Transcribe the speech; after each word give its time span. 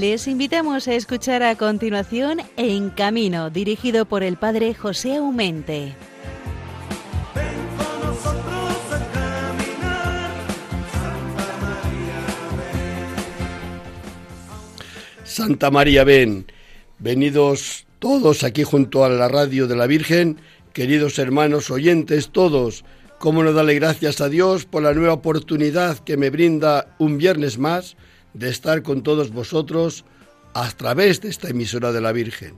Les 0.00 0.28
invitamos 0.28 0.88
a 0.88 0.94
escuchar 0.94 1.42
a 1.42 1.56
continuación 1.56 2.42
En 2.58 2.90
Camino, 2.90 3.48
dirigido 3.48 4.04
por 4.04 4.22
el 4.22 4.36
padre 4.36 4.74
José 4.74 5.16
Aumente. 5.16 5.94
Santa 15.24 15.70
María, 15.70 16.04
ven. 16.04 16.44
Venidos 16.98 17.86
todos 17.98 18.44
aquí 18.44 18.64
junto 18.64 19.02
a 19.02 19.08
la 19.08 19.28
radio 19.28 19.66
de 19.66 19.76
la 19.76 19.86
Virgen, 19.86 20.36
queridos 20.74 21.18
hermanos 21.18 21.70
oyentes 21.70 22.28
todos, 22.32 22.84
cómo 23.18 23.42
no 23.42 23.54
darle 23.54 23.76
gracias 23.76 24.20
a 24.20 24.28
Dios 24.28 24.66
por 24.66 24.82
la 24.82 24.92
nueva 24.92 25.14
oportunidad 25.14 25.98
que 26.00 26.18
me 26.18 26.28
brinda 26.28 26.94
un 26.98 27.16
viernes 27.16 27.56
más 27.56 27.96
de 28.36 28.50
estar 28.50 28.82
con 28.82 29.02
todos 29.02 29.30
vosotros 29.30 30.04
a 30.52 30.70
través 30.70 31.20
de 31.20 31.28
esta 31.30 31.48
emisora 31.48 31.90
de 31.90 32.00
la 32.00 32.12
Virgen. 32.12 32.54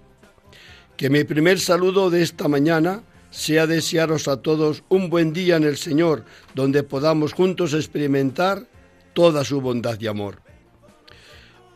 Que 0.97 1.09
mi 1.09 1.23
primer 1.23 1.61
saludo 1.61 2.11
de 2.11 2.23
esta 2.23 2.49
mañana 2.49 3.03
sea 3.31 3.67
desearos 3.67 4.27
a 4.27 4.43
todos 4.43 4.83
un 4.89 5.09
buen 5.09 5.33
día 5.33 5.57
en 5.57 5.65
el 5.65 5.77
Señor, 5.77 6.25
donde 6.55 6.83
podamos 6.83 7.33
juntos 7.33 7.75
experimentar 7.75 8.67
toda 9.13 9.45
su 9.45 9.61
bondad 9.61 10.01
y 10.01 10.09
amor. 10.09 10.43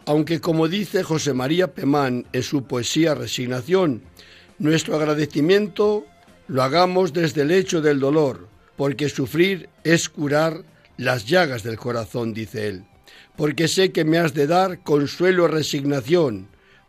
Aunque 0.07 0.41
como 0.41 0.67
dice 0.67 1.05
José 1.05 1.33
María 1.33 1.73
Pemán 1.73 2.27
en 2.33 2.43
su 2.43 2.65
poesía 2.65 3.15
Resignación, 3.15 4.03
nuestro 4.59 4.97
agradecimiento 4.97 6.05
lo 6.49 6.63
hagamos 6.65 7.13
desde 7.13 7.43
el 7.43 7.53
hecho 7.53 7.81
del 7.81 8.01
dolor, 8.01 8.49
porque 8.77 9.09
sufrir 9.09 9.69
es 9.85 10.09
curar 10.09 10.65
las 10.97 11.27
llagas 11.27 11.63
del 11.63 11.77
corazón, 11.77 12.35
dice 12.35 12.67
él 12.67 12.85
porque 13.37 13.69
sé 13.69 13.93
que 13.93 14.05
me 14.05 14.19
has 14.19 14.35
de 14.35 14.47
dar 14.47 14.83
consuelo 14.83 15.47
y 15.47 15.49
resignación, 15.49 16.49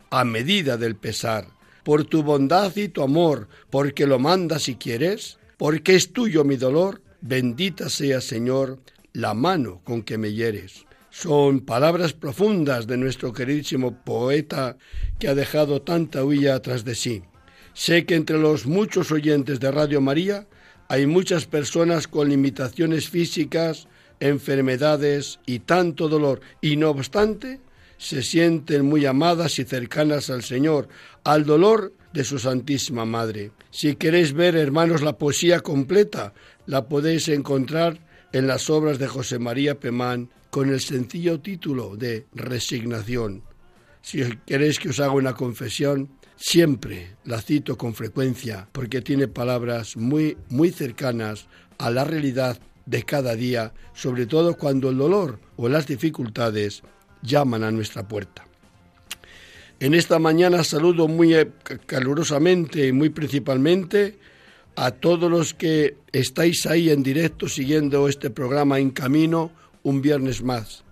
a 0.10 0.24
medida 0.26 0.78
del 0.78 0.96
pesar, 0.96 1.48
por 1.84 2.06
tu 2.06 2.24
bondad 2.24 2.76
y 2.76 2.90
tu 2.90 3.02
amor, 3.02 3.48
porque 3.70 4.08
lo 4.08 4.20
mandas 4.20 4.64
si 4.64 4.76
quieres, 4.76 5.40
porque 5.58 5.96
es 5.96 6.14
tuyo 6.14 6.44
mi 6.44 6.56
dolor, 6.56 7.02
bendita 7.22 7.90
sea, 7.90 8.22
Señor, 8.22 8.80
la 9.14 9.34
mano 9.34 9.82
con 9.84 10.04
que 10.04 10.18
me 10.18 10.34
hieres. 10.34 10.86
Son 11.10 11.62
palabras 11.62 12.14
profundas 12.14 12.88
de 12.88 12.98
nuestro 12.98 13.34
queridísimo 13.34 14.04
poeta 14.04 14.78
que 15.20 15.28
ha 15.28 15.36
dejado 15.36 15.82
tanta 15.82 16.26
huella 16.26 16.56
atrás 16.56 16.84
de 16.84 16.96
sí. 16.96 17.22
Sé 17.74 18.06
que 18.06 18.16
entre 18.16 18.40
los 18.40 18.66
muchos 18.66 19.12
oyentes 19.12 19.60
de 19.60 19.72
Radio 19.72 20.02
María 20.02 20.48
hay 20.90 21.06
muchas 21.06 21.46
personas 21.46 22.08
con 22.08 22.30
limitaciones 22.30 23.10
físicas, 23.10 23.88
enfermedades 24.28 25.40
y 25.46 25.60
tanto 25.60 26.08
dolor, 26.08 26.42
y 26.62 26.78
no 26.78 26.90
obstante, 26.90 27.60
se 27.98 28.22
sienten 28.22 28.86
muy 28.86 29.06
amadas 29.06 29.60
y 29.60 29.64
cercanas 29.64 30.30
al 30.30 30.44
Señor, 30.44 30.88
al 31.24 31.46
dolor 31.46 31.94
de 32.14 32.24
su 32.24 32.40
Santísima 32.40 33.06
Madre. 33.06 33.52
Si 33.72 33.96
queréis 33.96 34.34
ver, 34.34 34.56
hermanos, 34.56 35.02
la 35.02 35.18
poesía 35.18 35.62
completa, 35.62 36.34
la 36.66 36.88
podéis 36.88 37.28
encontrar 37.28 38.00
en 38.32 38.48
las 38.48 38.70
obras 38.70 39.00
de 39.00 39.08
José 39.08 39.40
María 39.40 39.80
Pemán 39.80 40.30
con 40.50 40.70
el 40.70 40.80
sencillo 40.80 41.40
título 41.40 41.96
de 41.96 42.28
Resignación. 42.34 43.44
Si 44.02 44.22
queréis 44.46 44.80
que 44.80 44.90
os 44.90 45.00
haga 45.00 45.14
una 45.14 45.34
confesión, 45.34 46.10
siempre 46.36 47.16
la 47.24 47.42
cito 47.42 47.78
con 47.78 47.94
frecuencia 47.94 48.68
porque 48.72 49.02
tiene 49.02 49.28
palabras 49.28 49.96
muy 49.96 50.38
muy 50.50 50.72
cercanas 50.72 51.48
a 51.78 51.90
la 51.90 52.04
realidad 52.04 52.60
de 52.86 53.04
cada 53.04 53.36
día, 53.36 53.74
sobre 53.94 54.26
todo 54.26 54.58
cuando 54.58 54.90
el 54.90 54.98
dolor 54.98 55.40
o 55.56 55.70
las 55.70 55.88
dificultades 55.88 56.84
llaman 57.22 57.64
a 57.64 57.72
nuestra 57.72 58.08
puerta. 58.08 58.46
En 59.80 59.94
esta 59.94 60.20
mañana 60.20 60.64
saludo 60.64 61.08
muy 61.08 61.34
eh, 61.34 61.50
calurosamente 61.86 62.88
y 62.88 62.92
muy 62.92 63.10
principalmente 63.10 64.18
a 64.76 64.92
todos 64.92 65.30
los 65.30 65.54
que 65.54 65.98
estáis 66.12 66.66
ahí 66.66 66.90
en 66.90 67.04
directo 67.04 67.48
siguiendo 67.48 68.08
este 68.08 68.30
programa 68.30 68.80
en 68.80 68.92
camino 68.92 69.52
un 69.84 70.02
viernes 70.02 70.42
más. 70.42 70.84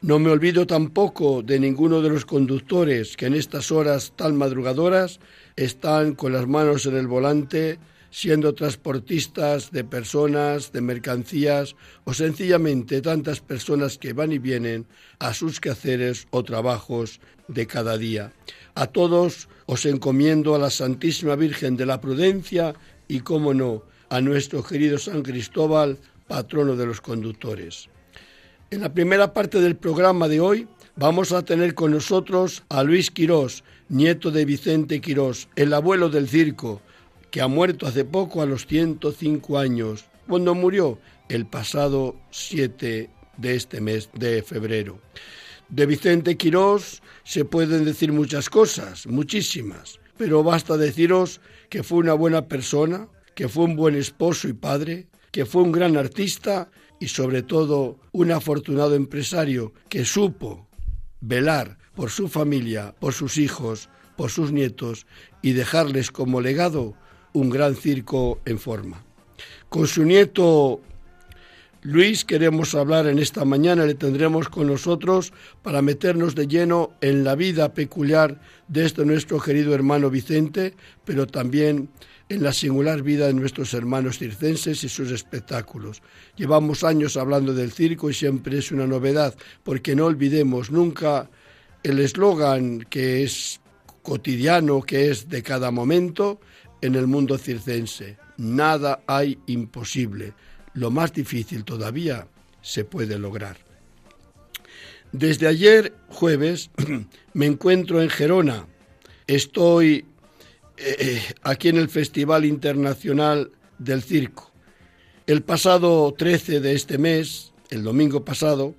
No 0.00 0.18
me 0.18 0.30
olvido 0.30 0.66
tampoco 0.66 1.42
de 1.42 1.58
ninguno 1.58 2.02
de 2.02 2.10
los 2.10 2.24
conductores 2.26 3.16
que 3.16 3.26
en 3.26 3.34
estas 3.34 3.70
horas 3.70 4.12
tan 4.16 4.36
madrugadoras 4.36 5.20
están 5.56 6.14
con 6.14 6.32
las 6.32 6.46
manos 6.46 6.86
en 6.86 6.96
el 6.96 7.06
volante 7.06 7.78
siendo 8.14 8.54
transportistas 8.54 9.72
de 9.72 9.82
personas, 9.82 10.70
de 10.70 10.80
mercancías 10.80 11.74
o 12.04 12.14
sencillamente 12.14 13.02
tantas 13.02 13.40
personas 13.40 13.98
que 13.98 14.12
van 14.12 14.30
y 14.30 14.38
vienen 14.38 14.86
a 15.18 15.34
sus 15.34 15.58
quehaceres 15.58 16.28
o 16.30 16.44
trabajos 16.44 17.18
de 17.48 17.66
cada 17.66 17.98
día. 17.98 18.32
A 18.76 18.86
todos 18.86 19.48
os 19.66 19.84
encomiendo 19.84 20.54
a 20.54 20.60
la 20.60 20.70
Santísima 20.70 21.34
Virgen 21.34 21.76
de 21.76 21.86
la 21.86 22.00
Prudencia 22.00 22.76
y, 23.08 23.18
cómo 23.18 23.52
no, 23.52 23.82
a 24.10 24.20
nuestro 24.20 24.62
querido 24.62 24.96
San 24.98 25.24
Cristóbal, 25.24 25.98
patrono 26.28 26.76
de 26.76 26.86
los 26.86 27.00
conductores. 27.00 27.88
En 28.70 28.82
la 28.82 28.94
primera 28.94 29.34
parte 29.34 29.60
del 29.60 29.74
programa 29.74 30.28
de 30.28 30.38
hoy 30.38 30.68
vamos 30.94 31.32
a 31.32 31.44
tener 31.44 31.74
con 31.74 31.90
nosotros 31.90 32.62
a 32.68 32.84
Luis 32.84 33.10
Quirós, 33.10 33.64
nieto 33.88 34.30
de 34.30 34.44
Vicente 34.44 35.00
Quirós, 35.00 35.48
el 35.56 35.74
abuelo 35.74 36.10
del 36.10 36.28
circo, 36.28 36.80
que 37.34 37.42
ha 37.42 37.48
muerto 37.48 37.88
hace 37.88 38.04
poco 38.04 38.42
a 38.42 38.46
los 38.46 38.64
105 38.64 39.58
años, 39.58 40.04
cuando 40.28 40.54
murió 40.54 41.00
el 41.28 41.46
pasado 41.46 42.14
7 42.30 43.10
de 43.38 43.56
este 43.56 43.80
mes 43.80 44.08
de 44.14 44.40
febrero. 44.44 45.00
De 45.68 45.84
Vicente 45.84 46.36
Quirós 46.36 47.02
se 47.24 47.44
pueden 47.44 47.84
decir 47.84 48.12
muchas 48.12 48.48
cosas, 48.48 49.08
muchísimas, 49.08 49.98
pero 50.16 50.44
basta 50.44 50.76
deciros 50.76 51.40
que 51.70 51.82
fue 51.82 51.98
una 51.98 52.14
buena 52.14 52.46
persona, 52.46 53.08
que 53.34 53.48
fue 53.48 53.64
un 53.64 53.74
buen 53.74 53.96
esposo 53.96 54.46
y 54.46 54.52
padre, 54.52 55.08
que 55.32 55.44
fue 55.44 55.62
un 55.62 55.72
gran 55.72 55.96
artista 55.96 56.70
y 57.00 57.08
sobre 57.08 57.42
todo 57.42 57.98
un 58.12 58.30
afortunado 58.30 58.94
empresario 58.94 59.72
que 59.88 60.04
supo 60.04 60.68
velar 61.20 61.78
por 61.96 62.10
su 62.10 62.28
familia, 62.28 62.94
por 63.00 63.12
sus 63.12 63.38
hijos, 63.38 63.88
por 64.16 64.30
sus 64.30 64.52
nietos 64.52 65.08
y 65.42 65.54
dejarles 65.54 66.12
como 66.12 66.40
legado 66.40 66.94
un 67.34 67.50
gran 67.50 67.76
circo 67.76 68.40
en 68.46 68.58
forma. 68.58 69.04
Con 69.68 69.86
su 69.86 70.04
nieto 70.04 70.80
Luis 71.82 72.24
queremos 72.24 72.74
hablar 72.74 73.06
en 73.08 73.18
esta 73.18 73.44
mañana, 73.44 73.84
le 73.84 73.94
tendremos 73.94 74.48
con 74.48 74.68
nosotros 74.68 75.34
para 75.62 75.82
meternos 75.82 76.34
de 76.34 76.46
lleno 76.46 76.92
en 77.02 77.24
la 77.24 77.34
vida 77.34 77.74
peculiar 77.74 78.40
de 78.68 78.86
este 78.86 79.04
nuestro 79.04 79.38
querido 79.38 79.74
hermano 79.74 80.08
Vicente, 80.08 80.72
pero 81.04 81.26
también 81.26 81.90
en 82.30 82.42
la 82.42 82.54
singular 82.54 83.02
vida 83.02 83.26
de 83.26 83.34
nuestros 83.34 83.74
hermanos 83.74 84.18
circenses 84.18 84.82
y 84.82 84.88
sus 84.88 85.10
espectáculos. 85.10 86.00
Llevamos 86.36 86.84
años 86.84 87.18
hablando 87.18 87.52
del 87.52 87.70
circo 87.70 88.08
y 88.08 88.14
siempre 88.14 88.58
es 88.58 88.72
una 88.72 88.86
novedad, 88.86 89.34
porque 89.62 89.94
no 89.94 90.06
olvidemos 90.06 90.70
nunca 90.70 91.28
el 91.82 91.98
eslogan 91.98 92.80
que 92.88 93.24
es 93.24 93.60
cotidiano, 94.00 94.80
que 94.80 95.10
es 95.10 95.28
de 95.28 95.42
cada 95.42 95.70
momento, 95.70 96.40
en 96.84 96.94
el 96.96 97.06
mundo 97.06 97.38
circense. 97.38 98.18
Nada 98.36 99.02
hay 99.06 99.38
imposible. 99.46 100.34
Lo 100.74 100.90
más 100.90 101.14
difícil 101.14 101.64
todavía 101.64 102.28
se 102.60 102.84
puede 102.84 103.18
lograr. 103.18 103.56
Desde 105.10 105.46
ayer, 105.46 105.94
jueves, 106.08 106.70
me 107.32 107.46
encuentro 107.46 108.02
en 108.02 108.10
Gerona. 108.10 108.66
Estoy 109.26 110.04
eh, 110.76 110.96
eh, 110.98 111.22
aquí 111.42 111.68
en 111.68 111.78
el 111.78 111.88
Festival 111.88 112.44
Internacional 112.44 113.50
del 113.78 114.02
Circo. 114.02 114.52
El 115.26 115.42
pasado 115.42 116.12
13 116.12 116.60
de 116.60 116.74
este 116.74 116.98
mes, 116.98 117.54
el 117.70 117.82
domingo 117.82 118.26
pasado, 118.26 118.74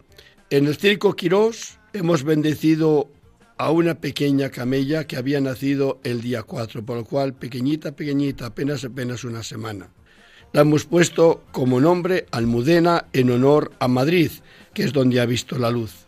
en 0.51 0.67
el 0.67 0.75
Circo 0.75 1.15
Quirós 1.15 1.79
hemos 1.93 2.23
bendecido 2.23 3.09
a 3.57 3.71
una 3.71 3.95
pequeña 3.95 4.49
camella 4.49 5.05
que 5.05 5.17
había 5.17 5.39
nacido 5.39 5.99
el 6.03 6.21
día 6.21 6.43
4, 6.43 6.85
por 6.85 6.97
lo 6.97 7.05
cual 7.05 7.33
pequeñita, 7.33 7.95
pequeñita, 7.95 8.47
apenas 8.47 8.83
apenas 8.83 9.23
una 9.23 9.43
semana. 9.43 9.89
La 10.51 10.61
hemos 10.61 10.85
puesto 10.85 11.43
como 11.51 11.79
nombre 11.79 12.25
Almudena 12.31 13.05
en 13.13 13.31
honor 13.31 13.71
a 13.79 13.87
Madrid, 13.87 14.31
que 14.73 14.83
es 14.83 14.93
donde 14.93 15.19
ha 15.19 15.25
visto 15.25 15.57
la 15.57 15.71
luz. 15.71 16.05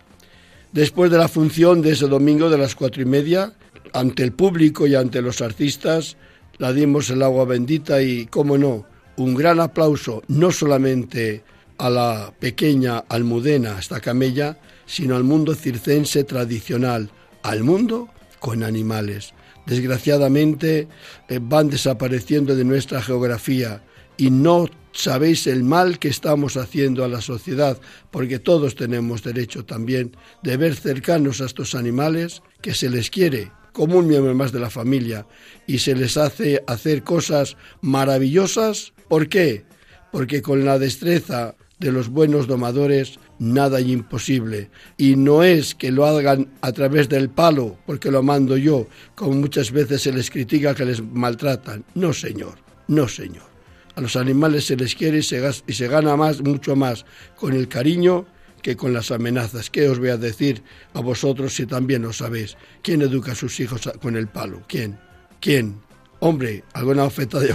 Después 0.71 1.09
de 1.09 1.17
la 1.17 1.27
función 1.27 1.81
de 1.81 1.91
ese 1.91 2.07
domingo 2.07 2.49
de 2.49 2.57
las 2.57 2.75
cuatro 2.75 3.01
y 3.01 3.05
media, 3.05 3.53
ante 3.93 4.23
el 4.23 4.33
público 4.33 4.85
y 4.85 4.95
ante 4.95 5.21
los 5.21 5.41
artistas, 5.41 6.17
la 6.57 6.73
dimos 6.73 7.09
el 7.09 7.23
agua 7.23 7.45
bendita 7.45 8.01
y, 8.01 8.25
cómo 8.25 8.57
no, 8.57 8.85
un 9.15 9.35
gran 9.35 9.59
aplauso 9.59 10.23
no 10.27 10.51
solamente 10.51 11.43
a 11.77 11.89
la 11.89 12.33
pequeña 12.39 12.99
Almudena, 13.09 13.79
esta 13.79 13.99
camella, 13.99 14.57
sino 14.85 15.15
al 15.15 15.23
mundo 15.23 15.55
circense 15.55 16.23
tradicional, 16.23 17.09
al 17.47 17.63
mundo 17.63 18.09
con 18.39 18.63
animales. 18.63 19.33
Desgraciadamente 19.65 20.87
eh, 21.29 21.39
van 21.41 21.69
desapareciendo 21.69 22.55
de 22.55 22.65
nuestra 22.65 23.01
geografía 23.01 23.83
y 24.17 24.29
no 24.29 24.67
sabéis 24.91 25.47
el 25.47 25.63
mal 25.63 25.99
que 25.99 26.09
estamos 26.09 26.57
haciendo 26.57 27.03
a 27.03 27.07
la 27.07 27.21
sociedad, 27.21 27.79
porque 28.11 28.39
todos 28.39 28.75
tenemos 28.75 29.23
derecho 29.23 29.63
también 29.63 30.15
de 30.43 30.57
ver 30.57 30.75
cercanos 30.75 31.39
a 31.39 31.45
estos 31.45 31.75
animales 31.75 32.41
que 32.61 32.73
se 32.73 32.89
les 32.89 33.09
quiere 33.09 33.51
como 33.71 33.97
un 33.97 34.07
miembro 34.07 34.33
más 34.33 34.51
de 34.51 34.59
la 34.59 34.71
familia 34.71 35.27
y 35.67 35.79
se 35.79 35.95
les 35.95 36.17
hace 36.17 36.63
hacer 36.65 37.03
cosas 37.03 37.57
maravillosas. 37.81 38.93
¿Por 39.07 39.29
qué? 39.29 39.65
Porque 40.11 40.41
con 40.41 40.65
la 40.65 40.79
destreza 40.79 41.55
de 41.77 41.91
los 41.91 42.09
buenos 42.09 42.47
domadores 42.47 43.19
nada 43.39 43.81
imposible. 43.81 44.69
Y 44.97 45.15
no 45.15 45.43
es 45.43 45.75
que 45.75 45.91
lo 45.91 46.05
hagan 46.05 46.49
a 46.61 46.71
través 46.71 47.09
del 47.09 47.29
palo, 47.29 47.77
porque 47.85 48.11
lo 48.11 48.23
mando 48.23 48.57
yo, 48.57 48.87
como 49.15 49.33
muchas 49.33 49.71
veces 49.71 50.01
se 50.01 50.11
les 50.11 50.29
critica 50.29 50.75
que 50.75 50.85
les 50.85 51.01
maltratan. 51.01 51.83
No, 51.95 52.13
señor, 52.13 52.55
no, 52.87 53.07
señor. 53.07 53.47
A 53.95 54.01
los 54.01 54.15
animales 54.15 54.65
se 54.65 54.75
les 54.75 54.93
quiere 54.93 55.19
y 55.19 55.23
se, 55.23 55.41
y 55.65 55.73
se 55.73 55.87
gana 55.87 56.15
más, 56.15 56.41
mucho 56.41 56.75
más, 56.75 57.05
con 57.35 57.53
el 57.53 57.67
cariño 57.67 58.25
que 58.61 58.75
con 58.75 58.93
las 58.93 59.11
amenazas. 59.11 59.69
¿Qué 59.69 59.89
os 59.89 59.99
voy 59.99 60.09
a 60.09 60.17
decir 60.17 60.61
a 60.93 61.01
vosotros 61.01 61.55
si 61.55 61.65
también 61.65 62.03
lo 62.03 62.13
sabéis? 62.13 62.57
¿Quién 62.81 63.01
educa 63.01 63.31
a 63.31 63.35
sus 63.35 63.59
hijos 63.59 63.89
con 64.01 64.15
el 64.15 64.27
palo? 64.27 64.61
¿Quién? 64.67 64.99
¿Quién? 65.39 65.79
Hombre, 66.19 66.63
alguna 66.73 67.03
oferta 67.03 67.39
de 67.39 67.53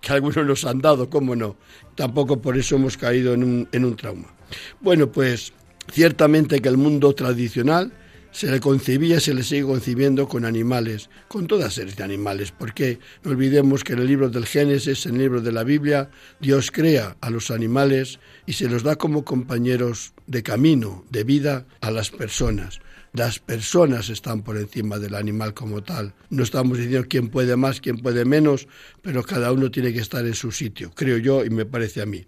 que 0.00 0.12
algunos 0.12 0.46
nos 0.46 0.64
han 0.64 0.80
dado, 0.80 1.10
¿cómo 1.10 1.34
no? 1.34 1.56
Tampoco 1.94 2.40
por 2.40 2.56
eso 2.56 2.76
hemos 2.76 2.96
caído 2.96 3.34
en 3.34 3.42
un, 3.42 3.68
en 3.72 3.84
un 3.84 3.96
trauma. 3.96 4.35
Bueno, 4.80 5.10
pues 5.10 5.52
ciertamente 5.92 6.60
que 6.60 6.68
el 6.68 6.76
mundo 6.76 7.14
tradicional 7.14 7.92
se 8.36 8.50
le 8.50 8.60
concebía, 8.60 9.18
se 9.18 9.32
le 9.32 9.42
sigue 9.42 9.62
concibiendo 9.62 10.28
con 10.28 10.44
animales, 10.44 11.08
con 11.26 11.46
todas 11.46 11.72
series 11.72 11.96
de 11.96 12.04
animales, 12.04 12.52
porque 12.52 12.98
no 13.24 13.30
olvidemos 13.30 13.82
que 13.82 13.94
en 13.94 14.00
el 14.00 14.08
libro 14.08 14.28
del 14.28 14.44
Génesis, 14.44 15.06
en 15.06 15.14
el 15.14 15.22
libro 15.22 15.40
de 15.40 15.52
la 15.52 15.64
Biblia, 15.64 16.10
Dios 16.38 16.70
crea 16.70 17.16
a 17.22 17.30
los 17.30 17.50
animales 17.50 18.18
y 18.44 18.52
se 18.52 18.68
los 18.68 18.82
da 18.82 18.96
como 18.96 19.24
compañeros 19.24 20.12
de 20.26 20.42
camino, 20.42 21.06
de 21.08 21.24
vida 21.24 21.64
a 21.80 21.90
las 21.90 22.10
personas. 22.10 22.80
Las 23.14 23.38
personas 23.38 24.10
están 24.10 24.42
por 24.42 24.58
encima 24.58 24.98
del 24.98 25.14
animal 25.14 25.54
como 25.54 25.82
tal. 25.82 26.12
No 26.28 26.42
estamos 26.42 26.76
diciendo 26.76 27.06
quién 27.08 27.28
puede 27.28 27.56
más, 27.56 27.80
quién 27.80 27.96
puede 27.96 28.26
menos, 28.26 28.68
pero 29.00 29.22
cada 29.22 29.50
uno 29.50 29.70
tiene 29.70 29.94
que 29.94 30.00
estar 30.00 30.26
en 30.26 30.34
su 30.34 30.52
sitio, 30.52 30.92
creo 30.94 31.16
yo 31.16 31.42
y 31.42 31.48
me 31.48 31.64
parece 31.64 32.02
a 32.02 32.06
mí. 32.06 32.26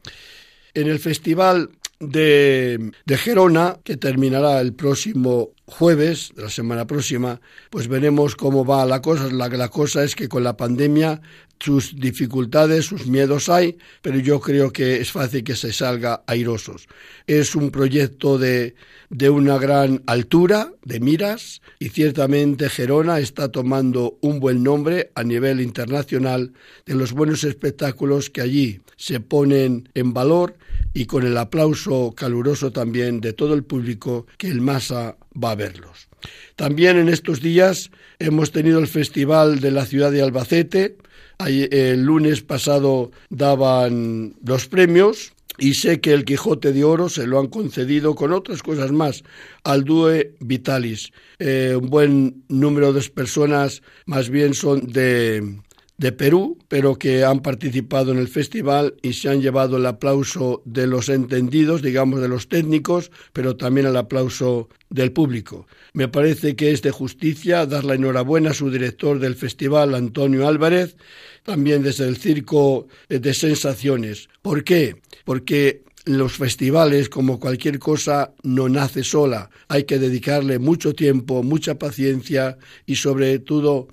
En 0.72 0.88
el 0.88 0.98
festival 1.00 1.68
de, 2.00 2.92
Gerona, 3.16 3.78
que 3.82 3.96
terminará 3.96 4.60
el 4.60 4.74
próximo 4.74 5.50
jueves 5.68 6.32
de 6.34 6.42
la 6.42 6.50
semana 6.50 6.86
próxima, 6.86 7.40
pues 7.70 7.88
veremos 7.88 8.34
cómo 8.34 8.64
va 8.64 8.86
la 8.86 9.02
cosa. 9.02 9.28
La, 9.30 9.68
cosa 9.68 10.02
es 10.02 10.16
que 10.16 10.28
con 10.28 10.42
la 10.42 10.56
pandemia 10.56 11.20
sus 11.60 11.98
dificultades, 11.98 12.86
sus 12.86 13.06
miedos 13.06 13.48
hay, 13.48 13.76
pero 14.00 14.18
yo 14.18 14.40
creo 14.40 14.72
que 14.72 15.00
es 15.00 15.12
fácil 15.12 15.44
que 15.44 15.56
se 15.56 15.72
salga 15.72 16.22
airosos. 16.26 16.88
Es 17.26 17.54
un 17.54 17.70
proyecto 17.70 18.38
de, 18.38 18.74
de 19.10 19.28
una 19.28 19.58
gran 19.58 20.02
altura, 20.06 20.72
de 20.84 21.00
miras, 21.00 21.60
y 21.78 21.90
ciertamente 21.90 22.70
Gerona 22.70 23.18
está 23.18 23.50
tomando 23.50 24.18
un 24.20 24.40
buen 24.40 24.62
nombre 24.62 25.10
a 25.14 25.24
nivel 25.24 25.60
internacional 25.60 26.52
de 26.86 26.94
los 26.94 27.12
buenos 27.12 27.44
espectáculos 27.44 28.30
que 28.30 28.40
allí 28.40 28.80
se 28.96 29.20
ponen 29.20 29.88
en 29.94 30.12
valor 30.12 30.56
y 30.94 31.06
con 31.06 31.26
el 31.26 31.36
aplauso 31.36 32.12
caluroso 32.16 32.72
también 32.72 33.20
de 33.20 33.32
todo 33.32 33.54
el 33.54 33.64
público 33.64 34.26
que 34.36 34.48
el 34.48 34.60
Masa 34.60 35.16
va 35.42 35.52
a 35.52 35.56
verlos. 35.56 36.08
También 36.56 36.98
en 36.98 37.08
estos 37.08 37.40
días 37.40 37.90
hemos 38.18 38.50
tenido 38.50 38.78
el 38.78 38.88
Festival 38.88 39.60
de 39.60 39.70
la 39.70 39.86
ciudad 39.86 40.10
de 40.10 40.22
Albacete. 40.22 40.96
El 41.38 42.02
lunes 42.02 42.42
pasado 42.42 43.12
daban 43.30 44.34
los 44.44 44.66
premios 44.66 45.32
y 45.58 45.74
sé 45.74 46.00
que 46.00 46.12
el 46.12 46.24
Quijote 46.24 46.72
de 46.72 46.84
Oro 46.84 47.08
se 47.08 47.26
lo 47.26 47.38
han 47.38 47.48
concedido 47.48 48.14
con 48.14 48.32
otras 48.32 48.62
cosas 48.62 48.92
más 48.92 49.24
al 49.64 49.84
Due 49.84 50.34
Vitalis. 50.40 51.12
Eh, 51.38 51.76
un 51.80 51.90
buen 51.90 52.44
número 52.48 52.92
de 52.92 53.02
personas 53.10 53.82
más 54.06 54.30
bien 54.30 54.54
son 54.54 54.86
de, 54.86 55.60
de 55.98 56.12
Perú, 56.12 56.56
pero 56.68 56.96
que 56.96 57.24
han 57.24 57.40
participado 57.40 58.12
en 58.12 58.18
el 58.18 58.28
festival 58.28 58.94
y 59.02 59.14
se 59.14 59.28
han 59.28 59.42
llevado 59.42 59.76
el 59.76 59.86
aplauso 59.86 60.62
de 60.64 60.86
los 60.86 61.08
entendidos, 61.08 61.82
digamos 61.82 62.20
de 62.20 62.28
los 62.28 62.48
técnicos, 62.48 63.10
pero 63.32 63.56
también 63.56 63.88
el 63.88 63.96
aplauso 63.96 64.68
del 64.90 65.12
público. 65.12 65.66
Me 65.92 66.06
parece 66.06 66.54
que 66.54 66.70
es 66.70 66.82
de 66.82 66.92
justicia 66.92 67.66
dar 67.66 67.84
la 67.84 67.94
enhorabuena 67.94 68.50
a 68.50 68.54
su 68.54 68.70
director 68.70 69.18
del 69.18 69.34
festival, 69.34 69.94
Antonio 69.96 70.46
Álvarez, 70.46 70.96
también 71.42 71.82
desde 71.82 72.06
el 72.06 72.16
Circo 72.16 72.86
de 73.08 73.34
Sensaciones. 73.34 74.28
¿Por 74.40 74.62
qué? 74.62 74.96
Porque 75.24 75.82
los 76.04 76.34
festivales, 76.34 77.08
como 77.08 77.38
cualquier 77.38 77.78
cosa, 77.78 78.32
no 78.42 78.68
nace 78.68 79.02
sola. 79.04 79.50
Hay 79.66 79.84
que 79.84 79.98
dedicarle 79.98 80.58
mucho 80.58 80.94
tiempo, 80.94 81.42
mucha 81.42 81.78
paciencia 81.78 82.56
y 82.86 82.96
sobre 82.96 83.40
todo 83.40 83.88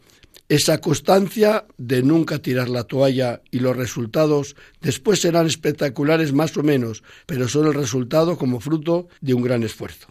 esa 0.48 0.80
constancia 0.80 1.66
de 1.78 2.04
nunca 2.04 2.40
tirar 2.40 2.70
la 2.70 2.84
toalla 2.84 3.42
y 3.50 3.60
los 3.60 3.76
resultados 3.76 4.56
después 4.82 5.22
serán 5.22 5.48
espectaculares 5.48 6.34
más 6.34 6.56
o 6.58 6.64
menos, 6.64 7.04
pero 7.26 7.48
son 7.48 7.68
el 7.68 7.74
resultado 7.74 8.38
como 8.38 8.60
fruto 8.60 9.08
de 9.22 9.34
un 9.34 9.42
gran 9.42 9.64
esfuerzo. 9.64 10.08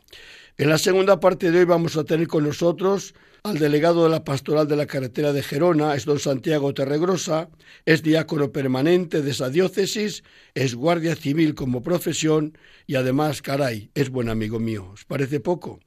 En 0.57 0.69
la 0.69 0.79
segunda 0.79 1.21
parte 1.21 1.51
de 1.51 1.61
hoy 1.61 1.65
vamos 1.65 1.97
a 1.97 2.05
tener 2.05 2.27
con 2.27 2.45
nosotros 2.45 3.15
al 3.45 3.59
delegado 3.59 4.05
de 4.05 4.11
la 4.11 4.25
pastoral 4.25 4.67
de 4.67 4.77
la 4.77 4.87
carretera 4.87 5.33
de 5.33 5.43
Gerona, 5.43 5.95
es 5.95 6.07
don 6.07 6.19
Santiago 6.19 6.73
Terregrosa, 6.73 7.51
es 7.85 8.03
diácono 8.03 8.53
permanente 8.53 9.21
de 9.21 9.33
esa 9.33 9.51
diócesis, 9.51 10.25
es 10.55 10.75
guardia 10.75 11.15
civil 11.15 11.55
como 11.55 11.83
profesión 11.83 12.57
y 12.87 12.95
además, 12.95 13.43
caray, 13.43 13.91
es 13.95 14.09
buen 14.09 14.31
amigo 14.31 14.59
mío. 14.59 14.91
¿Os 14.95 15.05
parece 15.05 15.41
poco? 15.41 15.81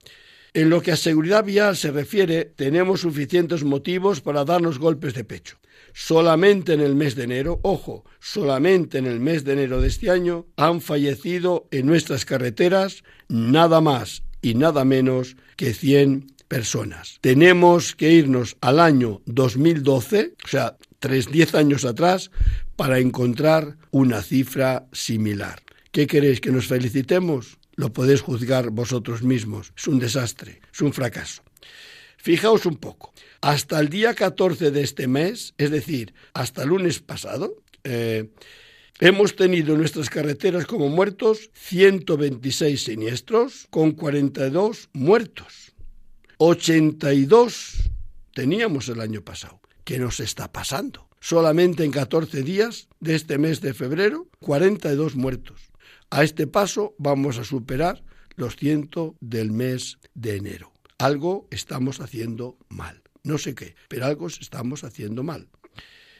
En 0.57 0.71
lo 0.71 0.81
que 0.81 0.91
a 0.91 0.97
seguridad 0.97 1.43
vial 1.43 1.77
se 1.77 1.91
refiere, 1.91 2.43
tenemos 2.43 3.01
suficientes 3.01 3.63
motivos 3.63 4.21
para 4.21 4.43
darnos 4.43 4.79
golpes 4.79 5.13
de 5.13 5.23
pecho. 5.23 5.59
Solamente 5.93 6.73
en 6.73 6.81
el 6.81 6.95
mes 6.95 7.13
de 7.13 7.25
enero, 7.25 7.59
ojo, 7.61 8.05
solamente 8.19 8.97
en 8.97 9.05
el 9.05 9.19
mes 9.19 9.43
de 9.43 9.53
enero 9.53 9.81
de 9.81 9.89
este 9.89 10.09
año 10.09 10.47
han 10.55 10.81
fallecido 10.81 11.67
en 11.69 11.85
nuestras 11.85 12.25
carreteras 12.25 13.03
nada 13.29 13.81
más 13.81 14.23
y 14.41 14.55
nada 14.55 14.83
menos 14.83 15.37
que 15.57 15.75
100 15.75 16.25
personas. 16.47 17.19
Tenemos 17.21 17.95
que 17.95 18.11
irnos 18.13 18.57
al 18.59 18.79
año 18.79 19.21
2012, 19.27 20.33
o 20.43 20.47
sea, 20.47 20.75
tres, 20.97 21.31
diez 21.31 21.53
años 21.53 21.85
atrás, 21.85 22.31
para 22.75 22.97
encontrar 22.97 23.77
una 23.91 24.23
cifra 24.23 24.87
similar. 24.91 25.61
¿Qué 25.91 26.07
queréis? 26.07 26.41
¿Que 26.41 26.51
nos 26.51 26.65
felicitemos? 26.65 27.59
Lo 27.77 27.93
podéis 27.93 28.21
juzgar 28.21 28.71
vosotros 28.71 29.23
mismos. 29.23 29.71
Es 29.77 29.87
un 29.87 29.99
desastre, 29.99 30.59
es 30.73 30.81
un 30.81 30.91
fracaso. 30.91 31.43
Fijaos 32.17 32.65
un 32.65 32.75
poco. 32.75 33.13
Hasta 33.39 33.79
el 33.79 33.87
día 33.87 34.13
14 34.13 34.71
de 34.71 34.81
este 34.81 35.07
mes, 35.07 35.53
es 35.57 35.71
decir, 35.71 36.13
hasta 36.33 36.63
el 36.63 36.69
lunes 36.69 36.99
pasado, 36.99 37.53
eh, 37.83 38.31
hemos 38.99 39.35
tenido 39.35 39.73
en 39.73 39.79
nuestras 39.79 40.09
carreteras 40.09 40.65
como 40.65 40.89
muertos 40.89 41.51
126 41.53 42.83
siniestros 42.83 43.67
con 43.69 43.91
42 43.91 44.89
muertos. 44.93 45.73
82 46.39 47.89
teníamos 48.33 48.89
el 48.89 49.01
año 49.01 49.21
pasado. 49.21 49.61
¿Qué 49.83 49.99
nos 49.99 50.19
está 50.19 50.51
pasando? 50.51 51.07
Solamente 51.19 51.83
en 51.83 51.91
14 51.91 52.41
días 52.41 52.89
de 52.99 53.15
este 53.15 53.37
mes 53.37 53.61
de 53.61 53.73
febrero, 53.73 54.27
42 54.39 55.15
muertos. 55.15 55.71
A 56.09 56.23
este 56.23 56.47
paso 56.47 56.95
vamos 56.97 57.37
a 57.37 57.43
superar 57.43 58.03
los 58.35 58.55
cientos 58.55 59.13
del 59.19 59.51
mes 59.51 59.97
de 60.13 60.37
enero. 60.37 60.71
Algo 60.97 61.47
estamos 61.51 61.99
haciendo 61.99 62.57
mal. 62.69 63.01
No 63.23 63.37
sé 63.37 63.55
qué, 63.55 63.75
pero 63.89 64.05
algo 64.05 64.27
estamos 64.27 64.83
haciendo 64.83 65.23
mal. 65.23 65.49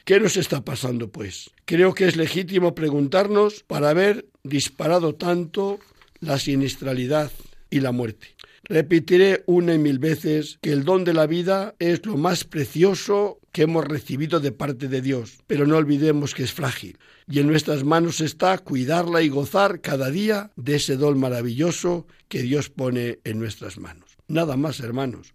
¿Qué 0.04 0.20
nos 0.20 0.36
está 0.36 0.64
pasando, 0.64 1.10
pues? 1.10 1.50
Creo 1.64 1.94
que 1.94 2.06
es 2.06 2.16
legítimo 2.16 2.74
preguntarnos 2.74 3.62
para 3.62 3.90
haber 3.90 4.26
disparado 4.42 5.14
tanto 5.14 5.78
la 6.20 6.38
siniestralidad 6.38 7.30
y 7.70 7.80
la 7.80 7.92
muerte. 7.92 8.37
Repetiré 8.64 9.44
una 9.46 9.74
y 9.74 9.78
mil 9.78 9.98
veces 9.98 10.58
que 10.60 10.72
el 10.72 10.84
don 10.84 11.04
de 11.04 11.14
la 11.14 11.26
vida 11.26 11.74
es 11.78 12.04
lo 12.04 12.16
más 12.16 12.44
precioso 12.44 13.38
que 13.52 13.62
hemos 13.62 13.84
recibido 13.84 14.40
de 14.40 14.52
parte 14.52 14.88
de 14.88 15.00
Dios, 15.00 15.38
pero 15.46 15.66
no 15.66 15.76
olvidemos 15.76 16.34
que 16.34 16.42
es 16.44 16.52
frágil 16.52 16.98
y 17.30 17.40
en 17.40 17.46
nuestras 17.46 17.84
manos 17.84 18.20
está 18.20 18.58
cuidarla 18.58 19.22
y 19.22 19.28
gozar 19.28 19.80
cada 19.80 20.10
día 20.10 20.50
de 20.56 20.76
ese 20.76 20.96
don 20.96 21.18
maravilloso 21.18 22.06
que 22.28 22.42
Dios 22.42 22.70
pone 22.70 23.18
en 23.24 23.38
nuestras 23.38 23.78
manos. 23.78 24.07
Nada 24.28 24.58
más, 24.58 24.80
hermanos. 24.80 25.32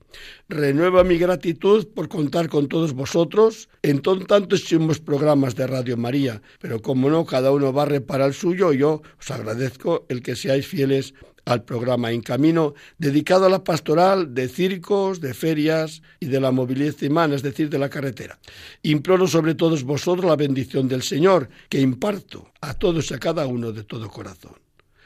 Renueva 0.48 1.04
mi 1.04 1.18
gratitud 1.18 1.88
por 1.96 2.10
contar 2.10 2.48
con 2.48 2.68
todos 2.68 2.94
vosotros 2.94 3.68
en 3.82 4.04
tantísimos 4.04 5.00
programas 5.00 5.56
de 5.56 5.66
Radio 5.66 5.98
María, 5.98 6.44
pero 6.62 6.80
como 6.80 7.10
no, 7.10 7.26
cada 7.26 7.52
uno 7.52 7.74
va 7.74 7.84
a 7.84 7.88
reparar 7.88 8.28
el 8.28 8.34
suyo, 8.36 8.72
yo 8.72 9.02
os 9.20 9.32
agradezco 9.32 10.06
el 10.10 10.22
que 10.22 10.36
seáis 10.36 10.68
fieles 10.68 11.16
al 11.46 11.64
programa 11.64 12.12
En 12.12 12.22
Camino, 12.22 12.76
dedicado 13.00 13.48
a 13.48 13.50
la 13.50 13.64
pastoral 13.64 14.36
de 14.36 14.48
circos, 14.48 15.20
de 15.20 15.34
ferias 15.34 16.04
y 16.20 16.28
de 16.28 16.40
la 16.40 16.52
movilidad 16.52 17.02
humana, 17.02 17.34
es 17.34 17.42
decir, 17.42 17.72
de 17.72 17.80
la 17.80 17.90
carretera. 17.90 18.38
Imploro 18.84 19.28
sobre 19.28 19.56
todos 19.56 19.84
vosotros 19.84 20.26
la 20.26 20.36
bendición 20.36 20.88
del 20.88 21.02
Señor, 21.02 21.50
que 21.68 21.82
imparto 21.82 22.52
a 22.62 22.76
todos 22.76 23.10
y 23.10 23.16
a 23.16 23.20
cada 23.20 23.48
uno 23.48 23.72
de 23.72 23.84
todo 23.84 24.08
corazón. 24.08 24.63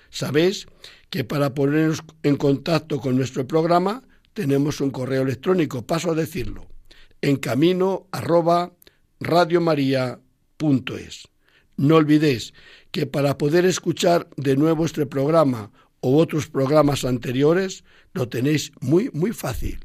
Sabéis 0.09 0.67
que 1.09 1.23
para 1.23 1.53
ponernos 1.53 2.03
en 2.23 2.35
contacto 2.35 2.99
con 2.99 3.15
nuestro 3.15 3.47
programa 3.47 4.03
tenemos 4.33 4.81
un 4.81 4.91
correo 4.91 5.23
electrónico, 5.23 5.85
paso 5.85 6.11
a 6.11 6.15
decirlo, 6.15 6.67
en 7.21 7.37
camino 7.37 8.07
arroba 8.11 8.73
radiomaria.es. 9.19 11.27
No 11.77 11.95
olvidéis 11.95 12.53
que 12.91 13.05
para 13.05 13.37
poder 13.37 13.65
escuchar 13.65 14.27
de 14.35 14.55
nuevo 14.55 14.85
este 14.85 15.05
programa 15.05 15.71
o 16.01 16.17
otros 16.17 16.47
programas 16.47 17.05
anteriores, 17.05 17.83
lo 18.13 18.29
tenéis 18.29 18.71
muy, 18.79 19.09
muy 19.13 19.31
fácil. 19.31 19.79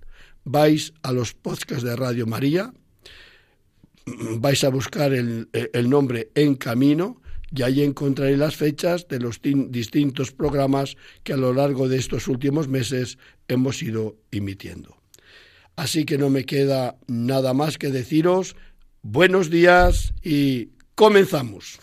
Vais 0.44 0.92
a 1.02 1.12
los 1.12 1.34
podcasts 1.34 1.84
de 1.84 1.96
Radio 1.96 2.26
María, 2.26 2.72
vais 4.38 4.64
a 4.64 4.68
buscar 4.68 5.12
el, 5.12 5.48
nombre 5.88 6.30
En 6.34 6.56
Camino 6.56 7.21
y 7.54 7.62
ahí 7.62 7.82
encontraréis 7.82 8.38
las 8.38 8.56
fechas 8.56 9.08
de 9.08 9.20
los 9.20 9.40
distintos 9.42 10.32
programas 10.32 10.96
que 11.22 11.32
a 11.32 11.36
lo 11.36 11.52
largo 11.52 11.88
de 11.88 11.98
estos 11.98 12.28
últimos 12.28 12.68
meses 12.68 13.18
hemos 13.48 13.82
ido 13.82 14.16
emitiendo. 14.30 14.96
Así 15.76 16.04
que 16.04 16.18
no 16.18 16.30
me 16.30 16.44
queda 16.44 16.96
nada 17.06 17.54
más 17.54 17.78
que 17.78 17.90
deciros 17.90 18.56
buenos 19.02 19.50
días 19.50 20.14
y 20.22 20.70
comenzamos. 20.94 21.78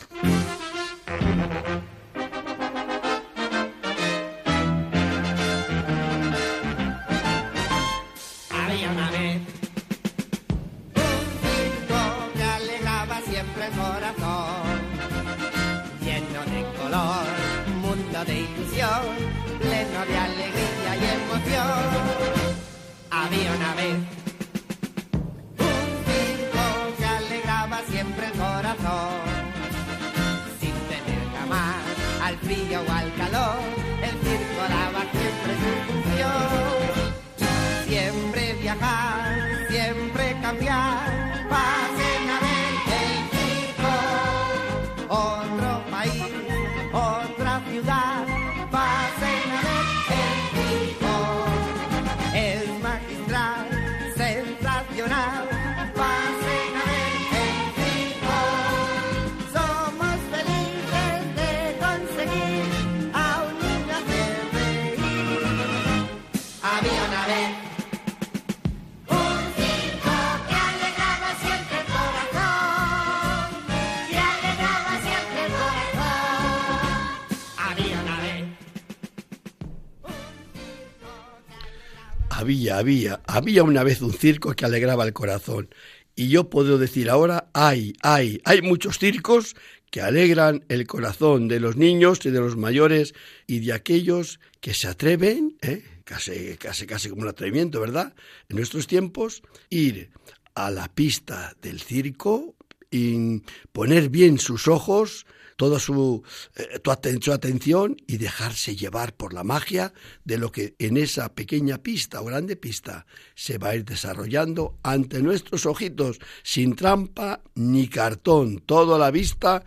Había, 82.40 82.78
había, 82.78 83.22
había 83.28 83.64
una 83.64 83.84
vez 83.84 84.02
un 84.02 84.14
circo 84.14 84.54
que 84.54 84.66
alegraba 84.66 85.04
el 85.04 85.14
corazón. 85.14 85.70
Y 86.16 86.30
yo 86.30 86.50
puedo 86.50 86.78
decir 86.78 87.10
ahora, 87.10 87.50
hay, 87.54 87.94
hay, 88.02 88.42
hay 88.46 88.62
muchos 88.62 88.98
circos 88.98 89.56
que 89.92 90.02
alegran 90.02 90.64
el 90.70 90.88
corazón 90.88 91.48
de 91.48 91.60
los 91.60 91.76
niños 91.76 92.26
y 92.26 92.30
de 92.30 92.40
los 92.40 92.56
mayores 92.56 93.14
y 93.46 93.60
de 93.60 93.74
aquellos 93.74 94.40
que 94.62 94.74
se 94.74 94.88
atreven, 94.88 95.58
¿eh? 95.62 95.84
casi, 96.06 96.56
casi, 96.58 96.86
casi 96.86 97.10
como 97.10 97.24
un 97.24 97.28
atrevimiento, 97.28 97.82
¿verdad? 97.82 98.14
En 98.48 98.58
nuestros 98.58 98.88
tiempos, 98.88 99.42
ir 99.70 100.12
a 100.56 100.72
la 100.72 100.88
pista 100.88 101.56
del 101.62 101.82
circo 101.82 102.56
y 102.92 103.42
poner 103.72 104.10
bien 104.10 104.40
sus 104.40 104.68
ojos, 104.68 105.26
toda 105.60 105.78
su, 105.78 106.24
eh, 106.56 106.80
su 107.22 107.34
atención 107.34 107.98
y 108.08 108.16
dejarse 108.16 108.78
llevar 108.78 109.14
por 109.14 109.34
la 109.34 109.44
magia 109.44 109.92
de 110.24 110.38
lo 110.38 110.54
que 110.54 110.74
en 110.80 110.96
esa 110.96 111.36
pequeña 111.36 111.80
pista 111.80 112.22
o 112.22 112.26
grande 112.26 112.56
pista 112.56 113.06
se 113.36 113.58
va 113.58 113.72
a 113.72 113.76
ir 113.76 113.84
desarrollando 113.84 114.80
ante 114.84 115.22
nuestros 115.22 115.66
ojitos, 115.66 116.20
sin 116.44 116.78
trampa 116.78 117.42
ni 117.56 117.90
cartón, 117.90 118.60
toda 118.66 118.98
la 118.98 119.12
vista 119.12 119.66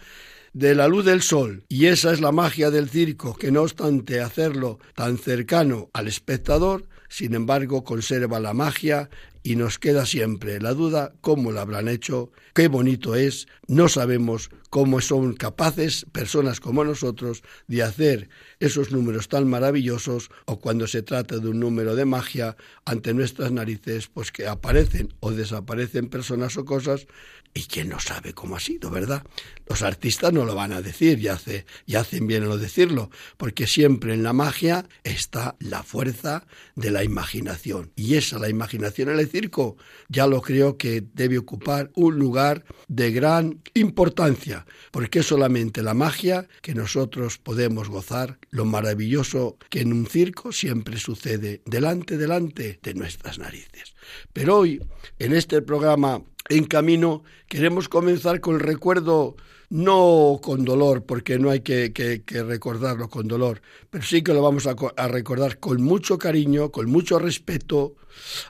de 0.54 0.74
la 0.74 0.88
luz 0.88 1.04
del 1.04 1.20
sol. 1.20 1.62
Y 1.68 1.84
esa 1.88 2.10
es 2.14 2.22
la 2.22 2.32
magia 2.32 2.70
del 2.70 2.88
circo, 2.88 3.34
que 3.34 3.50
no 3.50 3.60
obstante 3.60 4.22
hacerlo 4.22 4.78
tan 4.94 5.18
cercano 5.18 5.90
al 5.92 6.08
espectador, 6.08 6.88
sin 7.10 7.34
embargo 7.34 7.84
conserva 7.84 8.40
la 8.40 8.54
magia 8.54 9.10
y 9.42 9.56
nos 9.56 9.78
queda 9.78 10.06
siempre 10.06 10.60
la 10.60 10.74
duda 10.74 11.14
cómo 11.20 11.50
lo 11.52 11.60
habrán 11.60 11.88
hecho, 11.88 12.30
qué 12.54 12.68
bonito 12.68 13.14
es, 13.14 13.48
no 13.66 13.88
sabemos 13.88 14.50
cómo 14.70 15.00
son 15.00 15.34
capaces 15.34 16.06
personas 16.12 16.60
como 16.60 16.84
nosotros 16.84 17.42
de 17.66 17.82
hacer 17.82 18.28
esos 18.60 18.92
números 18.92 19.28
tan 19.28 19.48
maravillosos 19.48 20.30
o 20.46 20.58
cuando 20.60 20.86
se 20.86 21.02
trata 21.02 21.38
de 21.38 21.48
un 21.48 21.60
número 21.60 21.94
de 21.96 22.04
magia 22.04 22.56
ante 22.84 23.14
nuestras 23.14 23.52
narices, 23.52 24.08
pues 24.08 24.32
que 24.32 24.46
aparecen 24.46 25.12
o 25.20 25.32
desaparecen 25.32 26.08
personas 26.08 26.56
o 26.56 26.64
cosas 26.64 27.06
y 27.54 27.64
quién 27.64 27.90
no 27.90 28.00
sabe 28.00 28.32
cómo 28.32 28.56
ha 28.56 28.60
sido, 28.60 28.90
¿verdad? 28.90 29.22
Los 29.66 29.82
artistas 29.82 30.32
no 30.32 30.44
lo 30.44 30.54
van 30.54 30.72
a 30.72 30.82
decir 30.82 31.18
y, 31.18 31.28
hace, 31.28 31.66
y 31.86 31.96
hacen 31.96 32.26
bien 32.26 32.42
en 32.42 32.48
lo 32.48 32.58
decirlo, 32.58 33.10
porque 33.36 33.66
siempre 33.66 34.14
en 34.14 34.22
la 34.22 34.32
magia 34.32 34.86
está 35.04 35.56
la 35.58 35.82
fuerza 35.82 36.46
de 36.76 36.90
la 36.90 37.04
imaginación. 37.04 37.92
Y 37.94 38.14
esa, 38.14 38.38
la 38.38 38.48
imaginación 38.48 39.10
en 39.10 39.18
el 39.18 39.28
circo, 39.28 39.76
ya 40.08 40.26
lo 40.26 40.40
creo 40.40 40.78
que 40.78 41.04
debe 41.12 41.38
ocupar 41.38 41.90
un 41.94 42.18
lugar 42.18 42.64
de 42.88 43.12
gran 43.12 43.60
importancia, 43.74 44.66
porque 44.90 45.20
es 45.20 45.26
solamente 45.26 45.82
la 45.82 45.94
magia 45.94 46.48
que 46.62 46.74
nosotros 46.74 47.38
podemos 47.38 47.88
gozar, 47.88 48.38
lo 48.50 48.64
maravilloso 48.64 49.58
que 49.68 49.80
en 49.80 49.92
un 49.92 50.06
circo 50.06 50.52
siempre 50.52 50.98
sucede 50.98 51.60
delante, 51.66 52.16
delante 52.16 52.80
de 52.82 52.94
nuestras 52.94 53.38
narices. 53.38 53.94
Pero 54.32 54.58
hoy, 54.58 54.82
en 55.18 55.34
este 55.34 55.62
programa 55.62 56.22
en 56.52 56.64
camino, 56.64 57.22
queremos 57.48 57.88
comenzar 57.88 58.40
con 58.40 58.54
el 58.54 58.60
recuerdo, 58.60 59.36
no 59.70 60.38
con 60.42 60.64
dolor, 60.64 61.04
porque 61.04 61.38
no 61.38 61.50
hay 61.50 61.60
que, 61.60 62.22
recordarlo 62.46 63.08
con 63.08 63.26
dolor, 63.26 63.62
pero 63.88 64.04
sí 64.04 64.22
que 64.22 64.34
lo 64.34 64.42
vamos 64.42 64.66
a, 64.66 65.08
recordar 65.08 65.58
con 65.58 65.82
mucho 65.82 66.18
cariño, 66.18 66.70
con 66.70 66.90
mucho 66.90 67.18
respeto 67.18 67.94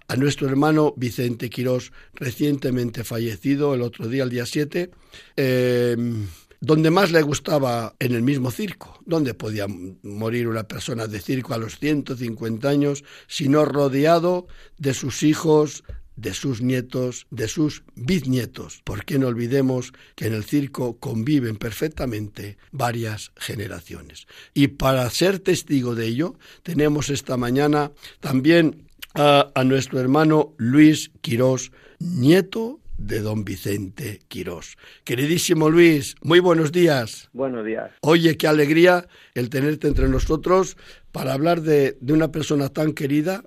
a 0.09 0.17
nuestro 0.17 0.49
hermano 0.49 0.95
Vicente 0.97 1.49
Quirós, 1.49 1.93
recientemente 2.15 3.05
fallecido 3.05 3.75
el 3.75 3.83
otro 3.83 4.09
día, 4.09 4.25
el 4.25 4.31
día 4.31 4.47
7. 4.47 4.91
Em, 5.37 6.27
donde 6.61 6.93
más 6.93 7.11
le 7.11 7.23
gustaba 7.23 7.97
en 7.99 8.15
el 8.15 8.23
mismo 8.23 8.53
circo, 8.53 9.01
donde 9.05 9.35
podía 9.35 9.67
morir 10.03 10.47
una 10.47 10.63
persona 10.63 11.09
de 11.09 11.21
circo 11.21 11.55
a 11.55 11.59
los 11.59 11.81
150 11.81 12.69
años, 12.69 13.03
sino 13.27 13.65
rodeado 13.65 14.47
de 14.79 14.95
sus 14.95 15.25
hijos, 15.25 15.83
de 16.23 16.35
sus 16.35 16.63
nietos, 16.63 17.27
de 17.31 17.49
sus 17.49 17.83
bisnietos. 17.97 18.81
¿Por 18.85 19.05
qué 19.05 19.19
no 19.19 19.27
olvidemos 19.27 19.93
que 20.15 20.29
en 20.29 20.35
el 20.35 20.45
circo 20.45 20.97
conviven 20.99 21.57
perfectamente 21.57 22.57
varias 22.71 23.33
generaciones? 23.37 24.27
Y 24.55 24.69
para 24.69 25.11
ser 25.11 25.41
testigo 25.41 25.97
de 25.97 26.07
ello, 26.07 26.37
tenemos 26.63 27.11
esta 27.11 27.37
mañana 27.37 27.91
también 28.21 28.85
a, 29.15 29.51
nuestro 29.65 29.99
hermano 30.01 30.55
Luis 30.59 31.11
Quirós, 31.21 31.73
nieto 31.99 32.79
de 32.97 33.21
don 33.21 33.45
Vicente 33.45 34.21
Quirós. 34.29 34.77
Queridísimo 35.03 35.71
Luis, 35.71 36.15
muy 36.23 36.39
buenos 36.39 36.71
días. 36.71 37.31
Buenos 37.33 37.67
días. 37.67 37.91
Oye, 38.01 38.37
qué 38.37 38.47
alegría 38.47 39.09
el 39.35 39.51
tenerte 39.51 39.89
entre 39.89 40.09
nosotros 40.09 40.77
para 41.11 41.33
hablar 41.33 41.63
de, 41.63 41.99
de 42.01 42.13
una 42.13 42.31
persona 42.31 42.69
tan 42.69 42.93
querida 42.93 43.43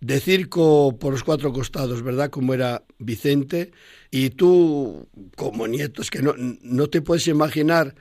de 0.00 0.20
circo 0.20 0.96
por 0.98 1.12
los 1.12 1.24
cuatro 1.24 1.52
costados, 1.52 2.02
¿verdad? 2.02 2.30
Como 2.30 2.54
era 2.54 2.82
Vicente. 2.98 3.70
Y 4.10 4.30
tú, 4.30 5.06
como 5.36 5.66
nieto, 5.66 6.02
es 6.02 6.10
que 6.10 6.22
no, 6.22 6.34
no 6.36 6.86
te 6.88 7.02
puedes 7.02 7.28
imaginar 7.28 7.94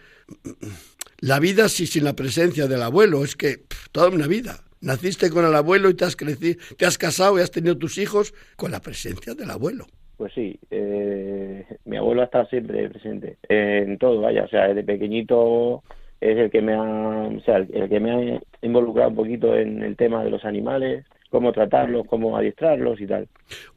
la 1.20 1.40
vida 1.40 1.70
si 1.70 1.86
sin 1.86 2.04
la 2.04 2.14
presencia 2.14 2.68
del 2.68 2.82
abuelo. 2.82 3.24
Es 3.24 3.36
que 3.36 3.58
toda 3.92 4.10
una 4.10 4.28
vida. 4.28 4.64
Naciste 4.82 5.30
con 5.30 5.46
el 5.46 5.56
abuelo 5.56 5.90
y 5.90 5.94
te 5.94 6.06
has 6.06 6.16
crecido, 6.16 6.62
te 6.78 6.86
has 6.86 6.98
casado 6.98 7.38
y 7.38 7.42
has 7.42 7.52
tenido 7.52 7.78
tus 7.78 7.98
hijos 7.98 8.34
con 8.56 8.72
la 8.72 8.80
presencia 8.80 9.34
del 9.34 9.52
abuelo. 9.52 9.86
Pues 10.16 10.34
sí, 10.34 10.58
eh, 10.72 11.66
mi 11.86 11.98
abuelo 11.98 12.22
ha 12.22 12.26
estado 12.26 12.46
siempre 12.48 12.90
presente 12.90 13.38
en 13.48 13.98
todo, 13.98 14.22
vaya, 14.22 14.44
o 14.44 14.48
sea, 14.50 14.68
desde 14.68 14.84
pequeñito 14.84 15.84
es 16.22 16.38
el 16.38 16.52
que 16.52 16.62
me 16.62 16.74
ha, 16.74 16.82
o 16.82 17.40
sea, 17.42 17.58
el, 17.58 17.90
que 17.90 18.00
me 18.00 18.12
ha 18.12 18.42
involucrado 18.62 19.10
un 19.10 19.16
poquito 19.16 19.56
en 19.56 19.82
el 19.82 19.96
tema 19.96 20.24
de 20.24 20.30
los 20.30 20.44
animales, 20.44 21.06
cómo 21.30 21.52
tratarlos, 21.52 22.06
cómo 22.08 22.36
adiestrarlos 22.36 23.00
y 23.00 23.08
tal. 23.08 23.28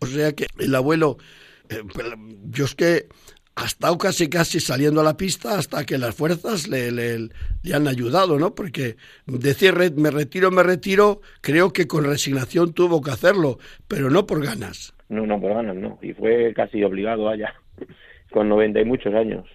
O 0.01 0.07
sea 0.07 0.33
que 0.33 0.47
el 0.59 0.75
abuelo, 0.75 1.19
eh, 1.69 1.83
yo 2.51 2.65
es 2.65 2.75
que 2.75 3.07
ha 3.55 3.67
estado 3.67 3.99
casi 3.99 4.29
casi 4.29 4.61
saliendo 4.61 5.01
a 5.01 5.05
la 5.05 5.17
pista 5.17 5.59
hasta 5.59 5.85
que 5.85 5.99
las 5.99 6.15
fuerzas 6.15 6.69
le, 6.69 6.91
le, 6.91 7.29
han 7.75 7.87
ayudado, 7.87 8.39
¿no? 8.39 8.55
Porque 8.55 8.97
decir 9.27 9.75
me 9.97 10.11
retiro, 10.11 10.51
me 10.51 10.63
retiro, 10.63 11.21
creo 11.43 11.73
que 11.73 11.87
con 11.87 12.05
resignación 12.05 12.73
tuvo 12.73 13.03
que 13.03 13.11
hacerlo, 13.11 13.59
pero 13.89 14.09
no 14.09 14.27
por 14.27 14.45
ganas. 14.45 14.95
No, 15.09 15.27
no, 15.27 15.39
por 15.41 15.55
ganas 15.55 15.77
no, 15.77 15.99
y 16.01 16.15
fue 16.15 16.55
casi 16.55 16.83
obligado 16.83 17.29
allá, 17.29 17.55
con 18.33 18.49
noventa 18.49 18.81
y 18.81 18.85
muchos 18.87 19.15
años. 19.15 19.47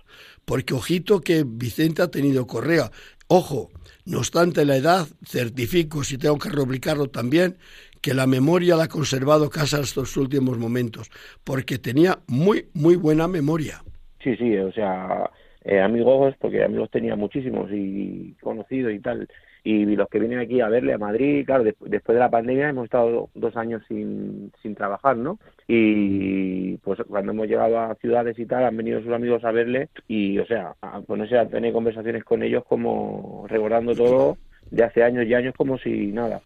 Porque 0.45 0.75
ojito 0.75 1.19
que 1.19 1.43
Vicente 1.45 2.01
ha 2.01 2.09
tenido 2.09 2.47
correa. 2.47 2.91
Ojo, 3.29 3.69
no 4.05 4.19
obstante 4.19 4.63
la 4.63 4.77
edad, 4.77 5.05
certifico, 5.25 6.03
si 6.03 6.17
tengo 6.17 6.37
que 6.37 6.49
rubricarlo 6.49 7.07
también, 7.07 7.57
que 8.01 8.13
la 8.13 8.25
memoria 8.25 8.77
la 8.77 8.85
ha 8.85 8.87
conservado 8.87 9.49
hasta 9.53 9.81
estos 9.81 10.15
últimos 10.15 10.57
momentos, 10.57 11.09
porque 11.43 11.77
tenía 11.77 12.19
muy, 12.27 12.67
muy 12.73 12.95
buena 12.95 13.27
memoria. 13.27 13.83
Sí, 14.23 14.35
sí, 14.37 14.57
o 14.57 14.71
sea, 14.71 15.29
eh, 15.65 15.81
amigos, 15.81 16.35
porque 16.39 16.63
amigos 16.63 16.89
tenía 16.89 17.17
muchísimos 17.17 17.69
y 17.73 18.33
conocidos 18.41 18.93
y 18.93 18.99
tal. 18.99 19.27
Y 19.69 19.97
los 19.97 20.07
que 20.07 20.19
vienen 20.19 20.39
aquí 20.39 20.61
a 20.61 20.69
verle 20.69 20.93
a 20.93 20.97
Madrid, 20.97 21.45
claro, 21.45 21.65
después 21.65 22.15
de 22.15 22.19
la 22.19 22.31
pandemia 22.31 22.69
hemos 22.69 22.85
estado 22.85 23.29
dos 23.35 23.57
años 23.57 23.83
sin, 23.89 24.49
sin 24.61 24.75
trabajar, 24.75 25.17
¿no? 25.17 25.39
Y 25.67 26.77
pues 26.77 26.99
cuando 27.05 27.33
hemos 27.33 27.47
llegado 27.47 27.77
a 27.77 27.93
ciudades 27.95 28.39
y 28.39 28.45
tal, 28.45 28.63
han 28.63 28.77
venido 28.77 29.01
sus 29.01 29.11
amigos 29.11 29.43
a 29.43 29.51
verle 29.51 29.89
y, 30.07 30.39
o 30.39 30.45
sea, 30.45 30.73
a 30.81 31.01
ponerse 31.01 31.37
a 31.37 31.49
tener 31.49 31.73
conversaciones 31.73 32.23
con 32.23 32.43
ellos 32.43 32.63
como 32.63 33.45
recordando 33.49 33.93
todo 33.93 34.37
de 34.71 34.85
hace 34.85 35.03
años 35.03 35.25
y 35.25 35.33
años 35.33 35.53
como 35.57 35.77
si 35.77 36.13
nada. 36.13 36.41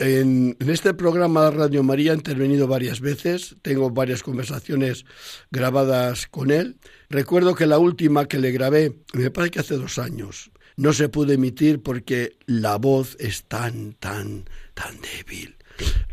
En, 0.00 0.56
este 0.58 0.94
programa 0.94 1.44
de 1.44 1.50
Radio 1.52 1.84
María 1.84 2.10
he 2.10 2.16
intervenido 2.16 2.66
varias 2.66 3.00
veces, 3.00 3.54
tengo 3.62 3.90
varias 3.90 4.24
conversaciones 4.24 5.04
grabadas 5.52 6.26
con 6.26 6.50
él. 6.50 6.74
Recuerdo 7.08 7.54
que 7.54 7.66
la 7.66 7.78
última 7.78 8.26
que 8.26 8.38
le 8.38 8.50
grabé, 8.50 8.94
me 9.12 9.30
parece 9.30 9.52
que 9.52 9.60
hace 9.60 9.76
dos 9.76 10.00
años, 10.00 10.50
no 10.76 10.92
se 10.92 11.08
pudo 11.08 11.32
emitir 11.32 11.82
porque 11.82 12.36
la 12.46 12.76
voz 12.76 13.16
es 13.20 13.44
tan, 13.44 13.94
tan, 13.94 14.44
tan 14.74 14.96
débil 15.00 15.56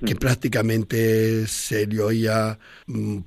que 0.05 0.15
prácticamente 0.15 1.47
se 1.47 1.87
le 1.87 2.01
oía 2.01 2.59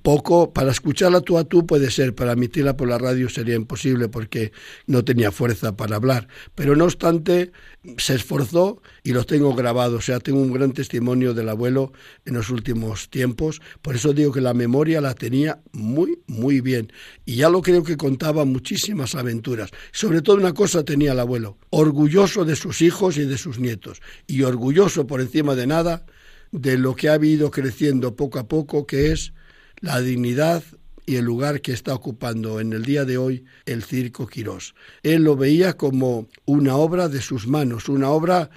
poco. 0.03 0.53
Para 0.53 0.73
escucharla 0.73 1.21
tú 1.21 1.39
a 1.39 1.45
tú 1.45 1.67
puede 1.67 1.91
ser, 1.91 2.15
para 2.15 2.33
emitirla 2.33 2.77
por 2.77 2.89
la 2.89 2.99
radio 2.99 3.29
sería 3.29 3.55
imposible 3.55 4.09
porque 4.09 4.53
no 4.87 5.05
tenía 5.05 5.31
fuerza 5.31 5.77
para 5.77 5.97
hablar. 5.97 6.29
Pero 6.55 6.75
no 6.77 6.85
obstante, 6.85 7.53
se 7.99 8.15
esforzó 8.15 8.83
y 9.03 9.13
los 9.13 9.27
tengo 9.27 9.55
grabados. 9.55 9.95
O 9.95 10.03
sea, 10.03 10.21
tengo 10.21 10.41
un 10.41 10.53
gran 10.53 10.73
testimonio 10.73 11.35
del 11.35 11.49
abuelo 11.49 11.93
en 12.25 12.35
los 12.35 12.51
últimos 12.51 13.09
tiempos. 13.11 13.61
Por 13.83 13.95
eso 13.95 14.13
digo 14.13 14.33
que 14.33 14.41
la 14.41 14.55
memoria 14.55 15.01
la 15.01 15.15
tenía 15.15 15.61
muy, 15.73 16.19
muy 16.27 16.61
bien. 16.61 16.93
Y 17.25 17.37
ya 17.37 17.49
lo 17.49 17.63
creo 17.63 17.85
que 17.85 17.97
contaba 17.97 18.45
muchísimas 18.45 19.15
aventuras. 19.15 19.71
Sobre 19.93 20.23
todo 20.23 20.37
una 20.37 20.55
cosa 20.55 20.85
tenía 20.85 21.13
el 21.13 21.21
abuelo, 21.21 21.59
orgulloso 21.71 22.45
de 22.45 22.57
sus 22.57 22.83
hijos 22.83 23.17
y 23.17 23.25
de 23.25 23.39
sus 23.39 23.59
nietos. 23.59 24.01
Y 24.27 24.43
orgulloso 24.43 25.07
por 25.07 25.21
encima 25.21 25.55
de 25.55 25.67
nada 25.67 26.07
de 26.55 26.79
lo 26.79 26.95
que 26.95 27.09
ha 27.09 27.15
habido 27.15 27.51
creciendo 27.51 28.15
poco 28.15 28.39
a 28.39 28.47
poco, 28.47 28.87
que 28.87 29.11
es 29.11 29.33
la 29.81 30.01
dignidad 30.01 30.63
y 31.05 31.17
el 31.17 31.25
lugar 31.25 31.61
que 31.61 31.73
está 31.73 31.93
ocupando 31.93 32.61
en 32.61 32.73
el 32.73 32.85
día 32.85 33.05
de 33.05 33.19
hoy 33.19 33.45
el 33.67 33.83
Circo 33.83 34.29
Quirós. 34.29 34.75
Él 35.03 35.25
lo 35.25 35.37
veía 35.37 35.73
como 35.73 36.29
una 36.47 36.77
obra 36.77 37.09
de 37.09 37.21
sus 37.21 37.49
manos, 37.49 37.89
una 37.89 38.09
obra, 38.09 38.51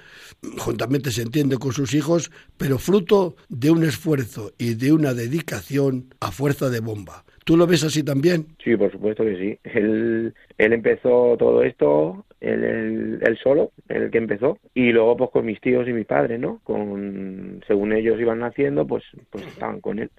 juntamente 0.58 1.10
se 1.10 1.22
entiende 1.22 1.58
con 1.58 1.72
sus 1.72 1.92
hijos, 1.92 2.30
pero 2.56 2.78
fruto 2.78 3.34
de 3.48 3.72
un 3.72 3.82
esfuerzo 3.82 4.52
y 4.58 4.74
de 4.74 4.92
una 4.92 5.12
dedicación 5.12 6.14
a 6.20 6.30
fuerza 6.30 6.70
de 6.70 6.78
bomba. 6.78 7.24
¿Tú 7.48 7.56
lo 7.56 7.66
ves 7.66 7.82
así 7.82 8.04
también? 8.04 8.44
Sí, 8.62 8.76
por 8.76 8.92
supuesto 8.92 9.24
que 9.24 9.38
sí. 9.38 9.58
Él, 9.64 10.34
él 10.58 10.72
empezó 10.74 11.34
todo 11.38 11.62
esto 11.62 12.26
él, 12.42 13.38
solo, 13.42 13.72
el 13.88 14.10
que 14.10 14.18
empezó, 14.18 14.58
y 14.74 14.92
luego 14.92 15.16
pues 15.16 15.30
con 15.30 15.46
mis 15.46 15.58
tíos 15.58 15.88
y 15.88 15.94
mi 15.94 16.04
padre, 16.04 16.36
¿no? 16.36 16.60
Con, 16.62 17.64
según 17.66 17.94
ellos 17.94 18.20
iban 18.20 18.40
naciendo, 18.40 18.86
pues, 18.86 19.02
pues 19.30 19.46
estaban 19.46 19.80
con 19.80 19.98
él. 19.98 20.10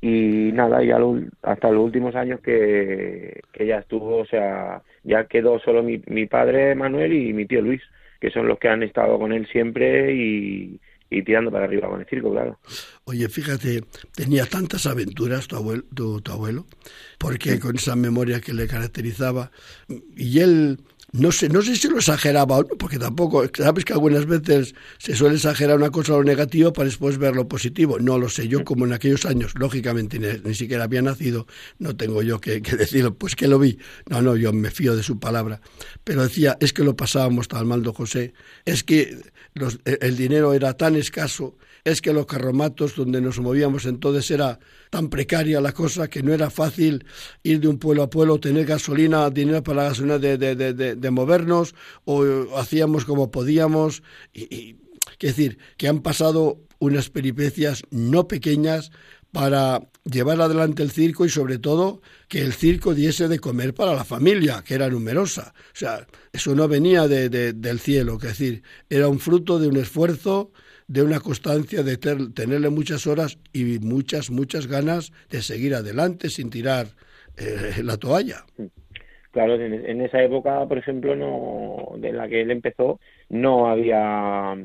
Y 0.00 0.50
nada, 0.52 0.82
ya 0.82 0.98
hasta 1.42 1.70
los 1.70 1.84
últimos 1.84 2.16
años 2.16 2.40
que, 2.40 3.42
que 3.52 3.66
ya 3.66 3.78
estuvo, 3.78 4.16
o 4.16 4.26
sea, 4.26 4.82
ya 5.04 5.26
quedó 5.26 5.60
solo 5.60 5.84
mi, 5.84 6.02
mi 6.08 6.26
padre 6.26 6.74
Manuel 6.74 7.12
y 7.12 7.32
mi 7.32 7.46
tío 7.46 7.62
Luis, 7.62 7.82
que 8.20 8.30
son 8.30 8.48
los 8.48 8.58
que 8.58 8.70
han 8.70 8.82
estado 8.82 9.20
con 9.20 9.32
él 9.32 9.46
siempre 9.52 10.12
y, 10.16 10.80
y 11.10 11.22
tirando 11.22 11.50
para 11.50 11.64
arriba 11.64 11.88
con 11.88 12.00
el 12.00 12.06
circo, 12.06 12.30
claro. 12.30 12.58
Oye, 13.04 13.28
fíjate, 13.28 13.82
tenía 14.14 14.46
tantas 14.46 14.86
aventuras 14.86 15.48
tu 15.48 15.56
abuelo, 15.56 15.82
tu, 15.94 16.20
tu 16.20 16.32
abuelo 16.32 16.66
porque 17.18 17.60
con 17.60 17.76
esa 17.76 17.96
memoria 17.96 18.40
que 18.40 18.54
le 18.54 18.66
caracterizaba, 18.66 19.50
y 20.16 20.40
él 20.40 20.78
no 21.12 21.32
sé, 21.32 21.48
no 21.48 21.60
sé 21.60 21.74
si 21.74 21.88
lo 21.88 21.96
exageraba 21.96 22.58
o 22.58 22.62
no, 22.62 22.76
porque 22.76 22.98
tampoco, 22.98 23.44
sabes 23.54 23.84
que 23.84 23.92
algunas 23.92 24.26
veces 24.26 24.74
se 24.98 25.16
suele 25.16 25.36
exagerar 25.36 25.76
una 25.76 25.90
cosa 25.90 26.12
lo 26.12 26.22
negativo 26.22 26.72
para 26.72 26.86
después 26.86 27.18
ver 27.18 27.34
lo 27.34 27.48
positivo. 27.48 27.98
No 27.98 28.18
lo 28.18 28.28
sé, 28.28 28.46
yo 28.46 28.64
como 28.64 28.86
en 28.86 28.92
aquellos 28.92 29.26
años, 29.26 29.52
lógicamente 29.56 30.18
ni, 30.18 30.54
siquiera 30.54 30.84
había 30.84 31.02
nacido, 31.02 31.46
no 31.78 31.96
tengo 31.96 32.22
yo 32.22 32.40
que, 32.40 32.60
decirlo, 32.60 33.14
pues 33.14 33.34
que 33.34 33.48
lo 33.48 33.58
vi. 33.58 33.78
No, 34.08 34.22
no, 34.22 34.36
yo 34.36 34.52
me 34.52 34.70
fío 34.70 34.94
de 34.94 35.02
su 35.02 35.18
palabra. 35.18 35.60
Pero 36.04 36.22
decía, 36.22 36.56
es 36.60 36.72
que 36.72 36.84
lo 36.84 36.94
pasábamos 36.94 37.48
tan 37.48 37.66
mal, 37.66 37.84
José, 37.84 38.32
es 38.64 38.84
que 38.84 39.18
el 39.84 40.16
dinero 40.16 40.54
era 40.54 40.74
tan 40.74 40.94
escaso 40.94 41.56
es 41.84 42.02
que 42.02 42.12
los 42.12 42.26
carromatos 42.26 42.94
donde 42.94 43.20
nos 43.20 43.40
movíamos 43.40 43.86
entonces 43.86 44.30
era 44.30 44.58
tan 44.90 45.08
precaria 45.08 45.60
la 45.60 45.72
cosa 45.72 46.08
que 46.08 46.22
no 46.22 46.32
era 46.32 46.50
fácil 46.50 47.06
ir 47.42 47.60
de 47.60 47.68
un 47.68 47.78
pueblo 47.78 48.02
a 48.02 48.10
pueblo, 48.10 48.40
tener 48.40 48.66
gasolina, 48.66 49.30
dinero 49.30 49.62
para 49.62 49.84
la 49.84 49.88
gasolina 49.90 50.18
de, 50.18 50.36
de, 50.36 50.54
de, 50.54 50.96
de 50.96 51.10
movernos, 51.10 51.74
o 52.04 52.24
hacíamos 52.58 53.04
como 53.04 53.30
podíamos. 53.30 54.02
Y, 54.32 54.54
y, 54.54 54.76
decir, 55.18 55.58
que 55.76 55.86
han 55.88 56.00
pasado 56.00 56.60
unas 56.78 57.10
peripecias 57.10 57.82
no 57.90 58.26
pequeñas 58.26 58.90
para 59.32 59.80
llevar 60.04 60.40
adelante 60.40 60.82
el 60.82 60.90
circo 60.90 61.24
y 61.24 61.28
sobre 61.28 61.58
todo 61.58 62.00
que 62.28 62.40
el 62.40 62.52
circo 62.52 62.94
diese 62.94 63.28
de 63.28 63.38
comer 63.38 63.74
para 63.74 63.94
la 63.94 64.04
familia, 64.04 64.62
que 64.64 64.74
era 64.74 64.88
numerosa. 64.88 65.54
O 65.72 65.76
sea, 65.76 66.06
eso 66.32 66.54
no 66.54 66.66
venía 66.68 67.06
de, 67.06 67.28
de, 67.28 67.52
del 67.52 67.80
cielo, 67.80 68.18
que 68.18 68.28
decir, 68.28 68.62
era 68.88 69.08
un 69.08 69.20
fruto 69.20 69.58
de 69.58 69.68
un 69.68 69.76
esfuerzo 69.76 70.52
de 70.90 71.04
una 71.04 71.20
constancia, 71.20 71.84
de 71.84 71.96
tenerle 71.98 72.68
muchas 72.68 73.06
horas 73.06 73.38
y 73.52 73.78
muchas, 73.78 74.28
muchas 74.28 74.66
ganas 74.66 75.12
de 75.30 75.40
seguir 75.40 75.72
adelante 75.72 76.30
sin 76.30 76.50
tirar 76.50 76.86
eh, 77.38 77.80
la 77.84 77.96
toalla. 77.96 78.44
Claro, 79.30 79.54
en, 79.54 80.00
esa 80.00 80.20
época, 80.20 80.66
por 80.66 80.78
ejemplo, 80.78 81.14
no, 81.14 81.92
de 81.98 82.12
la 82.12 82.26
que 82.26 82.40
él 82.40 82.50
empezó, 82.50 82.98
no 83.28 83.68
había, 83.68 84.56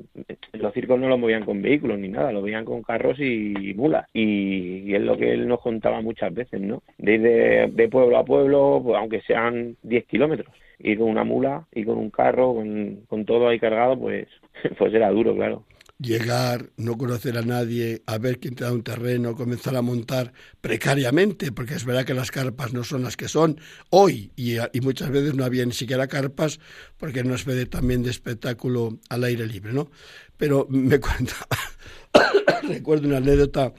los 0.54 0.74
circos 0.74 1.00
no 1.00 1.10
los 1.10 1.20
movían 1.20 1.46
con 1.46 1.62
vehículos 1.62 2.00
ni 2.00 2.08
nada, 2.08 2.32
lo 2.32 2.42
veían 2.42 2.66
con 2.66 2.82
carros 2.82 3.20
y 3.20 3.76
mulas. 3.76 4.08
Y, 4.12 4.96
es 4.96 5.02
lo 5.02 5.18
que 5.18 5.32
él 5.32 5.48
nos 5.48 5.62
contaba 5.62 6.02
muchas 6.02 6.34
veces, 6.34 6.60
¿no? 6.60 6.82
De 6.98 7.14
ir 7.14 7.22
de, 7.72 7.88
pueblo 7.88 8.18
a 8.18 8.26
pueblo, 8.26 8.82
pues, 8.84 8.98
aunque 8.98 9.22
sean 9.22 9.78
10 9.84 10.06
kilómetros, 10.08 10.52
ir 10.80 10.98
con 10.98 11.10
una 11.10 11.24
mula 11.24 11.68
y 11.72 11.86
con 11.86 12.00
un 12.00 12.10
carro, 12.10 12.56
con, 12.56 13.02
con 13.08 13.26
todo 13.26 13.48
ahí 13.48 13.60
cargado, 13.60 14.00
pues, 14.00 14.28
pues 14.80 14.92
era 14.92 15.12
duro, 15.12 15.36
claro 15.36 15.64
llegar, 16.00 16.72
no 16.78 16.98
conocer 16.98 17.38
a 17.38 17.42
nadie, 17.42 18.02
a 18.06 18.18
ver 18.18 18.40
quién 18.40 18.56
te 18.56 18.64
da 18.64 18.72
un 18.72 18.84
terreno, 18.84 19.36
comenzar 19.36 19.76
a 19.76 19.82
montar 19.82 20.34
precariamente, 20.62 21.52
porque 21.52 21.76
es 21.76 21.86
verdad 21.86 22.06
que 22.06 22.14
las 22.14 22.32
carpas 22.32 22.74
no 22.74 22.84
son 22.84 23.04
las 23.04 23.16
que 23.16 23.28
son 23.28 23.60
hoy 23.90 24.32
y, 24.36 24.58
muchas 24.82 25.10
veces 25.10 25.36
no 25.36 25.46
había 25.46 25.66
ni 25.66 25.74
siquiera 25.74 26.08
carpas 26.08 26.60
porque 26.98 27.24
no 27.24 27.36
es 27.36 27.46
de 27.46 27.66
también 27.66 28.04
de 28.04 28.12
espectáculo 28.12 29.00
al 29.10 29.24
aire 29.24 29.48
libre, 29.48 29.74
¿no? 29.74 29.90
Pero 30.38 30.68
me 30.70 31.00
cuenta, 31.00 31.36
recuerdo 32.68 33.08
una 33.08 33.18
anécdota 33.18 33.74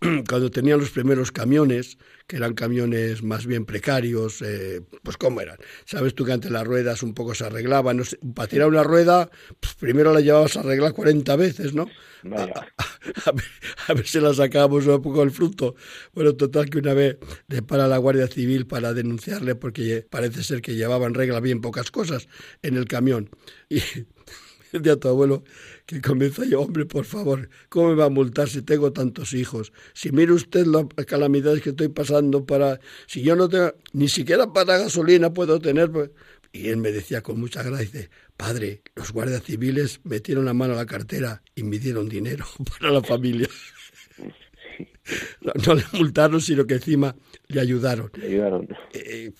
cuando 0.28 0.50
tenían 0.50 0.80
los 0.80 0.90
primeros 0.90 1.32
camiones, 1.32 1.98
que 2.26 2.36
eran 2.36 2.54
camiones 2.54 3.22
más 3.22 3.46
bien 3.46 3.64
precarios, 3.64 4.42
eh, 4.42 4.82
pues 5.02 5.16
cómo 5.16 5.40
eran. 5.40 5.58
Sabes 5.84 6.14
tú 6.14 6.24
que 6.24 6.32
antes 6.32 6.50
las 6.50 6.64
ruedas 6.66 7.02
un 7.02 7.14
poco 7.14 7.34
se 7.34 7.44
arreglaban, 7.44 7.98
no 7.98 8.04
para 8.34 8.48
tirar 8.48 8.68
una 8.68 8.82
rueda, 8.82 9.30
pues 9.60 9.74
primero 9.74 10.12
la 10.12 10.20
llevabas 10.20 10.56
a 10.56 10.60
arreglar 10.60 10.92
40 10.92 11.36
veces, 11.36 11.74
¿no? 11.74 11.88
A, 13.86 13.92
ver, 13.92 14.06
si 14.06 14.18
la 14.18 14.32
sacábamos 14.32 14.86
un 14.86 15.02
poco 15.02 15.22
el 15.22 15.30
fruto. 15.30 15.74
Bueno, 16.14 16.34
total 16.34 16.70
que 16.70 16.78
una 16.78 16.94
vez 16.94 17.18
le 17.48 17.60
para 17.60 17.86
la 17.86 17.98
Guardia 17.98 18.26
Civil 18.28 18.66
para 18.66 18.94
denunciarle 18.94 19.54
porque 19.54 20.06
parece 20.08 20.42
ser 20.42 20.62
que 20.62 20.74
llevaban 20.74 21.12
regla 21.12 21.40
bien 21.40 21.60
pocas 21.60 21.90
cosas 21.90 22.28
en 22.62 22.76
el 22.76 22.86
camión. 22.86 23.28
Y 23.68 23.82
de 24.72 24.90
a 24.90 24.96
tu 24.96 25.08
abuelo 25.08 25.44
que 25.86 26.00
comienza 26.00 26.44
yo, 26.44 26.62
hombre, 26.62 26.86
por 26.86 27.04
favor, 27.04 27.48
¿cómo 27.68 27.90
me 27.90 27.94
va 27.94 28.06
a 28.06 28.10
multar 28.10 28.48
si 28.48 28.62
tengo 28.62 28.92
tantos 28.92 29.34
hijos? 29.34 29.72
Si 29.92 30.12
mire 30.12 30.32
usted 30.32 30.66
las 30.66 30.86
calamidades 31.06 31.62
que 31.62 31.70
estoy 31.70 31.88
pasando 31.88 32.46
para, 32.46 32.80
si 33.06 33.22
yo 33.22 33.36
no 33.36 33.48
tengo, 33.48 33.74
ni 33.92 34.08
siquiera 34.08 34.52
para 34.52 34.78
gasolina 34.78 35.32
puedo 35.32 35.60
tener. 35.60 35.90
Pues". 35.90 36.10
Y 36.52 36.68
él 36.68 36.78
me 36.78 36.90
decía 36.90 37.22
con 37.22 37.38
mucha 37.38 37.62
gracia, 37.62 38.08
padre, 38.36 38.82
los 38.94 39.12
guardias 39.12 39.42
civiles 39.42 40.00
metieron 40.04 40.44
la 40.44 40.54
mano 40.54 40.74
a 40.74 40.76
la 40.76 40.86
cartera 40.86 41.42
y 41.54 41.64
me 41.64 41.78
dieron 41.78 42.08
dinero 42.08 42.46
para 42.78 42.92
la 42.92 43.02
familia. 43.02 43.48
No, 45.66 45.74
le 45.74 45.84
multaron, 45.92 46.40
sino 46.40 46.66
que 46.66 46.74
encima 46.74 47.14
le 47.48 47.60
ayudaron. 47.60 48.10
Le 48.14 48.26
ayudaron. 48.26 48.68
Eh, 48.94 49.32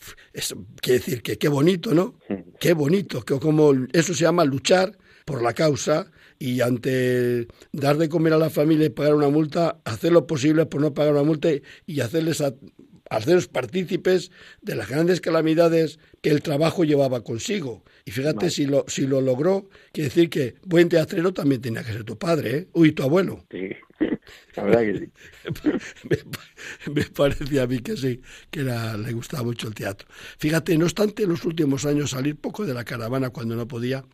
quiere 0.83 0.99
decir 0.99 1.23
que 1.23 1.39
qué 1.39 1.49
bonito, 1.49 1.95
¿no? 1.95 2.19
Qué 2.61 2.75
bonito, 2.75 3.23
que 3.23 3.39
como 3.39 3.73
eso 3.93 4.13
se 4.13 4.25
llama 4.25 4.45
luchar 4.45 4.99
por 5.25 5.43
la 5.43 5.55
causa 5.55 6.11
y 6.45 6.61
ante 6.61 7.49
dar 7.73 7.97
de 7.97 8.11
comer 8.11 8.35
a 8.35 8.39
la 8.39 8.51
familia 8.51 8.85
y 8.85 8.91
pagar 8.91 9.15
una 9.15 9.31
multa, 9.31 9.81
hacer 9.87 10.13
lo 10.13 10.27
posible 10.27 10.67
por 10.67 10.83
no 10.83 10.93
pagar 10.93 11.15
una 11.15 11.23
multa 11.23 11.49
y 11.87 12.01
hacerles 12.01 12.43
a, 12.43 12.53
partícipes 13.51 14.31
de 14.61 14.75
las 14.75 14.91
grandes 14.91 15.23
calamidades 15.23 15.99
que 16.21 16.29
el 16.29 16.43
trabajo 16.43 16.85
llevaba 16.85 17.25
consigo. 17.25 17.83
Y 18.05 18.11
fíjate 18.11 18.51
si 18.51 18.67
lo, 18.67 18.85
si 18.89 19.07
lo 19.07 19.23
logró, 19.23 19.71
quiere 19.93 20.11
decir 20.11 20.29
que 20.29 20.57
buen 20.65 20.91
teatrero 20.91 21.33
también 21.33 21.63
tenía 21.63 21.83
que 21.83 21.93
ser 21.93 22.05
tu 22.05 22.19
padre, 22.19 22.57
¿eh? 22.57 22.69
Uy, 22.75 22.93
tu 22.93 23.05
abuelo. 23.05 23.47
Sí, 23.51 23.71
la 24.57 24.65
verdad 24.65 24.81
que 24.81 24.99
sí. 24.99 26.11
me, 26.95 27.05
parecía 27.05 27.63
a 27.63 27.67
mí 27.67 27.79
que 27.79 27.97
sí, 27.97 28.21
que 28.51 28.61
era, 28.61 28.99
le 28.99 29.13
gustaba 29.13 29.45
mucho 29.45 29.69
el 29.69 29.75
teatro. 29.75 30.07
Fíjate, 30.37 30.77
no 30.77 30.85
obstante, 30.85 31.23
en 31.23 31.31
los 31.31 31.45
últimos 31.47 31.87
años 31.87 32.11
salir 32.11 32.37
poco 32.37 32.67
de 32.67 32.75
la 32.75 32.85
caravana 32.85 33.31
cuando 33.31 33.57
no 33.57 33.67
podía, 33.67 34.05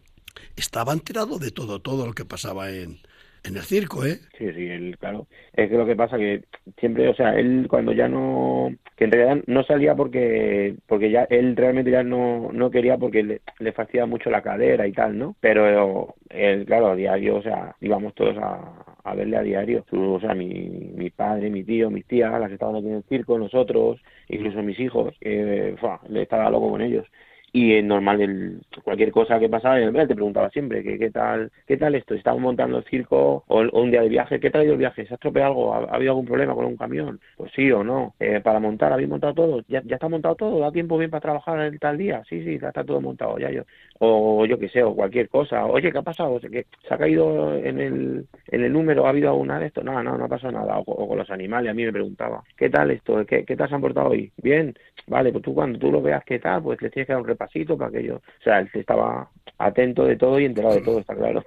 estaba 0.56 0.92
enterado 0.92 1.38
de 1.38 1.50
todo, 1.50 1.80
todo 1.80 2.06
lo 2.06 2.12
que 2.12 2.24
pasaba 2.24 2.70
en, 2.70 2.98
en 3.44 3.56
el 3.56 3.62
circo, 3.62 4.04
¿eh? 4.04 4.18
Sí, 4.36 4.52
sí, 4.52 4.66
él, 4.66 4.96
claro. 4.98 5.26
Es 5.54 5.70
que 5.70 5.76
lo 5.76 5.86
que 5.86 5.96
pasa 5.96 6.18
que 6.18 6.44
siempre, 6.78 7.08
o 7.08 7.14
sea, 7.14 7.34
él 7.38 7.66
cuando 7.68 7.92
ya 7.92 8.08
no, 8.08 8.70
que 8.96 9.04
en 9.04 9.12
realidad 9.12 9.42
no 9.46 9.62
salía 9.64 9.94
porque, 9.94 10.76
porque 10.86 11.10
ya 11.10 11.24
él 11.24 11.56
realmente 11.56 11.90
ya 11.90 12.02
no, 12.02 12.50
no 12.52 12.70
quería 12.70 12.98
porque 12.98 13.22
le, 13.22 13.40
le 13.58 13.72
fastidia 13.72 14.06
mucho 14.06 14.30
la 14.30 14.42
cadera 14.42 14.86
y 14.86 14.92
tal, 14.92 15.18
¿no? 15.18 15.36
Pero 15.40 16.14
él, 16.28 16.66
claro, 16.66 16.90
a 16.90 16.96
diario, 16.96 17.36
o 17.36 17.42
sea, 17.42 17.74
íbamos 17.80 18.14
todos 18.14 18.36
a, 18.38 18.84
a 19.04 19.14
verle 19.14 19.36
a 19.36 19.42
diario. 19.42 19.84
O 19.90 20.20
sea, 20.20 20.34
mi, 20.34 20.48
mi 20.94 21.10
padre, 21.10 21.50
mi 21.50 21.64
tío, 21.64 21.90
mis 21.90 22.06
tías, 22.06 22.38
las 22.38 22.48
que 22.48 22.54
estaban 22.54 22.76
aquí 22.76 22.88
en 22.88 22.96
el 22.96 23.04
circo, 23.04 23.38
nosotros, 23.38 24.00
incluso 24.28 24.62
mis 24.62 24.78
hijos, 24.78 25.14
eh, 25.20 25.74
le 26.08 26.22
estaba 26.22 26.50
loco 26.50 26.70
con 26.70 26.82
ellos 26.82 27.06
y 27.52 27.74
es 27.74 27.84
normal 27.84 28.20
el, 28.20 28.60
cualquier 28.84 29.10
cosa 29.10 29.38
que 29.38 29.48
pasaba 29.48 29.78
él 29.78 29.92
te 29.92 30.14
preguntaba 30.14 30.50
siempre 30.50 30.82
que 30.82 30.98
qué 30.98 31.10
tal 31.10 31.50
qué 31.66 31.76
tal 31.76 31.94
esto 31.94 32.14
estamos 32.14 32.40
montando 32.40 32.78
el 32.78 32.84
circo 32.84 33.44
o, 33.46 33.60
un 33.72 33.90
día 33.90 34.02
de 34.02 34.08
viaje 34.08 34.40
qué 34.40 34.50
tal 34.50 34.62
ha 34.62 34.64
ido 34.64 34.74
el 34.74 34.78
viaje 34.78 35.06
se 35.06 35.14
ha 35.14 35.16
estropeado 35.16 35.74
¿Ha, 35.74 35.94
habido 35.94 36.12
algún 36.12 36.26
problema 36.26 36.54
con 36.54 36.64
un 36.64 36.76
camión 36.76 37.20
pues 37.36 37.52
sí 37.54 37.70
o 37.72 37.82
no. 37.84 38.14
Eh, 38.20 38.40
para 38.40 38.60
montar 38.60 38.92
habéis 38.92 39.08
montado 39.08 39.34
todo. 39.34 39.64
¿Ya, 39.68 39.82
ya 39.84 39.96
está 39.96 40.08
montado 40.08 40.34
todo. 40.34 40.60
Da 40.60 40.70
tiempo 40.72 40.98
bien 40.98 41.10
para 41.10 41.20
trabajar 41.20 41.58
el 41.60 41.78
tal 41.78 41.98
día 41.98 42.22
sí 42.28 42.42
sí 42.44 42.58
ya 42.58 42.68
está 42.68 42.84
todo 42.84 43.00
montado 43.00 43.38
ya 43.38 43.50
yo. 43.50 43.62
O 43.98 44.46
yo 44.46 44.58
qué 44.58 44.68
sé 44.68 44.82
o 44.82 44.94
cualquier 44.94 45.28
cosa. 45.28 45.66
Oye 45.66 45.92
qué 45.92 45.98
ha 45.98 46.02
pasado 46.02 46.40
¿Que 46.40 46.66
se 46.86 46.94
ha 46.94 46.98
caído 46.98 47.54
en 47.56 47.80
el 47.80 48.26
en 48.48 48.64
el 48.64 48.72
número 48.72 49.06
ha 49.06 49.10
habido 49.10 49.30
alguna 49.30 49.58
de 49.58 49.66
esto 49.66 49.82
no 49.82 50.02
no 50.02 50.16
no 50.16 50.24
ha 50.24 50.28
pasado 50.28 50.52
nada. 50.52 50.78
O, 50.78 51.08
con 51.08 51.18
los 51.18 51.30
animales 51.30 51.70
a 51.70 51.74
mí 51.74 51.84
me 51.84 51.92
preguntaba. 51.92 52.42
Qué 52.56 52.70
tal 52.70 52.90
esto 52.90 53.24
qué, 53.26 53.44
qué 53.44 53.56
tal 53.56 53.68
se 53.68 53.74
han 53.74 53.80
portado 53.80 54.10
hoy 54.10 54.32
bien. 54.36 54.74
Vale 55.06 55.32
pues 55.32 55.44
tú 55.44 55.54
cuando 55.54 55.78
tú 55.78 55.90
lo 55.90 56.02
veas 56.02 56.24
qué 56.24 56.38
tal 56.38 56.62
pues 56.62 56.80
le 56.82 56.90
tienes 56.90 57.06
que 57.06 57.12
dar 57.12 57.22
un 57.22 57.28
pasito 57.40 57.76
para 57.76 57.90
que 57.90 58.04
yo, 58.04 58.16
o 58.16 58.42
sea, 58.44 58.60
él 58.60 58.70
estaba 58.74 59.30
atento 59.56 60.04
de 60.04 60.16
todo 60.16 60.38
y 60.38 60.44
enterado 60.44 60.74
de 60.74 60.82
todo, 60.82 61.00
está 61.00 61.14
claro. 61.14 61.42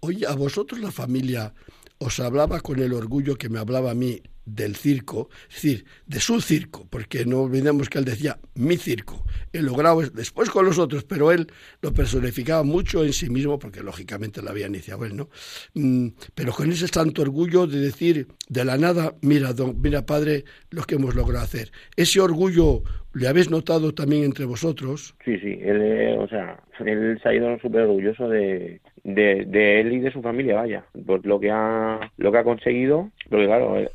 Oye, 0.00 0.26
a 0.26 0.34
vosotros 0.34 0.80
la 0.80 0.90
familia 0.90 1.52
os 1.98 2.20
hablaba 2.20 2.60
con 2.60 2.78
el 2.78 2.92
orgullo 2.92 3.36
que 3.36 3.48
me 3.48 3.58
hablaba 3.58 3.92
a 3.92 3.94
mí 3.94 4.20
del 4.44 4.76
circo, 4.76 5.28
es 5.48 5.54
decir, 5.54 5.84
de 6.06 6.20
su 6.20 6.40
circo, 6.40 6.86
porque 6.88 7.24
no 7.24 7.42
olvidemos 7.42 7.88
que 7.88 7.98
él 7.98 8.04
decía 8.04 8.38
mi 8.54 8.76
circo. 8.76 9.24
Él 9.52 9.66
lograba 9.66 10.02
después 10.12 10.50
con 10.50 10.64
los 10.64 10.78
otros, 10.78 11.04
pero 11.04 11.32
él 11.32 11.46
lo 11.80 11.92
personificaba 11.92 12.62
mucho 12.62 13.04
en 13.04 13.12
sí 13.12 13.30
mismo, 13.30 13.58
porque 13.58 13.82
lógicamente 13.82 14.42
lo 14.42 14.50
había 14.50 14.66
iniciado 14.66 15.04
él, 15.04 15.16
¿no? 15.16 15.28
Mm, 15.74 16.08
pero 16.34 16.52
con 16.52 16.70
ese 16.70 16.88
santo 16.88 17.22
orgullo 17.22 17.66
de 17.66 17.80
decir 17.80 18.28
de 18.48 18.64
la 18.64 18.76
nada, 18.76 19.14
mira, 19.22 19.52
don, 19.52 19.80
mira, 19.80 20.06
padre, 20.06 20.44
lo 20.70 20.82
que 20.82 20.96
hemos 20.96 21.14
logrado 21.14 21.44
hacer. 21.44 21.70
Ese 21.96 22.20
orgullo 22.20 22.82
¿Le 23.14 23.28
habéis 23.28 23.48
notado 23.48 23.94
también 23.94 24.24
entre 24.24 24.44
vosotros? 24.44 25.14
Sí, 25.24 25.38
sí, 25.38 25.56
él, 25.62 25.80
eh, 25.80 26.16
o 26.18 26.26
sea, 26.26 26.58
él 26.84 27.16
se 27.22 27.28
ha 27.28 27.34
ido 27.34 27.56
súper 27.60 27.82
orgulloso 27.82 28.28
de, 28.28 28.80
él 29.04 29.92
y 29.92 30.00
de 30.00 30.12
su 30.12 30.20
familia, 30.20 30.56
vaya, 30.56 30.84
por 31.06 31.24
lo 31.24 31.38
que 31.38 31.48
ha, 31.52 32.10
lo 32.16 32.32
que 32.32 32.38
ha 32.38 32.44
conseguido, 32.44 33.10
porque 33.30 33.46
claro, 33.46 33.78
eh, 33.78 33.88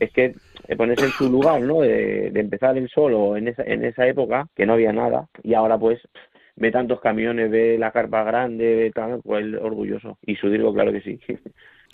es 0.00 0.12
que 0.12 0.34
ponerse 0.76 1.06
en 1.06 1.12
su 1.12 1.30
lugar, 1.30 1.60
¿no? 1.60 1.80
De, 1.80 2.28
empezar 2.34 2.76
él 2.76 2.88
solo 2.92 3.36
en 3.36 3.48
esa, 3.48 3.62
en 3.62 3.84
esa 3.84 4.06
época, 4.06 4.48
que 4.54 4.66
no 4.66 4.74
había 4.74 4.92
nada, 4.92 5.28
y 5.42 5.54
ahora 5.54 5.78
pues 5.78 6.00
ve 6.56 6.70
tantos 6.70 7.00
camiones, 7.00 7.50
ve 7.50 7.76
la 7.78 7.92
carpa 7.92 8.24
grande, 8.24 8.74
ve 8.76 8.90
tal, 8.94 9.20
pues 9.22 9.44
orgulloso. 9.60 10.18
Y 10.26 10.36
su 10.36 10.48
digo, 10.50 10.72
claro 10.72 10.92
que 10.92 11.00
sí. 11.02 11.20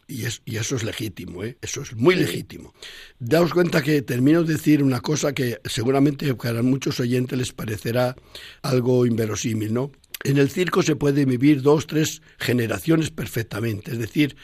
Y, 0.09 0.27
es, 0.27 0.43
y, 0.45 0.57
eso 0.57 0.77
es 0.77 0.83
legítimo, 0.83 1.45
¿eh? 1.45 1.57
eso 1.63 1.81
es 1.81 1.95
muy 1.95 2.17
legítimo. 2.17 2.75
Daos 3.19 3.55
cuenta 3.55 3.83
que 3.83 4.03
termino 4.03 4.43
de 4.43 4.55
decir 4.55 4.83
una 4.83 5.01
cosa 5.01 5.33
que 5.33 5.59
seguramente 5.65 6.35
para 6.35 6.63
muchos 6.63 6.99
oyentes 7.01 7.39
les 7.39 7.53
parecerá 7.53 8.17
algo 8.63 9.07
inverosímil, 9.07 9.73
¿no? 9.73 9.93
En 10.25 10.39
el 10.39 10.51
circo 10.51 10.83
se 10.83 10.97
puede 10.97 11.25
vivir 11.25 11.63
dos, 11.63 11.87
tres 11.87 12.21
generaciones 12.39 13.11
perfectamente, 13.11 13.93
es 13.93 13.99
decir, 13.99 14.37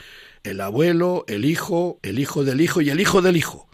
el 0.48 0.60
abuelo, 0.60 1.24
el 1.28 1.44
hijo, 1.44 1.98
el 2.02 2.18
hijo 2.18 2.44
del 2.44 2.60
hijo 2.60 2.80
y 2.80 2.90
el 2.90 3.00
hijo 3.00 3.22
del 3.22 3.36
hijo. 3.36 3.68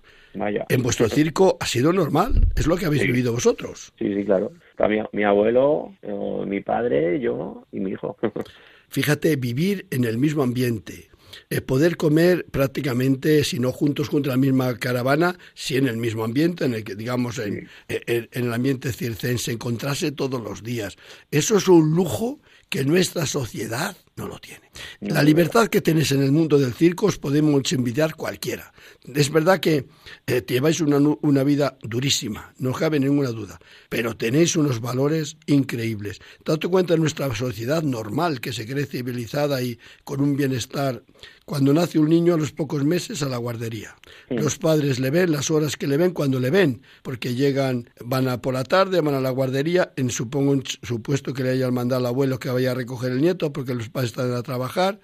En 0.69 0.83
vuestro 0.83 1.09
circo 1.09 1.57
ha 1.61 1.67
sido 1.67 1.93
normal, 1.93 2.49
es 2.57 2.67
lo 2.67 2.77
que 2.77 2.87
habéis 2.87 3.05
vivido 3.05 3.33
vosotros. 3.33 3.93
Sí, 3.99 4.13
sí, 4.13 4.25
claro. 4.25 4.53
Mi, 4.89 4.99
mi 5.13 5.25
abuelo, 5.25 5.95
eh, 6.03 6.45
mi 6.47 6.61
padre, 6.61 7.21
yo 7.21 7.65
y 7.71 7.81
mi 7.81 7.93
hijo. 7.93 8.17
Fíjate, 8.89 9.37
vivir 9.37 9.87
en 9.91 10.05
el 10.05 10.19
mismo 10.19 10.43
ambiente, 10.43 11.11
eh, 11.51 11.61
poder 11.61 11.97
comer 11.97 12.47
prácticamente, 12.51 13.45
si 13.45 13.59
no 13.59 13.71
juntos, 13.71 14.09
junto 14.09 14.31
a 14.31 14.35
la 14.35 14.37
misma 14.37 14.77
caravana, 14.77 15.37
si 15.55 15.77
en 15.77 15.87
el 15.87 15.97
mismo 15.97 16.25
ambiente, 16.25 16.65
en 16.65 16.75
el 16.75 16.85
que, 16.85 16.97
digamos, 16.97 17.39
en, 17.39 17.69
en, 17.89 18.29
el 18.33 18.53
ambiente 18.53 18.93
circense, 18.93 19.53
encontrarse 19.53 20.11
todos 20.11 20.41
los 20.41 20.63
días. 20.63 20.97
Eso 21.31 21.57
es 21.57 21.69
un 21.69 21.95
lujo 21.95 22.41
que 22.69 22.85
nuestra 22.85 23.27
sociedad 23.27 23.97
no 24.17 24.29
lo 24.29 24.39
tiene. 24.39 24.71
La 25.01 25.23
libertad 25.23 25.69
que 25.69 25.81
tenéis 25.81 26.13
en 26.13 26.23
el 26.23 26.33
mundo 26.33 26.59
del 26.59 26.73
circo 26.73 27.07
os 27.07 27.19
podemos 27.19 27.73
envidiar 27.73 28.15
cualquiera. 28.15 28.73
Es 29.13 29.31
verdad 29.31 29.61
que 29.61 29.87
eh, 30.27 30.45
lleváis 30.47 30.81
una, 30.81 30.99
una, 31.21 31.45
vida 31.45 31.77
durísima, 31.83 32.55
no 32.59 32.73
cabe 32.73 33.01
ninguna 33.01 33.31
duda, 33.31 33.59
pero 33.89 34.17
tenéis 34.17 34.57
unos 34.57 34.81
valores 34.81 35.37
increíbles. 35.47 36.21
Date 36.45 36.69
cuenta 36.69 36.95
de 36.95 37.01
nuestra 37.01 37.35
sociedad 37.35 37.83
normal, 37.83 38.41
que 38.41 38.53
se 38.53 38.67
cree 38.67 38.87
civilizada 38.87 39.63
y 39.63 39.79
con 40.05 40.21
un 40.21 40.37
bienestar 40.37 41.03
cuando 41.45 41.75
nace 41.75 41.99
un 41.99 42.09
niño 42.09 42.35
a 42.35 42.39
los 42.39 42.53
pocos 42.53 42.85
meses 42.85 43.23
a 43.23 43.29
la 43.29 43.37
guardería. 43.37 43.95
Los 44.31 44.59
padres 44.59 44.99
le 44.99 45.11
ven 45.11 45.33
las 45.33 45.51
horas 45.51 45.77
que 45.77 45.87
le 45.87 45.97
ven 45.97 46.13
cuando 46.13 46.41
le 46.41 46.51
ven, 46.51 46.83
porque 47.03 47.35
llegan, 47.35 47.91
van 48.03 48.29
a 48.29 48.41
por 48.41 48.55
la 48.55 48.65
tarde, 48.65 49.01
van 49.01 49.15
a 49.15 49.21
la 49.21 49.31
guardería, 49.31 49.93
en 49.97 50.11
supongo 50.11 50.63
supuesto 50.83 51.35
que 51.35 51.43
le 51.43 51.51
hayan 51.51 51.75
mandado 51.75 52.01
al 52.01 52.07
abuelo 52.07 52.39
que 52.39 52.49
vaya 52.49 52.71
a 52.71 52.75
recoger 52.75 53.13
el 53.13 53.21
nieto, 53.21 53.53
porque 53.53 53.75
los 53.75 53.91
padres 53.91 54.04
están 54.05 54.33
a 54.33 54.43
trabajar. 54.43 54.99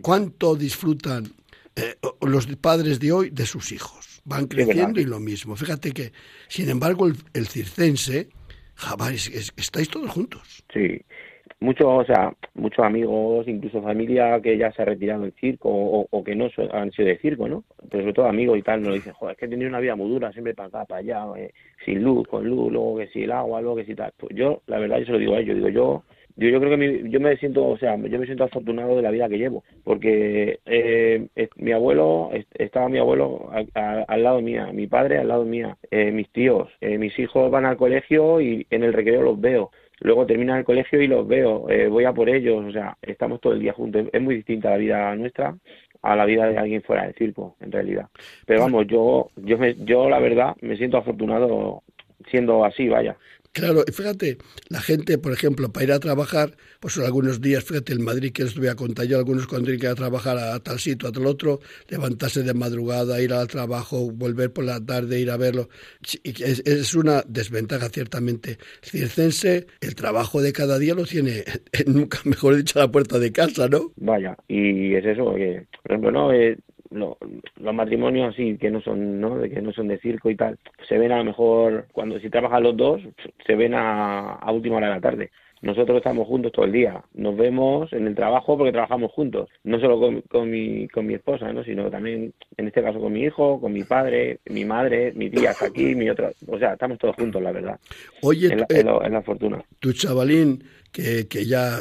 ¿Cuánto 0.00 0.54
disfrutan 0.54 1.24
eh, 1.76 1.96
los 2.20 2.46
padres 2.56 3.00
de 3.00 3.12
hoy 3.12 3.30
de 3.30 3.46
sus 3.46 3.72
hijos? 3.72 4.22
Van 4.24 4.46
creciendo 4.46 5.00
y 5.00 5.04
lo 5.04 5.18
mismo. 5.18 5.56
Fíjate 5.56 5.92
que, 5.92 6.12
sin 6.48 6.68
embargo, 6.68 7.06
el, 7.06 7.46
circense, 7.46 8.28
jamás, 8.74 9.28
estáis 9.56 9.88
todos 9.88 10.10
juntos. 10.10 10.64
Sí, 10.72 11.00
muchos, 11.58 11.86
o 11.88 12.04
sea, 12.04 12.32
muchos 12.54 12.84
amigos, 12.84 13.48
incluso 13.48 13.82
familia 13.82 14.40
que 14.40 14.56
ya 14.58 14.70
se 14.72 14.82
ha 14.82 14.84
retirado 14.84 15.22
del 15.22 15.32
circo 15.40 15.70
o, 15.70 16.24
que 16.24 16.36
no 16.36 16.48
han 16.72 16.92
sido 16.92 17.08
de 17.08 17.18
circo, 17.18 17.48
¿no? 17.48 17.64
Pero 17.90 18.02
sobre 18.02 18.12
todo 18.12 18.26
amigos 18.26 18.58
y 18.58 18.62
tal, 18.62 18.82
nos 18.82 18.94
dicen, 18.94 19.14
joder, 19.14 19.32
es 19.32 19.38
que 19.38 19.46
he 19.46 19.48
tenido 19.48 19.68
una 19.68 19.80
vida 19.80 19.96
muy 19.96 20.08
dura, 20.08 20.30
siempre 20.32 20.54
para 20.54 20.68
acá, 20.68 20.84
para 20.84 21.00
allá, 21.00 21.24
eh, 21.36 21.52
sin 21.84 22.02
luz, 22.02 22.28
con 22.28 22.46
luz, 22.46 22.70
luego 22.70 22.98
que 22.98 23.08
si 23.08 23.22
el 23.22 23.32
agua, 23.32 23.60
luego 23.60 23.76
que 23.76 23.86
si 23.86 23.94
tal. 23.94 24.12
Pues 24.16 24.36
yo, 24.36 24.62
la 24.66 24.78
verdad, 24.78 24.98
yo 24.98 25.06
se 25.06 25.12
lo 25.12 25.18
digo 25.18 25.34
a 25.34 25.40
ellos, 25.40 25.56
digo, 25.56 25.68
yo 25.68 26.04
yo, 26.36 26.48
yo 26.48 26.60
creo 26.60 26.78
que 26.78 27.10
yo 27.10 27.20
me 27.20 27.36
siento, 27.36 27.66
o 27.66 27.78
sea, 27.78 27.96
yo 27.96 28.18
me 28.18 28.26
siento 28.26 28.44
afortunado 28.44 28.96
de 28.96 29.02
la 29.02 29.10
vida 29.10 29.28
que 29.28 29.38
llevo, 29.38 29.64
porque 29.84 30.60
eh, 30.66 31.26
mi 31.56 31.72
abuelo, 31.72 32.30
estaba 32.54 32.88
mi 32.88 32.98
abuelo 32.98 33.50
al 33.74 34.22
lado 34.22 34.40
mía, 34.40 34.70
mi 34.72 34.86
padre 34.86 35.18
al 35.18 35.28
lado 35.28 35.44
mía, 35.44 35.76
eh, 35.90 36.10
mis 36.10 36.30
tíos, 36.30 36.68
eh, 36.80 36.98
mis 36.98 37.18
hijos 37.18 37.50
van 37.50 37.66
al 37.66 37.76
colegio 37.76 38.40
y 38.40 38.66
en 38.70 38.84
el 38.84 38.92
recreo 38.92 39.22
los 39.22 39.40
veo. 39.40 39.70
Luego 40.00 40.26
terminan 40.26 40.58
el 40.58 40.64
colegio 40.64 41.00
y 41.00 41.06
los 41.06 41.28
veo, 41.28 41.66
voy 41.88 42.04
a 42.04 42.12
por 42.12 42.28
ellos, 42.28 42.64
o 42.64 42.72
sea, 42.72 42.96
estamos 43.02 43.40
todo 43.40 43.52
el 43.52 43.60
día 43.60 43.72
juntos. 43.72 44.08
Es 44.12 44.20
muy 44.20 44.34
distinta 44.34 44.70
la 44.70 44.76
vida 44.76 45.14
nuestra 45.14 45.54
a 46.02 46.16
la 46.16 46.24
vida 46.24 46.48
de 46.48 46.58
alguien 46.58 46.82
fuera 46.82 47.04
del 47.04 47.14
circo, 47.14 47.56
en 47.60 47.70
realidad. 47.70 48.08
Pero 48.44 48.60
vamos, 48.60 48.86
yo, 48.88 49.30
yo, 49.36 49.56
me, 49.56 49.76
yo 49.76 50.10
la 50.10 50.18
verdad 50.18 50.56
me 50.60 50.76
siento 50.76 50.96
afortunado 50.96 51.84
siendo 52.30 52.64
así, 52.64 52.88
vaya. 52.88 53.16
Claro, 53.52 53.82
fíjate, 53.92 54.38
la 54.70 54.80
gente, 54.80 55.18
por 55.18 55.32
ejemplo, 55.32 55.70
para 55.70 55.84
ir 55.84 55.92
a 55.92 55.98
trabajar, 55.98 56.52
pues 56.80 56.96
algunos 56.96 57.42
días, 57.42 57.62
fíjate, 57.62 57.92
en 57.92 58.02
Madrid, 58.02 58.32
que 58.32 58.44
les 58.44 58.56
voy 58.56 58.68
a 58.68 58.74
contar 58.76 59.04
yo, 59.04 59.18
algunos 59.18 59.46
cuando 59.46 59.66
tienen 59.66 59.80
que 59.80 59.86
ir 59.86 59.92
a 59.92 59.94
trabajar 59.94 60.38
a 60.38 60.58
tal 60.60 60.78
sitio, 60.78 61.06
a 61.06 61.12
tal 61.12 61.26
otro, 61.26 61.60
levantarse 61.90 62.42
de 62.42 62.54
madrugada, 62.54 63.20
ir 63.20 63.34
al 63.34 63.48
trabajo, 63.48 64.10
volver 64.10 64.54
por 64.54 64.64
la 64.64 64.80
tarde, 64.80 65.20
ir 65.20 65.30
a 65.30 65.36
verlo. 65.36 65.68
Es, 66.24 66.60
es 66.60 66.94
una 66.94 67.24
desventaja, 67.28 67.90
ciertamente. 67.90 68.56
Circense, 68.80 69.66
el 69.82 69.94
trabajo 69.96 70.40
de 70.40 70.54
cada 70.54 70.78
día 70.78 70.94
lo 70.94 71.04
tiene, 71.04 71.44
nunca 71.86 72.20
mejor 72.24 72.56
dicho, 72.56 72.78
a 72.78 72.84
la 72.84 72.90
puerta 72.90 73.18
de 73.18 73.32
casa, 73.32 73.68
¿no? 73.68 73.92
Vaya, 73.96 74.34
y 74.48 74.94
es 74.94 75.04
eso, 75.04 75.34
que, 75.34 75.66
por 75.82 75.92
ejemplo, 75.92 76.10
no, 76.10 76.32
eh, 76.32 76.56
los 76.94 77.74
matrimonios 77.74 78.34
así 78.34 78.56
que 78.58 78.70
no 78.70 78.80
son 78.80 79.20
no 79.20 79.38
de 79.38 79.50
que 79.50 79.62
no 79.62 79.72
son 79.72 79.88
de 79.88 79.98
circo 79.98 80.30
y 80.30 80.36
tal 80.36 80.58
se 80.88 80.98
ven 80.98 81.12
a 81.12 81.18
lo 81.18 81.24
mejor 81.24 81.86
cuando 81.92 82.18
si 82.20 82.30
trabajan 82.30 82.62
los 82.62 82.76
dos 82.76 83.00
se 83.46 83.54
ven 83.54 83.74
a, 83.74 84.34
a 84.34 84.52
última 84.52 84.76
hora 84.76 84.88
de 84.88 84.94
la 84.94 85.00
tarde. 85.00 85.30
Nosotros 85.62 85.98
estamos 85.98 86.26
juntos 86.26 86.50
todo 86.50 86.64
el 86.64 86.72
día. 86.72 87.04
Nos 87.14 87.36
vemos 87.36 87.92
en 87.92 88.08
el 88.08 88.16
trabajo 88.16 88.58
porque 88.58 88.72
trabajamos 88.72 89.12
juntos. 89.12 89.48
No 89.62 89.78
solo 89.78 90.22
con, 90.28 90.50
mi 90.50 90.88
con 90.88 91.06
mi 91.06 91.14
esposa 91.14 91.52
no 91.52 91.62
sino 91.62 91.88
también 91.88 92.34
en 92.56 92.66
este 92.66 92.82
caso 92.82 92.98
con 92.98 93.12
mi 93.12 93.22
hijo 93.22 93.60
con 93.60 93.72
mi 93.72 93.84
padre 93.84 94.40
mi 94.46 94.64
madre 94.64 95.12
mi 95.14 95.30
tía 95.30 95.52
está 95.52 95.66
aquí 95.66 95.94
mi 95.94 96.10
otra 96.10 96.32
o 96.48 96.58
sea 96.58 96.72
estamos 96.72 96.98
todos 96.98 97.14
juntos 97.14 97.40
la 97.40 97.52
verdad. 97.52 97.78
Oye 98.22 98.48
es 98.48 98.56
la, 98.56 98.66
eh, 98.68 99.10
la 99.10 99.22
fortuna. 99.22 99.62
tu 99.78 99.92
chavalín 99.92 100.64
que, 100.90 101.28
que 101.28 101.46
ya 101.46 101.78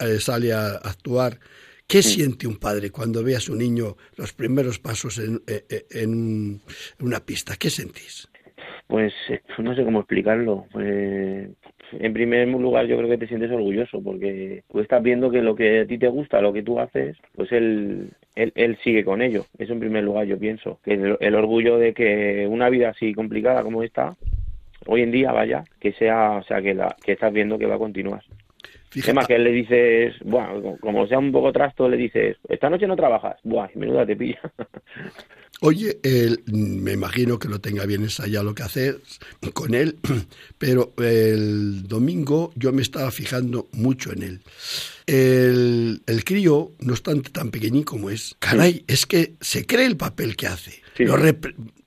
eh, 0.00 0.20
sale 0.20 0.52
a 0.52 0.76
actuar 0.76 1.38
¿Qué 1.88 2.02
siente 2.02 2.48
un 2.48 2.56
padre 2.56 2.90
cuando 2.90 3.22
ve 3.22 3.36
a 3.36 3.40
su 3.40 3.54
niño 3.54 3.96
los 4.16 4.32
primeros 4.32 4.80
pasos 4.80 5.18
en, 5.18 5.36
eh, 5.46 5.64
eh, 5.70 5.84
en, 5.92 6.60
una 7.00 7.20
pista? 7.20 7.54
¿Qué 7.56 7.70
sentís? 7.70 8.28
Pues 8.88 9.12
eh, 9.28 9.40
no 9.58 9.72
sé 9.74 9.84
cómo 9.84 10.00
explicarlo. 10.00 10.66
Pues, 10.72 11.48
en 11.92 12.12
primer 12.12 12.48
lugar 12.48 12.86
yo 12.86 12.96
creo 12.96 13.08
que 13.08 13.18
te 13.18 13.28
sientes 13.28 13.52
orgulloso 13.52 14.02
porque 14.02 14.64
tú 14.68 14.80
estás 14.80 15.00
viendo 15.00 15.30
que 15.30 15.42
lo 15.42 15.54
que 15.54 15.80
a 15.80 15.86
ti 15.86 15.96
te 15.96 16.08
gusta, 16.08 16.40
lo 16.40 16.52
que 16.52 16.64
tú 16.64 16.80
haces, 16.80 17.16
pues 17.36 17.52
él, 17.52 18.10
él, 18.34 18.78
sigue 18.82 19.04
con 19.04 19.22
ello. 19.22 19.44
Eso 19.56 19.72
en 19.72 19.80
primer 19.80 20.02
lugar 20.02 20.26
yo 20.26 20.38
pienso. 20.38 20.80
Que 20.84 20.94
el, 21.20 21.34
orgullo 21.36 21.78
de 21.78 21.94
que 21.94 22.48
una 22.50 22.68
vida 22.68 22.88
así 22.88 23.14
complicada 23.14 23.62
como 23.62 23.84
esta, 23.84 24.16
hoy 24.86 25.02
en 25.02 25.12
día 25.12 25.30
vaya, 25.30 25.62
que 25.78 25.92
sea, 25.92 26.32
o 26.32 26.42
sea, 26.42 26.60
que, 26.60 26.74
la, 26.74 26.96
que 27.04 27.12
estás 27.12 27.32
viendo 27.32 27.58
que 27.58 27.66
va 27.66 27.76
a 27.76 27.78
continuar. 27.78 28.24
Fíjate. 29.02 29.26
que 29.26 29.38
le 29.38 29.50
dices, 29.50 30.14
bueno, 30.24 30.76
como 30.80 31.06
sea 31.06 31.18
un 31.18 31.32
poco 31.32 31.52
trasto, 31.52 31.88
le 31.88 31.96
dices, 31.96 32.36
esta 32.48 32.70
noche 32.70 32.86
no 32.86 32.96
trabajas. 32.96 33.38
Buah, 33.44 33.68
menuda 33.74 34.06
te 34.06 34.16
pilla. 34.16 34.40
Oye, 35.60 35.98
me 36.46 36.92
imagino 36.92 37.38
que 37.38 37.48
lo 37.48 37.60
tenga 37.60 37.86
bien 37.86 38.02
ensayado 38.02 38.44
lo 38.44 38.54
que 38.54 38.62
haces 38.62 38.96
con 39.54 39.74
él, 39.74 39.96
pero 40.58 40.92
el 40.98 41.88
domingo 41.88 42.52
yo 42.56 42.72
me 42.72 42.82
estaba 42.82 43.10
fijando 43.10 43.68
mucho 43.72 44.12
en 44.12 44.22
él. 44.22 44.40
El, 45.06 46.02
el 46.06 46.24
crío, 46.24 46.72
no 46.80 46.92
obstante 46.92 47.30
tan 47.30 47.50
pequeñín 47.50 47.84
como 47.84 48.10
es, 48.10 48.36
caray, 48.38 48.84
es 48.86 49.06
que 49.06 49.34
se 49.40 49.64
cree 49.64 49.86
el 49.86 49.96
papel 49.96 50.36
que 50.36 50.46
hace 50.46 50.82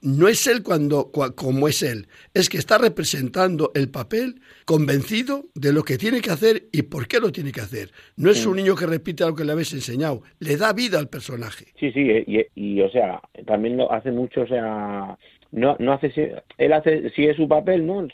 no 0.02 0.28
es 0.28 0.48
él 0.48 0.64
cuando, 0.64 1.12
como 1.36 1.68
es 1.68 1.82
él, 1.84 2.08
es 2.34 2.50
que 2.50 2.58
está 2.58 2.78
representando 2.78 3.72
el 3.76 3.90
papel 3.90 4.36
convencido 4.66 5.46
de 5.56 5.74
lo 5.74 5.84
que 5.84 5.98
tiene 5.98 6.22
que 6.22 6.32
hacer 6.32 6.64
y 6.72 6.84
por 6.84 7.08
qué 7.08 7.20
lo 7.20 7.32
tiene 7.32 7.52
que 7.52 7.62
hacer. 7.62 7.90
No 8.16 8.30
es 8.30 8.46
un 8.46 8.56
niño 8.56 8.76
que 8.76 8.86
repite 8.86 9.26
lo 9.26 9.36
que 9.36 9.44
le 9.44 9.52
habéis 9.52 9.74
enseñado, 9.74 10.22
le 10.40 10.58
da 10.58 10.74
vida 10.74 11.00
al 11.00 11.10
personaje. 11.10 11.66
Sí, 11.80 11.92
sí, 11.92 12.02
y, 12.28 12.46
y 12.56 12.82
o 12.82 12.90
sea, 12.92 13.22
también 13.46 13.59
lo 13.78 13.92
hace 13.92 14.12
mucho, 14.12 14.42
o 14.42 14.48
sea, 14.48 15.18
no, 15.52 15.76
no 15.80 15.94
hace, 15.94 16.36
él 16.58 16.74
hace, 16.74 17.10
si 17.12 17.26
es 17.26 17.36
su 17.36 17.48
papel, 17.48 17.86
¿no? 17.86 18.08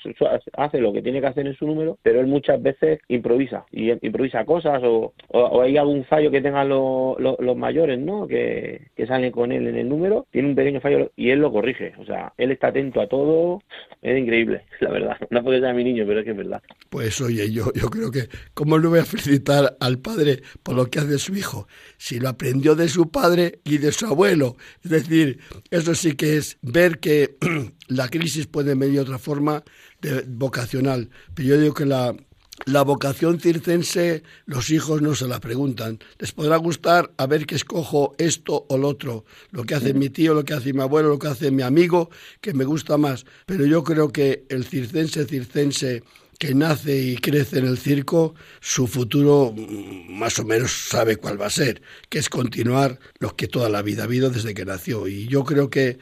Hace 0.54 0.80
lo 0.80 0.94
que 0.94 1.02
tiene 1.02 1.20
que 1.20 1.28
hacer 1.28 1.46
en 1.46 1.56
su 1.56 1.68
número, 1.68 1.98
pero 2.02 2.20
él 2.20 2.28
muchas 2.28 2.62
veces 2.62 3.00
improvisa, 3.08 3.66
y 3.72 3.92
improvisa 3.92 4.46
cosas, 4.46 4.82
o, 4.84 5.14
o, 5.30 5.62
hay 5.62 5.78
algún 5.78 6.06
fallo 6.06 6.32
que 6.32 6.42
tengan 6.42 6.70
los, 6.70 7.20
los, 7.20 7.58
mayores, 7.58 8.00
¿no? 8.00 8.28
Que, 8.28 8.88
que, 8.96 9.06
salen 9.06 9.32
con 9.32 9.52
él 9.52 9.68
en 9.68 9.78
el 9.78 9.90
número, 9.90 10.28
tiene 10.32 10.50
un 10.50 10.56
pequeño 10.56 10.82
fallo 10.82 11.12
y 11.16 11.30
él 11.30 11.40
lo 11.40 11.52
corrige, 11.52 11.94
o 12.00 12.06
sea, 12.06 12.34
él 12.38 12.52
está 12.52 12.68
atento 12.68 13.02
a 13.02 13.08
todo, 13.08 13.62
es 14.02 14.18
increíble, 14.18 14.64
la 14.80 14.92
verdad, 14.92 15.18
no 15.30 15.44
porque 15.44 15.60
sea 15.60 15.74
mi 15.74 15.84
niño, 15.84 16.06
pero 16.08 16.20
es 16.20 16.26
que 16.26 16.32
es 16.32 16.38
verdad. 16.38 16.62
Pues 16.90 17.20
oye, 17.22 17.52
yo, 17.52 17.66
yo 17.74 17.90
creo 17.90 18.12
que, 18.12 18.24
¿cómo 18.54 18.80
no 18.80 18.90
voy 18.90 19.00
a 19.00 19.06
felicitar 19.06 19.76
al 19.80 20.00
padre 20.00 20.42
por 20.64 20.76
lo 20.76 20.86
que 20.86 21.00
hace 21.00 21.18
su 21.18 21.36
hijo? 21.36 21.68
Si 21.98 22.20
lo 22.20 22.30
aprendió 22.30 22.76
de 22.76 22.88
su 22.88 23.12
padre 23.12 23.60
y 23.64 23.78
de 23.78 23.92
su 23.92 24.06
abuelo, 24.06 24.56
es 24.84 24.92
decir, 24.92 25.40
eso 25.72 25.96
sí 25.96 26.16
que 26.16 26.38
es 26.38 26.58
ver 26.62 27.00
que 27.00 27.25
la 27.88 28.10
crisis 28.10 28.48
puede 28.48 28.76
venir 28.76 28.96
de 28.96 29.00
otra 29.02 29.20
forma 29.20 29.64
de, 30.02 30.24
vocacional, 30.28 31.10
pero 31.34 31.50
yo 31.50 31.60
digo 31.60 31.74
que 31.74 31.86
la, 31.86 32.16
la 32.64 32.84
vocación 32.84 33.40
circense 33.40 34.24
los 34.46 34.70
hijos 34.70 35.02
no 35.02 35.14
se 35.14 35.28
la 35.28 35.40
preguntan. 35.40 36.00
Les 36.20 36.32
podrá 36.32 36.58
gustar 36.58 37.12
a 37.18 37.28
ver 37.28 37.46
que 37.46 37.56
escojo 37.56 38.16
esto 38.18 38.66
o 38.70 38.78
lo 38.78 38.88
otro, 38.88 39.26
lo 39.52 39.66
que 39.66 39.76
hace 39.76 39.94
mi 39.94 40.10
tío, 40.10 40.34
lo 40.34 40.46
que 40.46 40.54
hace 40.54 40.74
mi 40.74 40.82
abuelo, 40.82 41.10
lo 41.10 41.20
que 41.20 41.28
hace 41.28 41.52
mi 41.52 41.64
amigo, 41.64 42.10
que 42.42 42.54
me 42.54 42.64
gusta 42.64 42.98
más. 42.98 43.26
Pero 43.46 43.66
yo 43.66 43.84
creo 43.84 44.12
que 44.12 44.46
el 44.50 44.64
circense 44.66 45.26
circense 45.26 46.04
que 46.38 46.54
nace 46.54 46.98
y 46.98 47.18
crece 47.18 47.60
en 47.60 47.66
el 47.66 47.78
circo, 47.78 48.36
su 48.60 48.88
futuro 48.88 49.54
mm, 49.56 50.18
más 50.18 50.38
o 50.40 50.46
menos 50.46 50.72
sabe 50.90 51.18
cuál 51.18 51.42
va 51.42 51.48
a 51.48 51.50
ser, 51.50 51.82
que 52.10 52.20
es 52.20 52.30
continuar 52.30 53.00
lo 53.20 53.36
que 53.36 53.48
toda 53.48 53.70
la 53.70 53.82
vida 53.82 54.04
ha 54.04 54.06
habido 54.06 54.30
desde 54.30 54.54
que 54.54 54.66
nació. 54.66 55.08
Y 55.08 55.28
yo 55.28 55.44
creo 55.44 55.70
que, 55.70 55.98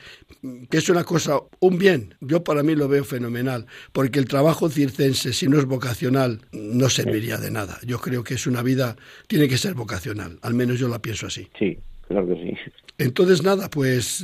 que 0.70 0.78
es 0.78 0.90
una 0.90 1.04
cosa, 1.04 1.40
un 1.60 1.78
bien, 1.78 2.16
yo 2.20 2.44
para 2.44 2.64
mí 2.64 2.76
lo 2.76 2.88
veo 2.88 3.04
fenomenal, 3.04 3.66
porque 3.92 4.20
el 4.20 4.26
trabajo 4.26 4.70
circense, 4.70 5.34
si 5.34 5.48
no 5.48 5.58
es 5.58 5.66
vocacional, 5.66 6.42
no 6.52 6.90
serviría 6.90 7.38
de 7.38 7.52
nada. 7.52 7.80
Yo 7.86 8.00
creo 8.00 8.24
que 8.24 8.34
es 8.34 8.46
una 8.46 8.62
vida, 8.62 8.98
tiene 9.28 9.48
que 9.48 9.58
ser 9.58 9.74
vocacional, 9.74 10.40
al 10.42 10.54
menos 10.54 10.80
yo 10.80 10.90
la 10.90 11.00
pienso 11.00 11.28
así. 11.28 11.48
Sí, 11.58 11.78
claro 12.08 12.28
que 12.28 12.36
sí. 12.36 12.72
Entonces, 13.00 13.42
nada, 13.42 13.70
pues 13.70 14.24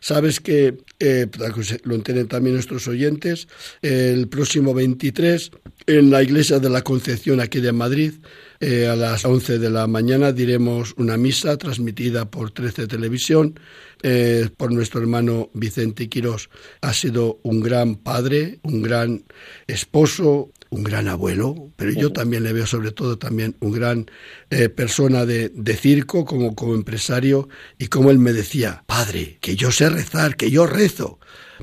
sabes 0.00 0.40
que, 0.40 0.76
eh, 0.98 1.26
para 1.26 1.54
que 1.54 1.62
lo 1.84 1.94
entienden 1.94 2.28
también 2.28 2.54
nuestros 2.54 2.86
oyentes, 2.86 3.48
el 3.80 4.28
próximo 4.28 4.74
23, 4.74 5.50
en 5.86 6.10
la 6.10 6.22
iglesia 6.22 6.58
de 6.58 6.68
la 6.68 6.82
Concepción 6.82 7.40
aquí 7.40 7.60
de 7.60 7.72
Madrid, 7.72 8.12
eh, 8.60 8.86
a 8.88 8.94
las 8.94 9.24
11 9.24 9.58
de 9.58 9.70
la 9.70 9.86
mañana 9.86 10.32
diremos 10.32 10.92
una 10.98 11.16
misa 11.16 11.56
transmitida 11.56 12.30
por 12.30 12.50
13 12.50 12.86
Televisión 12.88 13.58
eh, 14.02 14.48
por 14.56 14.72
nuestro 14.72 15.00
hermano 15.00 15.50
Vicente 15.54 16.08
Quirós. 16.08 16.50
Ha 16.80 16.92
sido 16.92 17.40
un 17.42 17.60
gran 17.60 17.96
padre, 17.96 18.60
un 18.62 18.82
gran 18.82 19.24
esposo, 19.66 20.50
un 20.70 20.84
gran 20.84 21.08
abuelo, 21.08 21.72
pero 21.76 21.90
yo 21.90 22.12
también 22.12 22.44
le 22.44 22.52
veo 22.52 22.66
sobre 22.66 22.92
todo 22.92 23.18
también 23.18 23.56
un 23.60 23.72
gran 23.72 24.10
eh, 24.50 24.68
persona 24.68 25.26
de, 25.26 25.48
de, 25.48 25.76
circo 25.76 26.24
como, 26.24 26.54
como 26.54 26.74
empresario 26.74 27.48
y 27.76 27.88
como 27.88 28.10
él 28.10 28.18
me 28.18 28.32
decía, 28.32 28.84
padre, 28.86 29.38
que 29.40 29.56
yo 29.56 29.72
sé 29.72 29.90
rezar, 29.90 30.36
que 30.36 30.50
yo 30.50 30.66
rezo. 30.66 31.18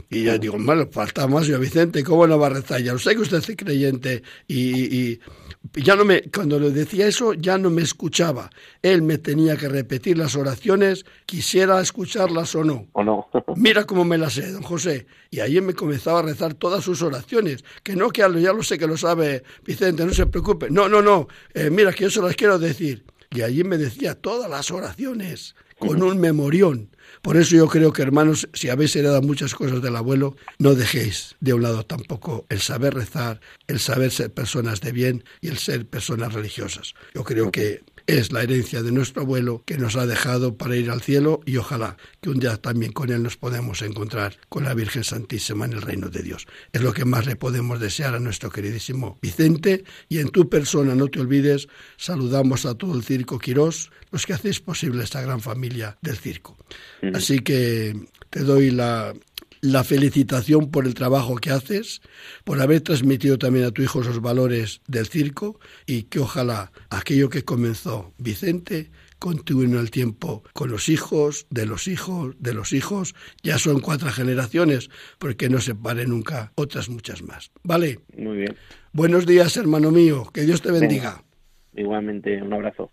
Y 0.10 0.24
yo 0.24 0.38
digo, 0.38 0.58
bueno, 0.60 0.88
falta 0.92 1.28
más 1.28 1.48
yo, 1.48 1.60
Vicente, 1.60 2.04
¿cómo 2.04 2.28
no 2.28 2.40
va 2.40 2.48
a 2.48 2.52
rezar? 2.52 2.82
Ya 2.82 2.94
lo 2.94 3.00
sé 3.00 3.16
que 3.16 3.22
usted 3.22 3.38
es 3.38 3.56
creyente 3.56 4.24
y 4.48 5.20
ya 5.74 5.96
no 5.96 6.06
me, 6.06 6.24
cuando 6.24 6.60
le 6.60 6.72
decía 6.72 7.08
eso, 7.08 7.34
ya 7.34 7.58
no 7.58 7.70
me 7.70 7.82
escuchaba. 7.82 8.50
Él 8.82 9.02
me 9.02 9.18
tenía 9.18 9.58
que 9.58 9.68
repetir 9.68 10.18
las 10.18 10.36
oraciones, 10.36 11.06
quisiera 11.26 11.80
escucharlas 11.82 12.56
o 12.56 12.64
no. 12.64 12.88
O 12.94 13.04
no. 13.04 13.28
Mira 13.56 13.86
cómo 13.86 14.06
me 14.06 14.18
las 14.18 14.34
sé, 14.34 14.52
don 14.52 14.64
José. 14.64 15.08
Y 15.30 15.40
ahí 15.40 15.60
me 15.62 15.74
comenzaba 15.74 16.20
a 16.20 16.24
rezar 16.24 16.54
todas 16.54 16.84
sus 16.84 17.02
oraciones. 17.02 17.64
Que 17.84 17.96
no, 17.96 18.10
que 18.10 18.22
ya 18.22 18.54
lo 18.54 18.64
sé 18.64 18.78
que 18.78 18.88
lo 18.88 18.98
sabe 18.98 19.44
Vicente, 19.66 20.06
no 20.06 20.14
se 20.14 20.26
preocupe. 20.28 20.70
No, 20.70 20.88
no, 20.88 21.02
no. 21.02 21.28
Eh, 21.54 21.70
mira, 21.70 21.94
que 21.94 22.06
yo 22.06 22.10
se 22.10 22.22
las 22.22 22.36
quiero 22.36 22.60
decir. 22.60 23.06
Y 23.32 23.42
allí 23.42 23.64
me 23.64 23.78
decía 23.78 24.16
todas 24.16 24.50
las 24.50 24.72
oraciones, 24.72 25.56
con 25.80 26.02
un 26.02 26.20
memorión. 26.20 26.90
Por 27.28 27.36
eso 27.36 27.58
yo 27.58 27.68
creo 27.68 27.92
que, 27.92 28.02
hermanos, 28.02 28.48
si 28.54 28.70
habéis 28.70 28.96
heredado 28.96 29.22
muchas 29.22 29.54
cosas 29.54 29.82
del 29.82 29.98
abuelo, 29.98 30.38
no 30.60 30.76
dejéis 30.76 31.36
de 31.42 31.54
un 31.54 31.62
lado 31.62 31.86
tampoco 31.86 32.46
el 32.48 32.62
saber 32.62 32.94
rezar, 32.94 33.42
el 33.68 33.82
saber 33.82 34.14
ser 34.14 34.34
personas 34.34 34.80
de 34.80 34.94
bien 34.94 35.26
y 35.42 35.50
el 35.50 35.58
ser 35.58 35.86
personas 35.86 36.32
religiosas. 36.32 36.94
Yo 37.14 37.26
creo 37.26 37.52
que 37.52 37.84
es 38.08 38.32
la 38.32 38.42
herencia 38.42 38.82
de 38.82 38.94
nuestro 38.94 39.24
abuelo 39.24 39.64
que 39.66 39.78
nos 39.78 39.98
ha 39.98 40.06
dejado 40.06 40.58
para 40.58 40.78
ir 40.78 40.90
al 40.90 41.02
cielo 41.02 41.42
y 41.46 41.58
ojalá 41.58 41.98
que 42.22 42.30
un 42.30 42.40
día 42.40 42.56
también 42.56 42.94
con 42.94 43.12
él 43.12 43.22
nos 43.22 43.36
podamos 43.36 43.82
encontrar 43.82 44.38
con 44.48 44.64
la 44.64 44.74
Virgen 44.74 45.04
Santísima 45.04 45.66
en 45.66 45.74
el 45.74 45.82
reino 45.82 46.10
de 46.10 46.24
Dios. 46.24 46.48
Es 46.72 46.82
lo 46.82 46.94
que 46.94 47.04
más 47.04 47.26
le 47.26 47.36
podemos 47.36 47.82
desear 47.82 48.16
a 48.16 48.20
nuestro 48.20 48.50
queridísimo 48.50 49.20
Vicente 49.22 49.84
y 50.08 50.20
en 50.20 50.30
tu 50.30 50.50
persona, 50.50 50.96
no 50.96 51.10
te 51.10 51.20
olvides, 51.20 51.68
saludamos 51.98 52.66
a 52.66 52.76
todo 52.76 52.96
el 52.96 53.04
circo 53.04 53.40
Quirós, 53.40 53.92
los 54.12 54.26
que 54.26 54.34
hacéis 54.34 54.62
posible 54.62 55.04
esta 55.04 55.22
gran 55.22 55.42
familia 55.42 55.98
del 56.02 56.18
circo. 56.18 56.58
Así 57.14 57.40
que 57.40 57.94
te 58.30 58.40
doy 58.40 58.72
la, 58.72 59.14
la 59.62 59.84
felicitación 59.84 60.72
por 60.72 60.86
el 60.86 60.94
trabajo 60.94 61.36
que 61.36 61.52
haces, 61.52 62.02
por 62.44 62.62
haber 62.62 62.82
transmitido 62.82 63.38
también 63.38 63.66
a 63.66 63.72
tu 63.72 63.82
hijo 63.82 64.02
los 64.02 64.22
valores 64.22 64.82
del 64.88 65.08
circo 65.08 65.60
y 65.86 66.04
que 66.04 66.20
ojalá 66.20 66.72
aquello 66.90 67.30
que 67.30 67.44
comenzó 67.44 68.14
Vicente 68.18 68.90
continúe 69.20 69.64
en 69.64 69.76
el 69.76 69.92
tiempo 69.92 70.44
con 70.54 70.70
los 70.70 70.90
hijos, 70.90 71.48
de 71.50 71.66
los 71.66 71.88
hijos, 71.88 72.36
de 72.40 72.54
los 72.54 72.74
hijos. 72.74 73.16
Ya 73.44 73.58
son 73.58 73.80
cuatro 73.80 74.10
generaciones, 74.10 74.90
porque 75.18 75.50
no 75.50 75.60
se 75.60 75.76
pare 75.76 76.06
nunca 76.06 76.52
otras 76.56 76.90
muchas 76.90 77.22
más. 77.24 77.52
¿Vale? 77.64 78.00
Muy 78.16 78.38
bien. 78.38 78.56
Buenos 78.94 79.26
días, 79.26 79.58
hermano 79.58 79.92
mío. 79.92 80.30
Que 80.34 80.42
Dios 80.42 80.62
te 80.62 80.72
bendiga. 80.72 81.24
Igualmente, 81.76 82.42
un 82.42 82.54
abrazo. 82.54 82.92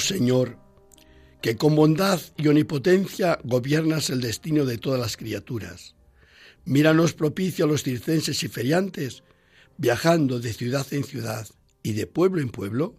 Señor, 0.00 0.58
que 1.40 1.56
con 1.56 1.74
bondad 1.74 2.20
y 2.36 2.48
omnipotencia 2.48 3.38
gobiernas 3.44 4.10
el 4.10 4.20
destino 4.20 4.64
de 4.64 4.78
todas 4.78 5.00
las 5.00 5.16
criaturas. 5.16 5.94
Míranos 6.64 7.14
propicio 7.14 7.64
a 7.64 7.68
los 7.68 7.82
circenses 7.82 8.42
y 8.42 8.48
feriantes, 8.48 9.22
viajando 9.78 10.40
de 10.40 10.52
ciudad 10.52 10.86
en 10.90 11.04
ciudad 11.04 11.48
y 11.82 11.92
de 11.92 12.06
pueblo 12.06 12.42
en 12.42 12.50
pueblo, 12.50 12.96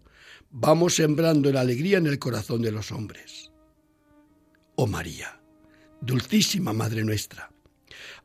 vamos 0.50 0.96
sembrando 0.96 1.52
la 1.52 1.62
alegría 1.62 1.98
en 1.98 2.08
el 2.08 2.20
corazón 2.20 2.62
de 2.62 2.72
los 2.72 2.92
hombres. 2.92 3.52
Oh 4.76 4.88
María, 4.88 5.40
dulcísima 6.02 6.74
Madre 6.74 7.04
nuestra, 7.04 7.52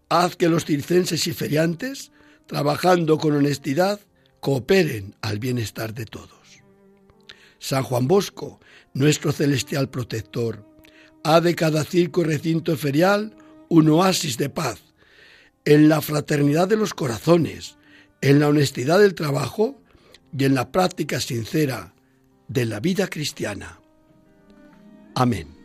haz 0.09 0.37
que 0.37 0.49
los 0.49 0.65
circenses 0.65 1.27
y 1.27 1.33
feriantes, 1.33 2.13
trabajando 2.47 3.19
con 3.19 3.35
honestidad, 3.35 4.01
cooperen 4.41 5.15
al 5.21 5.39
bienestar 5.39 5.93
de 5.93 6.07
todos. 6.07 6.36
San 7.59 7.83
Juan 7.83 8.07
Bosco, 8.07 8.61
nuestro 8.95 9.33
celestial 9.33 9.89
protector, 9.89 10.65
ha 11.25 11.41
de 11.41 11.55
cada 11.55 11.85
circo 11.85 12.23
y 12.23 12.25
recinto 12.25 12.77
ferial 12.77 13.37
un 13.69 13.89
oasis 13.89 14.37
de 14.39 14.49
paz, 14.49 14.81
en 15.65 15.89
la 15.89 16.01
fraternidad 16.01 16.69
de 16.69 16.77
los 16.77 16.95
corazones, 16.95 17.77
en 18.21 18.39
la 18.39 18.49
honestidad 18.49 19.01
del 19.01 19.15
trabajo 19.15 19.83
y 20.37 20.45
en 20.45 20.55
la 20.55 20.71
práctica 20.71 21.21
sincera 21.21 21.95
de 22.49 22.67
la 22.67 22.81
vida 22.81 23.09
cristiana. 23.09 23.81
Amén. 25.15 25.56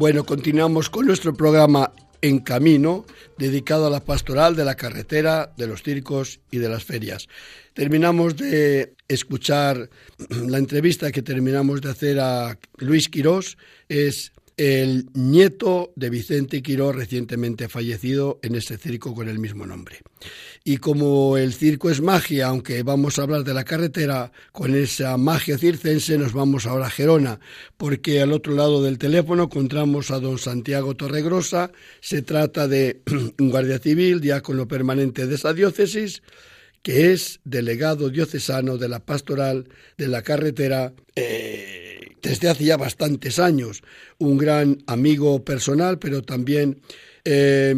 Bueno, 0.00 0.24
continuamos 0.24 0.88
con 0.88 1.04
nuestro 1.04 1.34
programa 1.34 1.92
En 2.22 2.38
Camino, 2.38 3.04
dedicado 3.36 3.86
a 3.86 3.90
la 3.90 4.02
pastoral 4.02 4.56
de 4.56 4.64
la 4.64 4.74
carretera, 4.74 5.52
de 5.58 5.66
los 5.66 5.82
circos 5.82 6.40
y 6.50 6.56
de 6.56 6.70
las 6.70 6.84
ferias. 6.84 7.28
Terminamos 7.74 8.34
de 8.38 8.94
escuchar 9.08 9.90
la 10.30 10.56
entrevista 10.56 11.12
que 11.12 11.20
terminamos 11.20 11.82
de 11.82 11.90
hacer 11.90 12.18
a 12.18 12.58
Luis 12.78 13.10
Quirós, 13.10 13.58
es 13.90 14.32
el 14.60 15.06
nieto 15.14 15.90
de 15.96 16.10
Vicente 16.10 16.60
Quirós, 16.60 16.94
recientemente 16.94 17.70
fallecido 17.70 18.38
en 18.42 18.54
ese 18.54 18.76
circo 18.76 19.14
con 19.14 19.30
el 19.30 19.38
mismo 19.38 19.64
nombre. 19.64 20.00
Y 20.64 20.76
como 20.76 21.38
el 21.38 21.54
circo 21.54 21.88
es 21.88 22.02
magia, 22.02 22.48
aunque 22.48 22.82
vamos 22.82 23.18
a 23.18 23.22
hablar 23.22 23.42
de 23.42 23.54
la 23.54 23.64
carretera, 23.64 24.32
con 24.52 24.74
esa 24.74 25.16
magia 25.16 25.56
circense 25.56 26.18
nos 26.18 26.34
vamos 26.34 26.66
ahora 26.66 26.88
a 26.88 26.90
Gerona, 26.90 27.40
porque 27.78 28.20
al 28.20 28.34
otro 28.34 28.52
lado 28.52 28.82
del 28.82 28.98
teléfono 28.98 29.44
encontramos 29.44 30.10
a 30.10 30.20
don 30.20 30.36
Santiago 30.36 30.94
Torregrosa. 30.94 31.72
Se 32.02 32.20
trata 32.20 32.68
de 32.68 33.00
un 33.38 33.48
guardia 33.48 33.78
civil, 33.78 34.20
diácono 34.20 34.68
permanente 34.68 35.26
de 35.26 35.36
esa 35.36 35.54
diócesis, 35.54 36.22
que 36.82 37.12
es 37.12 37.40
delegado 37.44 38.10
diocesano 38.10 38.76
de 38.76 38.90
la 38.90 39.06
pastoral 39.06 39.70
de 39.96 40.08
la 40.08 40.20
carretera. 40.20 40.92
Eh, 41.16 41.89
desde 42.22 42.48
hace 42.48 42.64
ya 42.64 42.76
bastantes 42.76 43.38
años, 43.38 43.82
un 44.18 44.38
gran 44.38 44.82
amigo 44.86 45.44
personal, 45.44 45.98
pero 45.98 46.22
también 46.22 46.80
eh, 47.24 47.74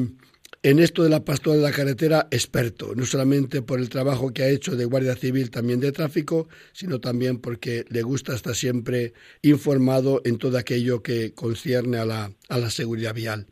en 0.64 0.78
esto 0.78 1.02
de 1.02 1.10
la 1.10 1.24
pastora 1.24 1.56
de 1.56 1.62
la 1.62 1.72
carretera 1.72 2.28
experto, 2.30 2.94
no 2.94 3.04
solamente 3.04 3.62
por 3.62 3.80
el 3.80 3.88
trabajo 3.88 4.32
que 4.32 4.44
ha 4.44 4.48
hecho 4.48 4.76
de 4.76 4.84
Guardia 4.84 5.16
Civil, 5.16 5.50
también 5.50 5.80
de 5.80 5.90
tráfico, 5.90 6.48
sino 6.72 7.00
también 7.00 7.38
porque 7.38 7.84
le 7.88 8.02
gusta 8.02 8.34
estar 8.34 8.54
siempre 8.54 9.12
informado 9.42 10.22
en 10.24 10.38
todo 10.38 10.58
aquello 10.58 11.02
que 11.02 11.32
concierne 11.32 11.98
a 11.98 12.04
la, 12.04 12.32
a 12.48 12.58
la 12.58 12.70
seguridad 12.70 13.14
vial. 13.14 13.46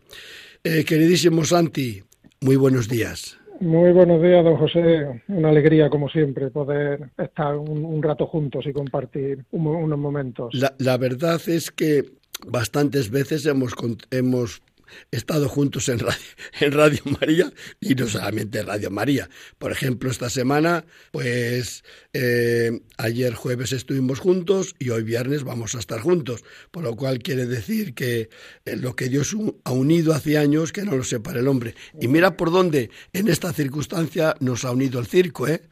Eh, 0.63 0.85
queridísimo 0.85 1.45
Santi, 1.45 2.05
muy 2.41 2.55
buenos 2.57 2.89
días. 2.89 3.40
Muy 3.61 3.93
buenos 3.93 4.23
días, 4.23 4.43
don 4.43 4.57
José. 4.57 5.23
Una 5.29 5.51
alegría, 5.51 5.91
como 5.91 6.09
siempre, 6.09 6.51
poder 6.51 7.11
estar 7.19 7.57
un, 7.57 8.03
rato 8.03 8.27
juntos 8.27 8.65
y 8.67 8.73
compartir 8.73 9.45
unos 9.51 9.99
momentos. 9.99 10.55
La, 10.79 10.97
verdad 10.97 11.39
es 11.47 11.71
que 11.71 12.05
bastantes 12.49 13.11
veces 13.11 13.45
hemos, 13.45 13.75
hemos 14.11 14.63
estado 15.11 15.49
juntos 15.49 15.89
en 15.89 15.99
Radio, 15.99 16.21
en 16.61 16.73
Radio 16.73 17.03
María 17.21 17.53
y 17.81 17.95
no 17.95 18.07
solamente 18.09 18.61
en 18.61 18.67
Radio 18.67 18.91
María. 18.91 19.29
Por 19.59 19.73
ejemplo, 19.73 20.11
esta 20.11 20.31
semana, 20.31 20.85
pues 21.11 21.85
eh, 22.13 22.81
ayer 22.99 23.35
jueves 23.35 23.73
estuvimos 23.73 24.19
juntos 24.19 24.75
y 24.79 24.91
hoy 24.91 25.03
viernes 25.03 25.45
vamos 25.45 25.75
a 25.75 25.79
estar 25.79 26.01
juntos, 26.01 26.45
por 26.71 26.83
lo 26.83 26.97
cual 26.97 27.21
quiere 27.21 27.47
decir 27.47 27.95
que 27.95 28.29
eh, 28.65 28.77
lo 28.77 28.97
que 28.97 29.09
Dios 29.09 29.35
ha 29.65 29.73
unido 29.73 30.15
hace 30.15 30.39
años, 30.39 30.73
que 30.73 30.83
no 30.83 30.97
lo 30.97 31.05
separa 31.05 31.41
el 31.41 31.49
hombre. 31.49 31.75
Y 32.01 32.09
mira 32.09 32.37
por 32.37 32.51
dónde 32.51 32.91
en 33.13 33.29
esta 33.29 33.53
circunstancia 33.53 34.37
nos 34.41 34.65
ha 34.65 34.73
unido 34.73 35.01
el 35.01 35.07
circo, 35.07 35.49
¿eh? 35.49 35.63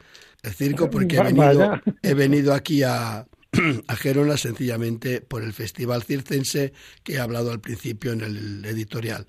El 0.42 0.53
circo 0.53 0.88
porque 0.88 1.16
he 1.16 1.22
venido, 1.22 1.80
he 2.03 2.14
venido 2.14 2.55
aquí 2.55 2.84
a, 2.84 3.26
a 3.86 3.96
Gerona 3.96 4.36
sencillamente 4.36 5.20
por 5.20 5.42
el 5.42 5.52
Festival 5.52 6.02
Circense 6.02 6.72
que 7.02 7.14
he 7.14 7.18
hablado 7.18 7.50
al 7.50 7.61
principio 7.61 8.12
en 8.12 8.20
el 8.22 8.64
editorial. 8.64 9.26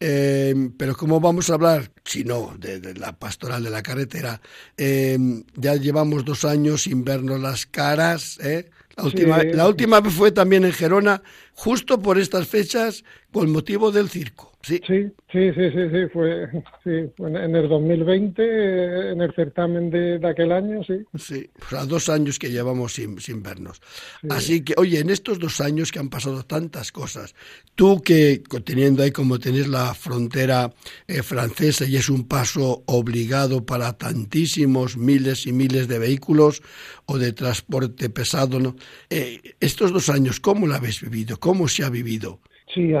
Em, 0.00 0.72
pero 0.72 0.96
como 0.96 1.20
vamos 1.20 1.50
a 1.50 1.54
hablar, 1.54 1.90
si 2.04 2.24
no, 2.24 2.54
de, 2.58 2.94
la 2.94 3.18
pastoral 3.18 3.62
de 3.62 3.70
la 3.70 3.82
carretera, 3.82 4.40
em, 4.76 5.44
ya 5.54 5.76
llevamos 5.76 6.24
dos 6.24 6.44
años 6.44 6.82
sin 6.82 7.04
vernos 7.04 7.40
las 7.40 7.66
caras. 7.66 8.38
¿eh? 8.42 8.70
La, 8.96 9.04
última, 9.04 9.42
la 9.42 9.68
última 9.68 10.00
vez 10.00 10.14
fue 10.14 10.32
también 10.32 10.64
en 10.64 10.72
Gerona, 10.72 11.22
justo 11.54 12.00
por 12.00 12.18
estas 12.18 12.46
fechas, 12.46 13.04
con 13.32 13.50
motivo 13.50 13.92
del 13.92 14.08
circo. 14.08 14.55
Sí, 14.66 14.80
sí, 14.84 15.12
sí, 15.30 15.52
sí, 15.54 15.70
sí, 15.70 16.08
fue, 16.12 16.50
sí, 16.82 16.90
en 17.18 17.54
el 17.54 17.68
2020, 17.68 19.12
en 19.12 19.20
el 19.20 19.32
certamen 19.32 19.90
de, 19.90 20.18
aquel 20.26 20.50
año, 20.50 20.82
sí. 20.82 21.04
Sí, 21.16 21.48
o 21.64 21.68
sea, 21.70 21.84
dos 21.84 22.08
años 22.08 22.40
que 22.40 22.50
llevamos 22.50 22.94
sin, 22.94 23.20
sin 23.20 23.44
vernos. 23.44 23.80
Así 24.28 24.64
que, 24.64 24.74
oye, 24.76 24.98
en 24.98 25.10
estos 25.10 25.38
dos 25.38 25.60
años 25.60 25.92
que 25.92 26.00
han 26.00 26.08
pasado 26.08 26.44
tantas 26.44 26.90
cosas, 26.90 27.36
tú 27.76 28.02
que 28.02 28.42
teniendo 28.64 29.04
ahí 29.04 29.12
como 29.12 29.38
tenés 29.38 29.68
la 29.68 29.94
frontera 29.94 30.72
eh, 31.06 31.22
francesa 31.22 31.84
y 31.84 31.94
es 31.94 32.08
un 32.08 32.26
paso 32.26 32.82
obligado 32.86 33.64
para 33.64 33.92
tantísimos 33.92 34.96
miles 34.96 35.46
y 35.46 35.52
miles 35.52 35.86
de 35.86 36.00
vehículos 36.00 36.60
o 37.04 37.18
de 37.18 37.32
transporte 37.32 38.10
pesado, 38.10 38.58
¿no? 38.58 38.74
Eh, 39.10 39.40
estos 39.60 39.92
dos 39.92 40.08
años, 40.08 40.40
¿cómo 40.40 40.66
lo 40.66 40.74
habéis 40.74 41.00
vivido? 41.02 41.36
¿Cómo 41.38 41.68
se 41.68 41.84
ha 41.84 41.88
vivido? 41.88 42.40
Sí, 42.74 42.92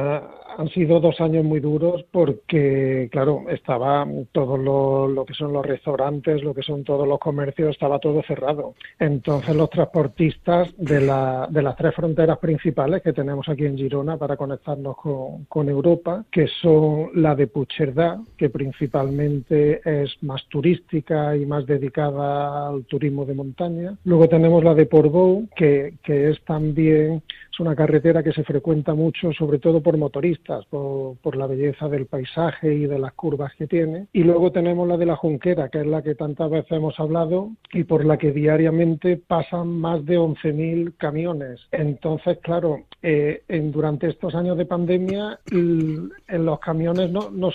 han 0.56 0.68
sido 0.70 1.00
dos 1.00 1.20
años 1.20 1.44
muy 1.44 1.60
duros 1.60 2.04
porque, 2.10 3.08
claro, 3.12 3.44
estaba 3.48 4.06
todo 4.32 4.56
lo, 4.56 5.24
que 5.24 5.34
son 5.34 5.52
los 5.52 5.64
restaurantes, 5.64 6.42
lo 6.42 6.54
que 6.54 6.62
son 6.62 6.84
todos 6.84 7.06
los 7.06 7.18
comercios, 7.18 7.70
estaba 7.70 7.98
todo 7.98 8.22
cerrado. 8.22 8.74
Entonces 8.98 9.54
los 9.54 9.70
transportistas 9.70 10.74
de, 10.76 11.00
la, 11.00 11.46
de 11.50 11.62
las 11.62 11.76
tres 11.76 11.94
fronteras 11.94 12.38
principales 12.38 13.02
que 13.02 13.12
tenemos 13.12 13.48
aquí 13.48 13.66
en 13.66 13.76
Girona 13.76 14.16
para 14.16 14.36
conectarnos 14.36 14.96
con, 14.96 15.66
Europa, 15.66 16.24
que 16.30 16.46
son 16.62 17.10
la 17.14 17.34
de 17.34 17.48
Puigcerdá, 17.48 18.20
que 18.36 18.50
principalmente 18.50 19.80
es 19.84 20.22
más 20.22 20.46
turística 20.46 21.36
y 21.36 21.44
más 21.44 21.66
dedicada 21.66 22.68
al 22.68 22.84
turismo 22.84 23.24
de 23.24 23.34
montaña. 23.34 23.96
Luego 24.04 24.28
tenemos 24.28 24.62
la 24.62 24.74
de 24.74 24.86
Portbou, 24.86 25.48
que, 25.56 25.94
que 26.04 26.30
es 26.30 26.40
también 26.44 27.22
es 27.56 27.60
una 27.60 27.74
carretera 27.74 28.22
que 28.22 28.32
se 28.32 28.44
frecuenta 28.44 28.92
mucho, 28.92 29.32
sobre 29.32 29.58
todo 29.58 29.80
por 29.80 29.96
motoristas, 29.96 30.66
por, 30.66 31.36
la 31.36 31.46
belleza 31.46 31.88
del 31.88 32.06
paisaje 32.06 32.74
y 32.74 32.86
de 32.86 32.98
las 32.98 33.14
curvas 33.14 33.52
que 33.56 33.66
tiene. 33.66 34.08
Y 34.12 34.24
luego 34.24 34.52
tenemos 34.52 34.86
la 34.86 34.96
de 34.98 35.06
la 35.06 35.16
Junquera, 35.16 35.70
que 35.70 35.80
es 35.80 35.86
la 35.86 36.02
que 36.02 36.14
tantas 36.14 36.50
veces 36.50 36.72
hemos 36.72 36.98
hablado 37.00 37.50
y 37.72 37.84
por 37.84 38.04
la 38.04 38.18
que 38.18 38.32
diariamente 38.32 39.16
pasan 39.16 39.68
más 39.68 40.04
de 40.04 40.18
11.000 40.18 40.96
camiones. 40.98 41.60
Entonces, 41.72 42.38
claro, 42.42 42.80
eh, 43.02 43.42
en, 43.48 43.70
durante 43.70 44.08
estos 44.08 44.34
años 44.34 44.56
de 44.56 44.66
pandemia, 44.66 45.38
en 45.50 46.10
los 46.44 46.58
camiones 46.60 47.10
no, 47.10 47.30
no 47.30 47.50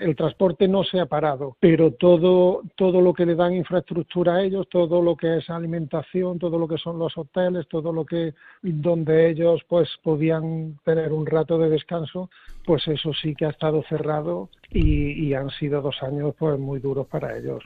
el 0.00 0.16
transporte 0.16 0.68
no 0.68 0.84
se 0.84 1.00
ha 1.00 1.06
parado, 1.06 1.56
pero 1.60 1.92
todo, 1.92 2.62
todo 2.76 3.00
lo 3.00 3.14
que 3.14 3.24
le 3.24 3.34
dan 3.34 3.54
infraestructura 3.54 4.34
a 4.34 4.42
ellos, 4.42 4.68
todo 4.68 5.00
lo 5.00 5.16
que 5.16 5.38
es 5.38 5.48
alimentación, 5.48 6.38
todo 6.38 6.58
lo 6.58 6.68
que 6.68 6.78
son 6.78 6.98
los 6.98 7.16
hoteles, 7.16 7.68
todo 7.68 7.92
lo 7.92 8.04
que 8.04 8.34
donde 8.62 9.30
ellos 9.30 9.62
pues 9.68 9.88
podían 10.02 10.78
tener 10.84 11.12
un 11.12 11.24
rato 11.24 11.56
de 11.58 11.70
descanso, 11.70 12.28
pues 12.64 12.86
eso 12.88 13.12
sí 13.14 13.34
que 13.34 13.46
ha 13.46 13.50
estado 13.50 13.82
cerrado 13.88 14.48
y, 14.72 15.34
han 15.34 15.50
sido 15.50 15.82
dos 15.82 15.96
años 16.02 16.34
pues 16.38 16.58
muy 16.58 16.78
duros 16.80 17.06
para 17.06 17.36
ellos. 17.36 17.62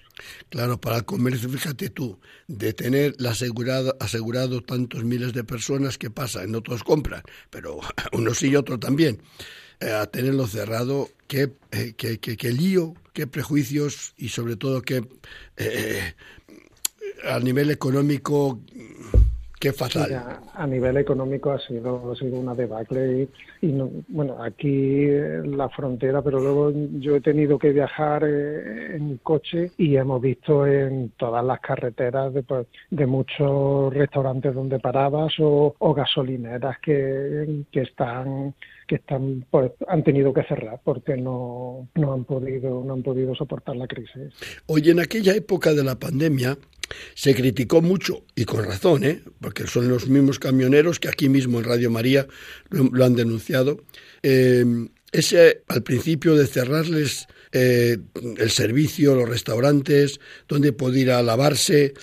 Claro, 0.48 0.80
para 0.80 0.96
el 0.96 1.04
comercio, 1.04 1.48
fíjate 1.48 1.90
tú, 1.90 2.18
de 2.46 2.72
tener 2.72 3.14
asegurado, 3.26 3.96
asegurado 4.00 4.62
tantos 4.62 5.04
miles 5.04 5.32
de 5.32 5.44
personas 5.44 5.98
que 5.98 6.10
pasa, 6.10 6.46
no 6.46 6.62
todos 6.62 6.82
compran, 6.82 7.22
pero 7.50 7.80
unos 8.12 8.38
sí 8.38 8.48
y 8.48 8.56
otros 8.56 8.80
también, 8.80 9.20
eh, 9.80 9.90
a 9.90 10.06
tenerlo 10.06 10.46
cerrado, 10.46 11.08
qué, 11.26 11.52
eh, 11.72 11.94
qué, 11.96 12.18
qué, 12.18 12.52
lío, 12.52 12.94
qué 13.12 13.26
prejuicios 13.26 14.14
y 14.16 14.28
sobre 14.28 14.56
todo 14.56 14.82
que 14.82 15.06
eh, 15.56 16.14
a 17.24 17.38
nivel 17.40 17.70
económico 17.70 18.60
Qué 19.64 19.72
fatal. 19.72 20.42
a, 20.52 20.66
nivel 20.66 20.98
económico 20.98 21.50
ha 21.50 21.58
sido, 21.58 22.12
ha 22.12 22.16
sido 22.16 22.38
una 22.38 22.54
debacle 22.54 23.28
y, 23.62 23.72
bueno, 24.08 24.42
aquí 24.42 25.06
en 25.06 25.56
la 25.56 25.70
frontera, 25.70 26.20
pero 26.20 26.38
luego 26.38 26.70
yo 26.98 27.16
he 27.16 27.22
tenido 27.22 27.58
que 27.58 27.72
viajar 27.72 28.24
eh, 28.26 28.96
en 28.96 29.16
coche 29.22 29.70
y 29.78 29.96
hemos 29.96 30.20
visto 30.20 30.66
en 30.66 31.12
todas 31.16 31.42
las 31.42 31.60
carreteras 31.60 32.34
de, 32.34 32.42
pues, 32.42 32.66
de 32.90 33.06
muchos 33.06 33.94
restaurantes 33.94 34.54
donde 34.54 34.78
parabas 34.80 35.32
o, 35.38 35.74
gasolineras 35.94 36.78
que, 36.80 37.64
que 37.72 37.80
están 37.80 38.54
que 38.86 38.96
están 38.96 39.46
pues 39.50 39.72
han 39.88 40.04
tenido 40.04 40.34
que 40.34 40.42
cerrar 40.42 40.78
porque 40.84 41.16
no, 41.16 41.88
no 41.94 42.12
han 42.12 42.24
podido 42.24 42.84
no 42.84 42.92
han 42.92 43.02
podido 43.02 43.34
soportar 43.34 43.76
la 43.76 43.86
crisis. 43.86 44.34
Oye, 44.66 44.90
en 44.90 45.00
aquella 45.00 45.34
época 45.34 45.72
de 45.72 45.84
la 45.84 45.98
pandemia 45.98 46.58
se 47.14 47.34
criticó 47.34 47.82
mucho, 47.82 48.24
y 48.34 48.44
con 48.44 48.64
razón, 48.64 49.04
¿eh? 49.04 49.22
porque 49.40 49.66
son 49.66 49.88
los 49.88 50.08
mismos 50.08 50.38
camioneros 50.38 51.00
que 51.00 51.08
aquí 51.08 51.28
mismo 51.28 51.58
en 51.58 51.64
Radio 51.64 51.90
María 51.90 52.26
lo, 52.70 53.04
han 53.04 53.14
denunciado, 53.14 53.80
eh, 54.22 54.64
ese 55.12 55.62
al 55.68 55.82
principio 55.84 56.34
de 56.34 56.46
cerrarles 56.46 57.28
eh, 57.52 57.98
el 58.36 58.50
servicio, 58.50 59.14
los 59.14 59.28
restaurantes, 59.28 60.18
donde 60.48 60.72
podía 60.72 61.02
ir 61.02 61.10
a 61.12 61.22
lavarse, 61.22 61.94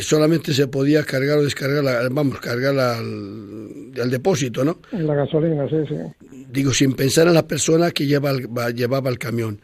solamente 0.00 0.54
se 0.54 0.66
podía 0.66 1.04
cargar 1.04 1.38
o 1.38 1.44
descargar, 1.44 2.10
vamos, 2.10 2.40
cargar 2.40 2.78
al, 2.78 4.10
depósito, 4.10 4.64
¿no? 4.64 4.80
La 4.92 5.14
gasolina, 5.14 5.68
sí, 5.68 5.76
sí. 5.86 6.36
Digo, 6.50 6.72
sin 6.72 6.94
pensar 6.94 7.26
en 7.28 7.34
la 7.34 7.46
persona 7.46 7.90
que 7.90 8.06
lleva 8.06 8.32
llevaba 8.70 9.10
el 9.10 9.18
camión. 9.18 9.60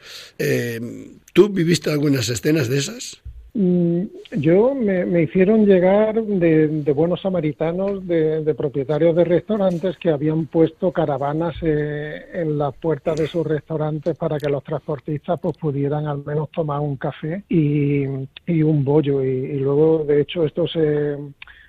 ¿Tú 1.33 1.49
viviste 1.49 1.91
algunas 1.91 2.29
escenas 2.29 2.68
de 2.68 2.79
esas? 2.79 3.23
Mm, 3.53 4.03
yo 4.38 4.74
me, 4.74 5.22
hicieron 5.22 5.66
llegar 5.66 6.22
de, 6.22 6.92
buenos 6.92 7.20
samaritanos, 7.20 8.07
de, 8.07 8.55
propietarios 8.55 9.16
de 9.16 9.24
restaurantes 9.24 9.96
que 9.96 10.11
habían 10.11 10.46
puesto 10.46 10.92
caravanas 10.92 11.57
eh, 11.62 12.26
en 12.34 12.59
las 12.59 12.74
puertas 12.76 13.18
de 13.18 13.26
sus 13.26 13.46
restaurantes 13.46 14.16
para 14.16 14.38
que 14.38 14.48
los 14.48 14.62
transportistas 14.62 15.40
pues 15.40 15.57
pudieran 15.57 16.07
al 16.07 16.24
menos 16.24 16.51
tomar 16.51 16.80
un 16.80 16.96
café 16.96 17.44
y, 17.48 18.05
un 18.07 18.84
bollo. 18.84 19.24
y, 19.24 19.59
luego, 19.59 20.05
de 20.05 20.20
hecho, 20.20 20.44
esto 20.44 20.68
se 20.68 21.16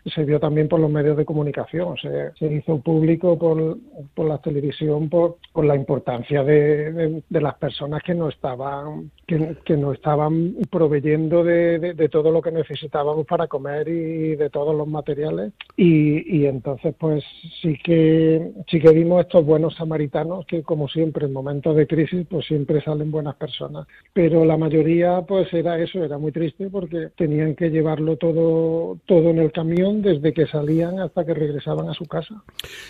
se 0.06 0.24
vio 0.26 0.40
también 0.40 0.68
por 0.68 0.80
los 0.80 0.90
medios 0.90 1.18
de 1.18 1.26
comunicación, 1.26 1.96
se, 1.98 2.32
se 2.38 2.54
hizo 2.54 2.80
público 2.80 3.38
por, 3.38 3.78
por 4.14 4.28
la 4.28 4.40
televisión 4.40 5.10
por, 5.10 5.38
por 5.54 5.66
la 5.66 5.76
importancia 5.76 6.44
de, 6.44 7.22
de, 7.30 7.42
las 7.42 7.56
personas 7.56 8.02
que 8.04 8.16
no 8.16 8.30
estaban 8.30 9.12
que, 9.28 9.58
que 9.64 9.78
no 9.78 9.94
estaban 9.94 10.56
proveyendo 10.70 11.44
de, 11.44 11.94
de, 11.94 12.10
todo 12.10 12.32
lo 12.32 12.42
que 12.42 12.52
necesitábamos 12.52 13.26
para 13.26 13.48
comer 13.48 13.88
y 13.88 14.36
de 14.36 14.50
todos 14.50 14.76
los 14.76 14.88
materiales. 14.88 15.54
Y, 15.78 16.38
y 16.38 16.46
entonces 16.46 16.94
pues 16.98 17.24
sí 17.62 17.78
que 17.84 18.52
sí 18.70 18.80
que 18.80 18.92
vimos 18.92 19.22
estos 19.22 19.46
buenos 19.46 19.76
samaritanos 19.76 20.46
que 20.46 20.64
como 20.64 20.88
siempre 20.88 21.26
en 21.26 21.34
momentos 21.34 21.76
de 21.76 21.88
crisis 21.88 22.26
pues 22.30 22.46
siempre 22.48 22.82
salen 22.82 23.12
buenas 23.12 23.36
personas. 23.36 23.88
Pero 24.14 24.46
la 24.46 24.58
mayoría 24.58 25.22
pues 25.22 25.52
era 25.54 25.80
eso 25.80 26.04
era 26.04 26.18
muy 26.18 26.32
triste 26.32 26.70
porque 26.70 27.10
tenían 27.16 27.56
que 27.56 27.70
llevarlo 27.70 28.18
todo 28.18 28.98
todo 29.06 29.30
en 29.30 29.40
el 29.40 29.52
camión 29.52 29.91
desde 30.00 30.34
que 30.34 30.48
salían 30.48 31.00
hasta 31.00 31.26
que 31.26 31.34
regresaban 31.34 31.90
a 31.90 31.94
su 31.94 32.06
casa. 32.06 32.44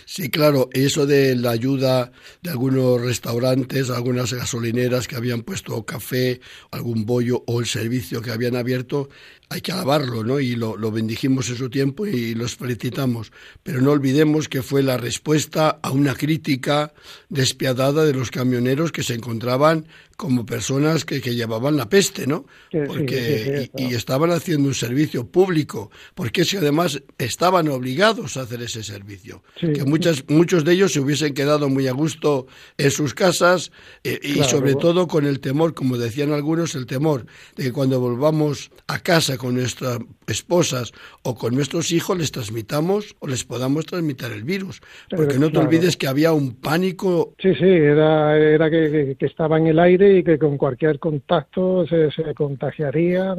Sí, 0.06 0.30
claro, 0.30 0.70
eso 0.74 1.06
de 1.06 1.36
la 1.36 1.52
ayuda 1.52 2.12
de 2.42 2.52
algunos 2.52 3.02
restaurantes, 3.02 3.90
algunas 3.90 4.34
gasolineras 4.34 5.08
que 5.08 5.16
habían 5.16 5.42
puesto 5.42 5.84
café, 5.86 6.42
algún 6.72 7.06
bollo 7.06 7.44
o 7.48 7.60
el 7.60 7.66
servicio 7.66 8.22
que 8.22 8.32
habían 8.32 8.56
abierto, 8.56 9.10
hay 9.52 9.60
que 9.60 9.74
alabarlo, 9.74 10.24
¿no? 10.24 10.40
Y 10.40 10.56
lo, 10.56 10.78
lo 10.78 10.92
bendijimos 10.92 11.50
en 11.50 11.58
su 11.58 11.70
tiempo 11.70 12.08
y 12.08 12.34
los 12.36 12.56
felicitamos. 12.56 13.34
Pero 13.64 13.82
no 13.82 13.92
olvidemos 13.92 14.48
que 14.48 14.62
fue 14.62 14.82
la 14.82 14.96
respuesta 14.96 15.78
a 15.82 15.92
una 15.92 16.16
crítica 16.16 16.94
despiadada 17.28 18.06
de 18.06 18.14
los 18.14 18.32
camioneros 18.32 18.94
que 18.94 19.04
se 19.04 19.14
encontraban 19.14 19.88
como 20.22 20.46
personas 20.46 21.04
que, 21.04 21.20
que 21.20 21.34
llevaban 21.34 21.78
la 21.78 21.90
peste, 21.90 22.28
¿no? 22.28 22.46
Porque, 22.86 23.72
y, 23.76 23.96
estaban 23.96 24.30
haciendo 24.30 24.68
un 24.68 24.76
servicio 24.76 25.26
público, 25.26 25.90
porque 26.14 26.46
si 26.46 26.58
además 26.58 27.02
estaban 27.18 27.68
obligados 27.70 28.38
a 28.38 28.42
hacer 28.42 28.62
ese 28.62 28.84
servicio. 28.84 29.42
que 29.60 29.84
muchas, 29.84 30.24
muchos 30.28 30.64
de 30.64 30.74
ellos 30.74 30.94
se 30.94 31.00
hubiesen 31.00 31.34
quedado 31.34 31.70
muy 31.70 31.88
a 31.88 31.94
gusto 31.94 32.46
en 32.78 32.92
sus 32.92 33.16
casas 33.16 33.72
eh, 34.04 34.20
y 34.22 34.44
sobre 34.44 34.76
todo 34.76 35.08
con 35.08 35.26
el 35.26 35.40
temor, 35.40 35.74
como 35.74 35.98
decían 35.98 36.32
algunos, 36.34 36.76
el 36.76 36.86
temor 36.86 37.26
de 37.56 37.64
que 37.64 37.72
cuando 37.72 38.00
volvamos 38.00 38.70
a 38.86 39.00
casa 39.00 39.40
con 39.42 39.56
nuestras 39.56 39.98
esposas 40.28 40.92
o 41.24 41.34
con 41.34 41.56
nuestros 41.56 41.92
hijos 41.92 42.16
les 42.16 42.32
transmitamos 42.32 43.16
o 43.20 43.28
les 43.28 43.44
podamos 43.44 43.88
transmitir 43.88 44.32
el 44.32 44.44
virus. 44.44 44.82
Porque 45.10 45.40
no 45.40 45.50
te 45.50 45.58
olvides 45.58 45.98
que 45.98 46.08
había 46.08 46.32
un 46.32 46.54
pánico. 46.62 47.34
Sí, 47.42 47.56
sí, 47.56 47.66
era, 47.66 48.38
era 48.38 48.70
que 48.70 49.18
estaba 49.20 49.58
en 49.58 49.66
el 49.68 49.80
aire 49.80 50.20
y 50.20 50.24
que 50.24 50.38
con 50.38 50.58
cualquier 50.58 51.00
contacto 51.00 51.88
se, 51.88 52.12
se 52.12 52.36
contagiaría. 52.36 53.34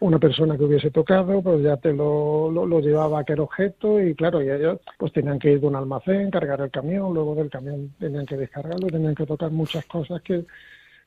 una 0.00 0.18
persona 0.18 0.58
que 0.58 0.64
hubiese 0.64 0.90
tocado, 0.90 1.40
pues 1.40 1.62
ya 1.62 1.78
te 1.78 1.94
lo, 1.94 2.50
lo, 2.50 2.80
llevaba 2.80 3.20
aquel 3.20 3.40
objeto 3.40 3.98
y 3.98 4.14
claro, 4.14 4.42
y 4.42 4.50
ellos 4.50 4.78
pues 4.98 5.10
tenían 5.12 5.38
que 5.38 5.52
ir 5.52 5.60
de 5.60 5.66
un 5.66 5.76
almacén, 5.76 6.30
cargar 6.30 6.60
el 6.60 6.70
camión, 6.70 7.14
luego 7.14 7.34
del 7.34 7.48
camión 7.48 7.94
tenían 7.98 8.26
que 8.26 8.36
descargarlo, 8.36 8.88
tenían 8.88 9.14
que 9.14 9.24
tocar 9.24 9.50
muchas 9.50 9.86
cosas 9.86 10.20
que, 10.20 10.44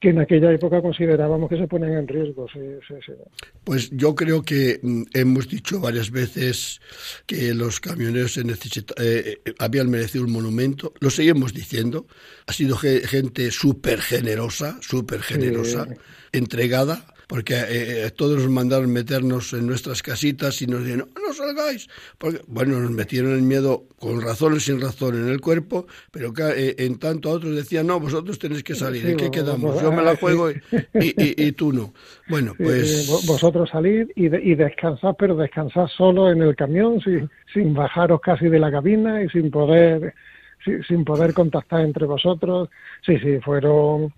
que 0.04 0.10
en 0.10 0.20
aquella 0.20 0.52
época 0.52 0.82
considerábamos 0.82 1.50
que 1.50 1.58
se 1.58 1.66
ponen 1.66 1.94
en 1.94 2.06
riesgo. 2.10 2.46
Pues 3.64 3.90
yo 3.92 4.14
creo 4.14 4.42
que 4.42 4.82
mm, 4.84 5.04
hemos 5.14 5.48
dicho 5.48 5.80
varias 5.80 6.12
veces 6.12 6.82
que 7.26 7.54
los 7.54 7.80
camioneros 7.80 8.34
se 8.34 8.42
eh, 8.42 8.46
eh, 8.98 9.54
habían 9.60 9.90
merecido 9.90 10.26
un 10.26 10.34
monumento, 10.34 10.92
lo 11.00 11.10
seguimos 11.10 11.54
diciendo, 11.54 12.06
ha 12.48 12.52
sido 12.52 12.76
gente 12.76 13.50
súper 13.52 14.02
generosa, 14.02 14.78
súper 14.82 15.22
generosa, 15.22 15.88
entregada 16.34 17.13
porque 17.28 17.54
eh, 17.56 18.06
eh, 18.06 18.12
todos 18.12 18.42
nos 18.42 18.50
mandaron 18.50 18.92
meternos 18.92 19.54
en 19.54 19.68
nuestras 19.68 20.02
casitas 20.02 20.62
y 20.62 20.68
nos 20.68 20.84
dijeron, 20.84 21.10
no, 21.16 21.34
salgáis. 21.34 21.88
Porque, 22.18 22.42
bueno, 22.48 22.80
nos 22.80 22.92
metieron 22.92 23.34
el 23.34 23.42
miedo 23.42 23.86
con 24.00 24.22
razón 24.22 24.54
o 24.54 24.60
sin 24.60 24.82
razón 24.82 25.16
en 25.16 25.30
el 25.30 25.42
cuerpo, 25.42 25.88
pero 26.12 26.34
eh, 26.56 26.76
en 26.80 27.00
tanto 27.00 27.30
a 27.30 27.34
otros 27.34 27.56
decían, 27.56 27.88
no, 27.88 28.00
vosotros 28.00 28.38
tenéis 28.40 28.64
que 28.64 28.76
salir, 28.76 29.06
¿en 29.08 29.18
qué 29.18 29.32
quedamos? 29.32 29.82
Yo 29.82 29.92
me 29.92 30.04
la 30.04 30.16
juego 30.24 30.52
y, 30.52 30.58
y, 30.94 31.52
tú 31.54 31.72
no. 31.72 31.94
Bueno, 32.28 32.54
pues... 32.58 33.08
Vosotros 33.26 33.70
salir 33.70 34.12
y, 34.16 34.26
y 34.26 34.56
descansar, 34.56 35.16
pero 35.18 35.36
descansar 35.36 35.90
solo 35.90 36.32
en 36.32 36.42
el 36.42 36.56
camión, 36.56 37.02
sin, 37.02 37.30
sin 37.54 37.74
bajaros 37.74 38.22
casi 38.22 38.48
de 38.48 38.60
la 38.60 38.72
cabina 38.72 39.24
y 39.24 39.30
sin 39.30 39.50
poder 39.52 40.14
sin 40.88 41.04
poder 41.04 41.34
contactar 41.34 41.82
entre 41.82 42.06
vosotros. 42.06 42.70
Sí, 43.06 43.20
sí, 43.20 43.40
fueron 43.42 44.14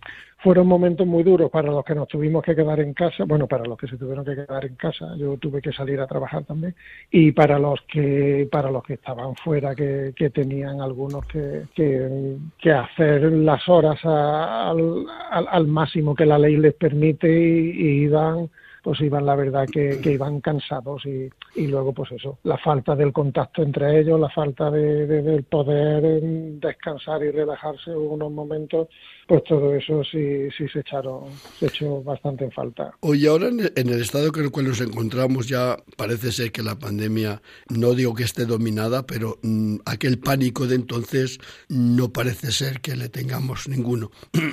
fueron 0.46 0.68
momentos 0.68 1.08
muy 1.08 1.24
duros 1.24 1.50
para 1.50 1.72
los 1.72 1.84
que 1.84 1.96
nos 1.96 2.08
tuvimos 2.08 2.44
que 2.44 2.56
quedar 2.56 2.80
en 2.80 2.94
casa, 2.94 3.24
bueno, 3.26 3.48
para 3.48 3.66
los 3.66 3.80
que 3.80 3.88
se 3.88 3.98
tuvieron 3.98 4.24
que 4.24 4.36
quedar 4.36 4.64
en 4.64 4.76
casa, 4.76 5.16
yo 5.18 5.38
tuve 5.38 5.60
que 5.60 5.72
salir 5.72 6.00
a 6.00 6.06
trabajar 6.06 6.44
también, 6.44 6.76
y 7.10 7.32
para 7.32 7.58
los 7.58 7.82
que, 7.92 8.48
para 8.52 8.70
los 8.70 8.84
que 8.84 8.94
estaban 8.94 9.34
fuera, 9.38 9.74
que, 9.74 10.14
que 10.16 10.30
tenían 10.30 10.82
algunos 10.82 11.26
que, 11.26 11.64
que, 11.74 12.72
hacer 12.72 13.24
las 13.24 13.68
horas 13.68 14.00
al, 14.06 15.08
al, 15.32 15.68
máximo 15.68 16.14
que 16.14 16.28
la 16.28 16.38
ley 16.38 16.58
les 16.58 16.76
permite 16.76 17.28
y 17.28 18.04
iban 18.04 18.48
pues 18.86 19.02
iban 19.02 19.26
la 19.26 19.36
verdad 19.36 19.66
que, 19.66 20.00
iban 20.06 20.42
cansados 20.42 21.04
y, 21.08 21.28
y, 21.56 21.66
luego 21.66 21.92
pues 21.92 22.12
eso, 22.12 22.38
la 22.44 22.56
falta 22.60 22.96
del 22.96 23.12
contacto 23.12 23.64
entre 23.64 24.00
ellos, 24.00 24.20
la 24.20 24.30
falta 24.30 24.70
de, 24.70 25.08
del 25.08 25.44
poder 25.44 26.22
descansar 26.22 27.24
y 27.24 27.32
relajarse 27.32 27.90
unos 27.90 28.32
momentos, 28.32 28.88
pues 29.28 29.44
todo 29.46 29.74
eso 29.74 30.04
sí, 30.04 30.52
sí 30.56 30.68
se 30.68 30.82
echaron, 30.82 31.24
se 31.58 31.66
echó 31.66 32.04
bastante 32.04 32.44
en 32.44 32.52
falta. 32.52 32.92
Hoy 33.00 33.26
ahora 33.26 33.48
en 33.48 33.90
el 33.90 34.02
estado 34.02 34.30
en 34.32 34.44
el 34.44 34.52
cual 34.52 34.68
nos 34.68 34.82
encontramos 34.82 35.48
ya 35.48 35.78
parece 35.98 36.32
ser 36.32 36.52
que 36.52 36.62
la 36.62 36.78
pandemia, 36.78 37.42
no 37.70 37.96
digo 37.96 38.14
que 38.14 38.22
esté 38.22 38.46
dominada, 38.46 39.08
pero 39.08 39.40
mm, 39.42 39.78
aquel 39.88 40.20
pánico 40.20 40.68
de 40.68 40.76
entonces 40.76 41.40
no 41.70 42.14
parece 42.14 42.52
ser 42.52 42.82
que 42.82 42.96
le 42.96 43.10
tengamos 43.10 43.68
ninguno. 43.68 44.12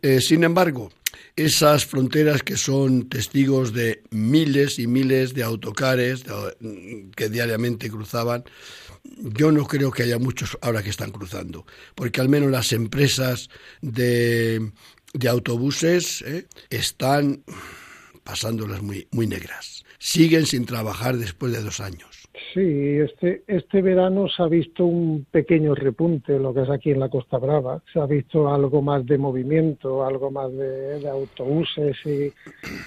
Eh, 0.00 0.20
sin 0.20 0.44
embargo, 0.44 0.90
esas 1.36 1.86
fronteras 1.86 2.42
que 2.42 2.56
son 2.56 3.08
testigos 3.08 3.72
de 3.72 4.02
miles 4.10 4.78
y 4.78 4.86
miles 4.86 5.34
de 5.34 5.42
autocares 5.42 6.24
que 7.16 7.28
diariamente 7.28 7.90
cruzaban, 7.90 8.44
yo 9.04 9.52
no 9.52 9.66
creo 9.66 9.90
que 9.90 10.02
haya 10.02 10.18
muchos 10.18 10.58
ahora 10.60 10.82
que 10.82 10.90
están 10.90 11.10
cruzando, 11.10 11.66
porque 11.94 12.20
al 12.20 12.28
menos 12.28 12.50
las 12.50 12.72
empresas 12.72 13.48
de, 13.80 14.72
de 15.14 15.28
autobuses 15.28 16.22
¿eh? 16.22 16.46
están 16.70 17.42
pasándolas 18.24 18.82
muy, 18.82 19.08
muy 19.10 19.26
negras. 19.26 19.84
Siguen 19.98 20.46
sin 20.46 20.66
trabajar 20.66 21.16
después 21.16 21.52
de 21.52 21.62
dos 21.62 21.80
años. 21.80 22.17
Sí, 22.52 22.98
este, 22.98 23.42
este 23.46 23.82
verano 23.82 24.28
se 24.28 24.42
ha 24.42 24.46
visto 24.46 24.84
un 24.84 25.26
pequeño 25.30 25.74
repunte, 25.74 26.38
lo 26.38 26.54
que 26.54 26.62
es 26.62 26.70
aquí 26.70 26.90
en 26.90 27.00
la 27.00 27.08
Costa 27.08 27.38
Brava. 27.38 27.82
Se 27.92 28.00
ha 28.00 28.06
visto 28.06 28.52
algo 28.52 28.82
más 28.82 29.04
de 29.06 29.18
movimiento, 29.18 30.04
algo 30.04 30.30
más 30.30 30.52
de, 30.52 31.08
autobuses 31.08 31.96
y, 32.04 32.32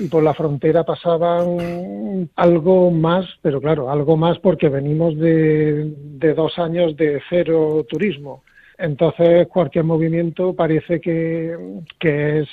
y, 0.03 0.07
por 0.07 0.23
la 0.23 0.33
frontera 0.33 0.83
pasaban 0.83 2.29
algo 2.35 2.91
más, 2.91 3.25
pero 3.41 3.59
claro, 3.59 3.89
algo 3.89 4.17
más 4.17 4.39
porque 4.39 4.69
venimos 4.69 5.17
de, 5.17 5.93
de 5.97 6.33
dos 6.33 6.57
años 6.57 6.95
de 6.95 7.21
cero 7.29 7.85
turismo. 7.87 8.43
Entonces 8.81 9.47
cualquier 9.47 9.83
movimiento 9.85 10.55
parece 10.55 10.99
que, 10.99 11.55
que, 11.99 12.39
es, 12.39 12.49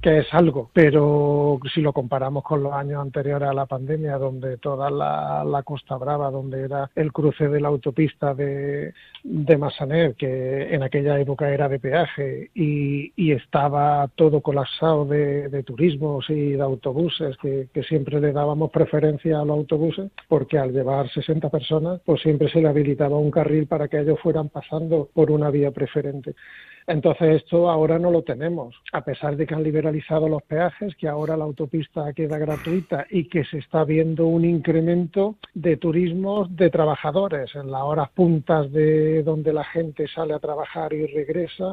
que 0.00 0.18
es 0.18 0.26
algo, 0.32 0.70
pero 0.72 1.60
si 1.74 1.82
lo 1.82 1.92
comparamos 1.92 2.42
con 2.42 2.62
los 2.62 2.72
años 2.72 3.02
anteriores 3.02 3.48
a 3.48 3.52
la 3.52 3.66
pandemia, 3.66 4.16
donde 4.16 4.56
toda 4.56 4.90
la, 4.90 5.62
Costa 5.64 5.96
Brava, 5.96 6.30
donde 6.30 6.62
era 6.62 6.90
el 6.94 7.12
cruce 7.12 7.48
de 7.48 7.60
la 7.60 7.68
autopista 7.68 8.34
de, 8.34 8.94
de 9.22 9.56
Massaner, 9.58 10.14
que 10.14 10.74
en 10.74 10.82
aquella 10.82 11.20
época 11.20 11.50
era 11.50 11.68
de 11.68 11.78
peaje, 11.78 12.50
y, 12.54 13.12
y 13.14 13.32
estaba 13.32 14.08
todo 14.14 14.40
colapsado 14.40 15.04
de, 15.04 15.48
de 15.48 15.62
turismos 15.62 16.28
y 16.30 16.52
de 16.52 16.62
autobuses, 16.62 17.36
que, 17.36 17.68
que, 17.72 17.82
siempre 17.82 18.20
le 18.20 18.32
dábamos 18.32 18.70
preferencia 18.70 19.40
a 19.40 19.44
los 19.44 19.58
autobuses, 19.58 20.10
porque 20.28 20.58
al 20.58 20.72
llevar 20.72 21.10
60 21.10 21.50
personas, 21.50 22.00
pues 22.04 22.22
siempre 22.22 22.50
se 22.50 22.60
le 22.60 22.68
habilitaba 22.68 23.18
un 23.18 23.30
carril 23.30 23.66
para 23.66 23.88
que 23.88 23.98
ellos 23.98 24.18
fueran 24.20 24.48
pasando 24.48 25.08
por 25.12 25.30
una 25.30 25.50
vía 25.50 25.70
preferente. 25.72 26.34
Entonces 26.86 27.42
esto 27.42 27.70
ahora 27.70 27.98
no 27.98 28.10
lo 28.10 28.22
tenemos, 28.22 28.74
a 28.92 29.02
pesar 29.02 29.36
de 29.36 29.46
que 29.46 29.54
han 29.54 29.62
liberalizado 29.62 30.28
los 30.28 30.42
peajes, 30.42 30.94
que 30.96 31.08
ahora 31.08 31.36
la 31.36 31.44
autopista 31.44 32.12
queda 32.12 32.38
gratuita 32.38 33.06
y 33.10 33.28
que 33.28 33.44
se 33.44 33.58
está 33.58 33.84
viendo 33.84 34.26
un 34.26 34.44
incremento 34.44 35.36
de 35.54 35.76
turismo 35.76 36.46
de 36.48 36.70
trabajadores 36.70 37.54
en 37.54 37.70
las 37.70 37.82
horas 37.82 38.10
puntas 38.10 38.70
de 38.72 39.22
donde 39.22 39.52
la 39.52 39.64
gente 39.64 40.06
sale 40.08 40.34
a 40.34 40.38
trabajar 40.38 40.92
y 40.92 41.06
regresa, 41.06 41.64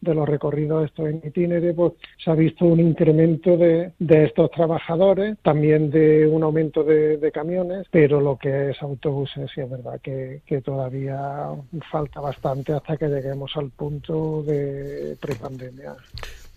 de 0.00 0.14
los 0.14 0.28
recorridos 0.28 0.86
estos 0.86 1.08
en 1.08 1.22
itinere, 1.24 1.74
pues 1.74 1.92
se 2.22 2.30
ha 2.30 2.34
visto 2.34 2.64
un 2.64 2.80
incremento 2.80 3.56
de, 3.56 3.92
estos 3.98 4.50
trabajadores, 4.50 5.36
también 5.42 5.90
de 5.90 6.26
un 6.26 6.42
aumento 6.42 6.82
de, 6.82 7.30
camiones, 7.32 7.86
pero 7.90 8.20
lo 8.20 8.38
que 8.38 8.70
es 8.70 8.82
autobuses 8.82 9.50
sí 9.54 9.60
es 9.60 9.68
verdad 9.68 10.00
que 10.00 10.62
todavía 10.64 11.48
falta 11.90 12.20
bastante 12.20 12.72
hasta 12.72 12.96
que 12.96 13.08
lleguemos 13.08 13.56
al 13.56 13.70
punto 13.70 14.42
de 14.46 15.16
prepandemia. 15.20 15.96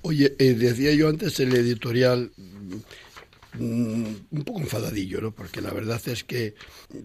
Oye, 0.02 0.36
eh, 0.40 0.54
decía 0.54 0.94
yo 0.94 1.10
antes 1.10 1.40
el 1.40 1.54
editorial 1.54 2.32
mm, 2.38 4.14
un 4.32 4.44
poco 4.46 4.60
enfadadillo, 4.60 5.22
¿no? 5.22 5.32
Porque 5.32 5.62
la 5.62 5.72
verdad 5.72 6.02
es 6.06 6.24
que 6.24 6.56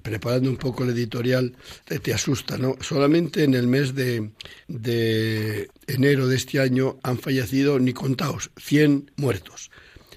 preparando 0.03 0.51
un 0.51 0.57
poco 0.57 0.85
el 0.85 0.91
editorial 0.91 1.55
te, 1.85 2.15
asusta, 2.15 2.59
¿no? 2.59 2.77
Solamente 2.81 3.45
en 3.45 3.55
el 3.55 3.67
mes 3.67 3.95
de, 3.95 4.31
de, 4.69 5.71
enero 5.87 6.29
de 6.29 6.37
este 6.37 6.61
año 6.61 6.99
han 7.03 7.19
fallecido, 7.19 7.79
ni 7.79 7.93
contaos, 7.93 8.51
100 8.57 9.11
muertos. 9.17 9.71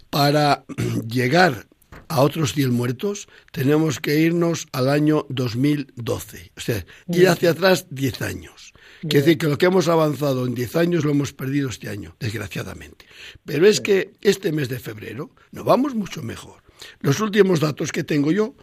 Para 0.09 0.65
llegar 1.07 1.67
a 2.09 2.21
otros 2.21 2.53
100 2.53 2.71
muertos 2.71 3.27
tenemos 3.51 3.99
que 3.99 4.19
irnos 4.19 4.67
al 4.71 4.89
año 4.89 5.25
2012, 5.29 6.51
o 6.55 6.59
sea, 6.59 6.85
ir 7.07 7.27
hacia 7.27 7.51
atrás 7.51 7.87
10 7.89 8.21
años. 8.21 8.66
Quiere 9.09 9.25
decir 9.25 9.37
que 9.37 9.47
lo 9.47 9.57
que 9.57 9.65
hemos 9.67 9.87
avanzado 9.87 10.45
en 10.45 10.55
10 10.55 10.75
años 10.75 11.05
lo 11.05 11.11
hemos 11.11 11.33
perdido 11.33 11.69
este 11.69 11.89
año, 11.89 12.15
desgraciadamente. 12.19 13.05
Pero 13.45 13.67
es 13.67 13.81
que 13.81 14.11
este 14.21 14.51
mes 14.51 14.69
de 14.69 14.79
febrero 14.79 15.31
no 15.51 15.63
vamos 15.63 15.95
mucho 15.95 16.21
mejor. 16.21 16.61
Los 16.99 17.19
últimos 17.21 17.59
datos 17.59 17.91
que 17.91 18.03
tengo 18.03 18.31
yo 18.31 18.55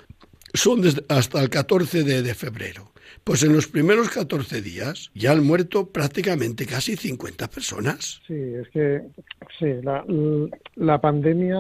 son 0.53 0.83
hasta 1.09 1.43
el 1.43 1.51
14 1.51 2.05
de, 2.05 2.35
febrero. 2.35 2.93
Pues 3.25 3.43
en 3.43 3.53
los 3.53 3.67
primeros 3.67 4.11
14 4.11 4.61
días 4.61 5.11
ya 5.15 5.33
han 5.33 5.45
muerto 5.45 5.89
prácticamente 5.91 6.67
casi 6.67 6.97
50 6.97 7.49
personas. 7.49 8.21
Sí, 8.27 8.35
es 8.35 8.69
que 8.69 9.03
sí, 9.59 9.67
la, 9.83 10.05
la 10.77 11.01
pandemia, 11.01 11.57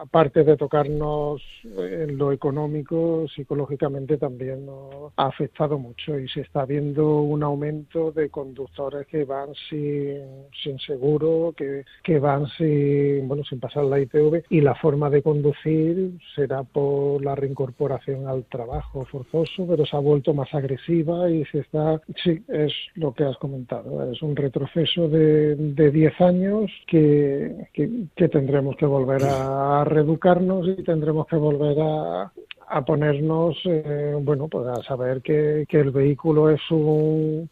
aparte 0.00 0.44
de 0.44 0.56
tocarnos 0.56 1.42
en 1.64 2.16
lo 2.18 2.32
económico, 2.32 3.26
psicológicamente 3.34 4.16
también 4.16 4.66
nos 4.66 5.12
ha 5.16 5.26
afectado 5.26 5.78
mucho 5.78 6.18
y 6.18 6.28
se 6.28 6.42
está 6.42 6.64
viendo 6.64 7.20
un 7.20 7.42
aumento 7.42 8.12
de 8.12 8.30
conductores 8.30 9.06
que 9.06 9.24
van 9.24 9.50
sin, 9.68 10.78
seguro, 10.78 11.54
que, 11.56 11.84
que 12.02 12.18
van 12.18 12.46
sin, 12.56 13.26
bueno, 13.28 13.44
sin 13.44 13.60
pasar 13.60 13.84
la 13.84 14.00
ITV 14.00 14.44
y 14.50 14.60
la 14.60 14.74
forma 14.74 15.10
de 15.10 15.22
conducir 15.22 16.18
será 16.34 16.62
por 16.62 17.24
la 17.24 17.34
reincorporación 17.34 18.26
al 18.26 18.44
trabajo 18.44 19.04
forzoso, 19.06 19.66
pero 19.66 19.84
se 19.86 19.96
ha 19.96 20.00
vuelto 20.00 20.34
más 20.34 20.52
agresiva 20.54 21.30
y 21.30 21.44
se 21.46 21.60
está, 21.60 22.00
sí, 22.22 22.42
es 22.48 22.72
lo 22.94 23.12
que 23.12 23.24
has 23.24 23.36
comentado, 23.38 24.10
es 24.10 24.22
un 24.22 24.36
retroceso 24.36 25.08
de, 25.08 25.56
de 25.56 25.90
10 25.90 26.20
años 26.20 26.70
que, 26.86 27.68
que, 27.72 28.28
tendremos 28.28 28.76
que 28.76 28.86
volver 28.86 29.22
a 29.24 29.77
reeducarnos 29.84 30.68
y 30.68 30.82
tendremos 30.82 31.26
que 31.26 31.36
volver 31.36 31.76
a, 31.80 32.32
a 32.68 32.84
ponernos, 32.84 33.56
eh, 33.64 34.14
bueno, 34.20 34.48
pues 34.48 34.66
a 34.66 34.82
saber 34.82 35.22
que, 35.22 35.66
que 35.68 35.80
el 35.80 35.90
vehículo 35.90 36.50
es 36.50 36.60
un 36.70 37.48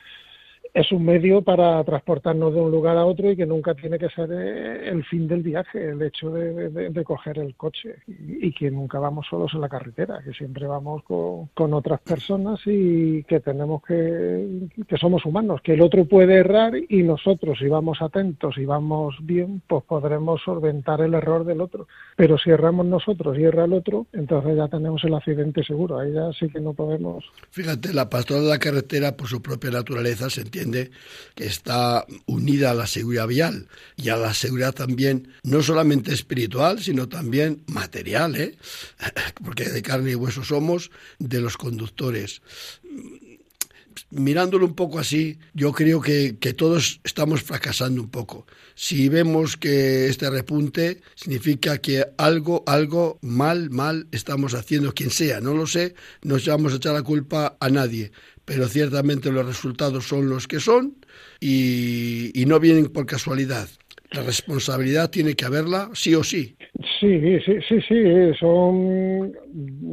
es 0.77 0.93
un 0.93 1.07
medio 1.07 1.41
para 1.41 1.83
transportarnos 1.85 2.53
de 2.53 2.61
un 2.61 2.71
lugar 2.71 2.99
a 2.99 3.07
otro 3.07 3.31
y 3.31 3.37
que 3.37 3.47
nunca 3.47 3.75
tiene 3.75 3.99
que 3.99 4.11
ser 4.11 4.29
eh, 4.31 4.91
el 4.91 5.03
fin 5.07 5.27
del 5.27 5.43
viaje, 5.43 5.89
el 5.89 6.03
hecho 6.03 6.29
de, 6.31 7.03
coger 7.03 7.39
el 7.39 7.55
coche 7.55 7.97
y, 8.07 8.53
que 8.53 8.71
nunca 8.71 8.99
vamos 8.99 9.27
solos 9.31 9.53
en 9.55 9.63
la 9.63 9.71
carretera, 9.71 10.21
que 10.23 10.35
siempre 10.35 10.67
vamos 10.67 11.03
con, 11.05 11.73
otras 11.73 12.01
personas 12.01 12.61
y 12.67 13.23
que 13.25 13.41
tenemos 13.41 13.83
que, 13.85 14.69
que 14.87 14.99
somos 14.99 15.25
humanos, 15.25 15.63
que 15.63 15.73
el 15.73 15.81
otro 15.81 16.05
puede 16.05 16.35
errar 16.35 16.75
y 16.77 17.03
nosotros 17.03 17.59
si 17.59 17.69
vamos 17.69 18.03
atentos 18.03 18.59
y 18.59 18.67
vamos 18.67 19.15
bien, 19.23 19.63
pues 19.67 19.83
podremos 19.85 20.43
solventar 20.43 21.01
el 21.01 21.15
error 21.15 21.45
del 21.47 21.63
otro. 21.63 21.89
Pero 22.17 22.37
si 22.37 22.51
erramos 22.51 22.85
nosotros 22.85 23.39
y 23.39 23.45
erra 23.45 23.65
el 23.65 23.73
otro, 23.73 24.07
entonces 24.13 24.57
ya 24.57 24.69
tenemos 24.69 25.03
el 25.05 25.15
accidente 25.15 25.65
seguro, 25.65 25.99
ahí 25.99 26.13
ya 26.13 26.31
sí 26.39 26.49
que 26.51 26.61
no 26.61 26.75
podemos. 26.75 27.25
Fíjate, 27.51 27.95
la 27.95 28.11
pastora 28.11 28.41
de 28.41 28.49
la 28.49 28.59
carretera 28.59 29.17
por 29.17 29.29
su 29.29 29.41
propia 29.41 29.71
naturaleza 29.71 30.29
se 30.29 30.43
entiende 30.43 30.66
que 30.71 31.47
está 31.47 32.07
unida 32.27 32.71
a 32.71 32.75
la 32.75 32.87
seguridad 32.87 33.27
vial 33.27 33.69
y 33.97 34.09
a 34.09 34.17
la 34.17 34.35
seguridad 34.35 34.75
también, 34.75 35.29
no 35.43 35.63
solamente 35.63 36.13
espiritual, 36.13 36.83
sino 36.83 37.09
también 37.09 37.63
material, 37.67 38.37
¿eh? 38.37 38.57
porque 39.45 39.69
de 39.69 39.83
carne 39.83 40.13
y 40.13 40.15
hueso 40.15 40.45
somos 40.45 40.91
de 41.19 41.41
los 41.41 41.57
conductores 41.57 42.43
mirándolo 44.11 44.67
un 44.67 44.75
poco 44.75 44.99
así, 44.99 45.39
yo 45.55 45.73
creo 45.73 46.01
que, 46.01 46.33
todos 46.57 47.01
estamos 47.05 47.43
fracasando 47.43 48.01
un 48.01 48.09
poco. 48.09 48.47
Si 48.75 49.09
vemos 49.09 49.57
que 49.57 50.09
este 50.09 50.31
repunte 50.31 51.01
significa 51.15 51.79
que 51.79 52.07
algo, 52.17 52.63
algo 52.67 53.19
mal, 53.21 53.71
mal 53.71 54.07
estamos 54.13 54.55
haciendo, 54.55 54.95
quien 54.95 55.11
sea, 55.11 55.41
no 55.41 55.55
lo 55.55 55.67
sé, 55.67 55.95
no 56.23 56.37
vamos 56.47 56.73
a 56.73 56.77
echar 56.77 56.95
la 56.95 57.03
culpa 57.03 57.57
a 57.61 57.69
nadie, 57.69 58.13
pero 58.47 58.69
ciertamente 58.69 59.31
los 59.31 59.45
resultados 59.45 60.07
son 60.07 60.31
los 60.31 60.47
que 60.49 60.61
son 60.61 60.95
y, 61.41 62.45
no 62.47 62.59
vienen 62.61 62.87
por 62.87 63.05
casualidad. 63.05 63.69
La 64.13 64.23
responsabilidad 64.23 65.11
tiene 65.11 65.35
que 65.35 65.45
haberla 65.45 65.91
sí 65.93 66.15
o 66.15 66.23
sí. 66.23 66.57
Sí, 67.01 67.21
sí, 67.45 67.55
sí, 67.69 67.81
sí. 67.89 68.05
Son, 68.39 69.33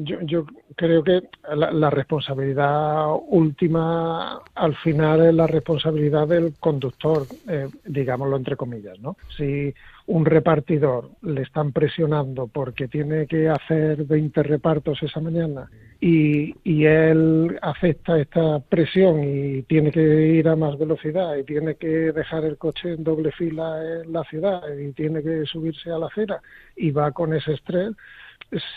yo, 0.05 0.19
yo 0.21 0.45
creo 0.75 1.03
que 1.03 1.21
la, 1.55 1.89
responsabilidad 1.89 3.07
última 3.27 4.41
al 4.55 4.75
final 4.77 5.25
es 5.27 5.33
la 5.33 5.47
responsabilidad 5.47 6.27
del 6.27 6.53
conductor, 6.59 7.25
eh, 7.47 7.67
digámoslo 7.85 8.37
entre 8.37 8.55
comillas, 8.55 8.99
¿no? 8.99 9.17
Si 9.37 9.73
un 10.05 10.25
repartidor 10.25 11.09
le 11.21 11.43
están 11.43 11.71
presionando 11.71 12.47
porque 12.47 12.87
tiene 12.87 13.25
que 13.25 13.49
hacer 13.49 14.03
20 14.03 14.43
repartos 14.43 15.01
esa 15.01 15.21
mañana 15.21 15.69
y, 16.01 16.53
y 16.63 16.85
él 16.85 17.57
acepta 17.61 18.19
esta 18.19 18.59
presión 18.59 19.23
y 19.23 19.61
tiene 19.63 19.91
que 19.91 20.01
ir 20.01 20.49
a 20.49 20.57
más 20.57 20.77
velocidad 20.77 21.37
y 21.37 21.43
tiene 21.43 21.75
que 21.75 22.11
dejar 22.11 22.43
el 22.43 22.57
coche 22.57 22.91
en 22.93 23.03
doble 23.05 23.31
fila 23.31 24.01
en 24.01 24.11
la 24.11 24.23
ciudad 24.25 24.61
y 24.77 24.91
tiene 24.91 25.23
que 25.23 25.45
subirse 25.45 25.89
a 25.89 25.97
la 25.97 26.07
acera 26.07 26.41
y 26.75 26.91
va 26.91 27.11
con 27.11 27.33
ese 27.33 27.53
estrés, 27.53 27.91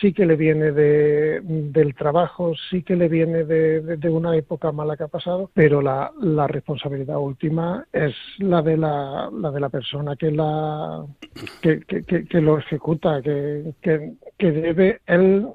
sí 0.01 0.13
que 0.13 0.27
le 0.27 0.37
viene 0.37 0.73
de, 0.73 1.41
del 1.43 1.95
trabajo, 1.95 2.55
sí 2.71 2.83
que 2.83 2.97
le 2.97 3.09
viene 3.09 3.45
de, 3.45 4.09
una 4.09 4.37
época 4.37 4.73
mala 4.73 4.97
que 4.97 5.05
ha 5.05 5.09
pasado, 5.09 5.51
pero 5.53 5.83
la, 5.83 6.13
la 6.21 6.47
responsabilidad 6.47 7.19
última 7.19 7.87
es 7.93 8.15
la 8.39 8.63
de 8.63 8.77
la, 8.77 9.31
la 9.33 9.51
de 9.51 9.61
la 9.61 9.69
persona 9.69 10.17
que 10.17 10.31
la 10.31 11.05
que, 11.61 11.81
que, 11.81 12.05
que, 12.05 12.41
lo 12.41 12.59
ejecuta, 12.59 13.21
que, 13.23 13.75
que, 13.83 14.53
debe 14.53 15.01
él 15.07 15.47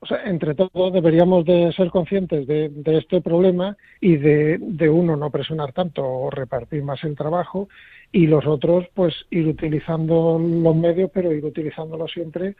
o 0.00 0.06
sea, 0.06 0.24
entre 0.24 0.54
todos 0.54 0.92
deberíamos 0.92 1.44
de 1.44 1.72
ser 1.72 1.90
conscientes 1.90 2.46
de, 2.46 2.70
de 2.70 2.98
este 2.98 3.20
problema 3.20 3.76
y 4.00 4.16
de, 4.16 4.58
de, 4.58 4.88
uno 4.88 5.14
no 5.16 5.30
presionar 5.30 5.72
tanto 5.72 6.02
o 6.02 6.30
repartir 6.30 6.82
más 6.82 7.04
el 7.04 7.16
trajo 7.16 7.68
y 8.14 8.28
los 8.28 8.46
otros 8.46 8.86
pues 8.94 9.12
ir 9.30 9.48
utilizando 9.48 10.38
los 10.38 10.76
medios 10.76 11.10
pero 11.12 11.32
ir 11.32 11.44
utilizándolo 11.44 12.06
siempre 12.06 12.54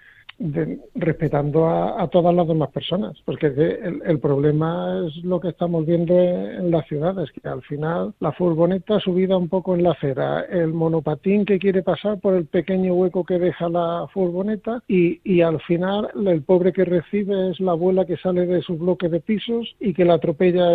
respetando 0.97 1.69
a, 1.69 2.09
todas 2.09 2.35
las 2.35 2.49
demás 2.49 2.73
personas 2.73 3.17
porque 3.25 3.47
el, 3.47 4.03
el, 4.05 4.19
problema 4.19 5.07
es 5.07 5.25
lo 5.25 5.39
que 5.39 5.51
estamos 5.51 5.87
viendo 5.87 6.19
en, 6.19 6.73
las 6.73 6.89
ciudades 6.89 7.31
que 7.31 7.49
al 7.49 7.63
final 7.63 8.15
la 8.19 8.33
furgoneta 8.33 8.99
subida 8.99 9.37
un 9.37 9.49
poco 9.49 9.77
en 9.77 9.85
la 9.85 9.93
acera 9.93 10.41
el 10.41 10.73
monopatín 10.73 11.45
que 11.45 11.61
quiere 11.61 11.85
pasar 11.85 12.19
por 12.19 12.35
el 12.35 12.47
pequeño 12.47 12.93
hueco 12.95 13.25
que 13.25 13.39
deja 13.39 13.69
la 13.69 14.09
furgoneta 14.13 14.83
y, 14.89 15.21
y 15.23 15.43
al 15.43 15.61
final 15.61 16.09
el 16.27 16.43
pobre 16.43 16.73
que 16.73 16.85
recibe 16.85 17.51
es 17.51 17.61
la 17.61 17.73
abuela 17.73 18.05
que 18.05 18.17
sale 18.17 18.45
de 18.45 18.61
su 18.61 18.77
bloque 18.77 19.09
de 19.09 19.21
pisos 19.21 19.77
y 19.79 19.95
que 19.95 20.05
la 20.05 20.15
atropella 20.15 20.67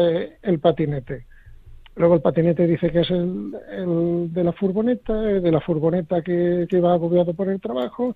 el 0.42 0.60
patinete 0.60 1.26
Luego 2.00 2.16
el 2.16 2.22
patinete 2.22 2.66
dice 2.66 2.92
que 2.92 3.02
es 3.02 3.12
el, 3.12 3.52
de 4.32 4.44
la 4.46 4.54
furgoneta, 4.54 5.14
de 5.14 5.52
la 5.52 5.60
furgoneta 5.60 6.22
que, 6.22 6.66
va 6.82 6.94
agobiado 6.94 7.34
por 7.34 7.50
el 7.50 7.60
trabajo 7.60 8.16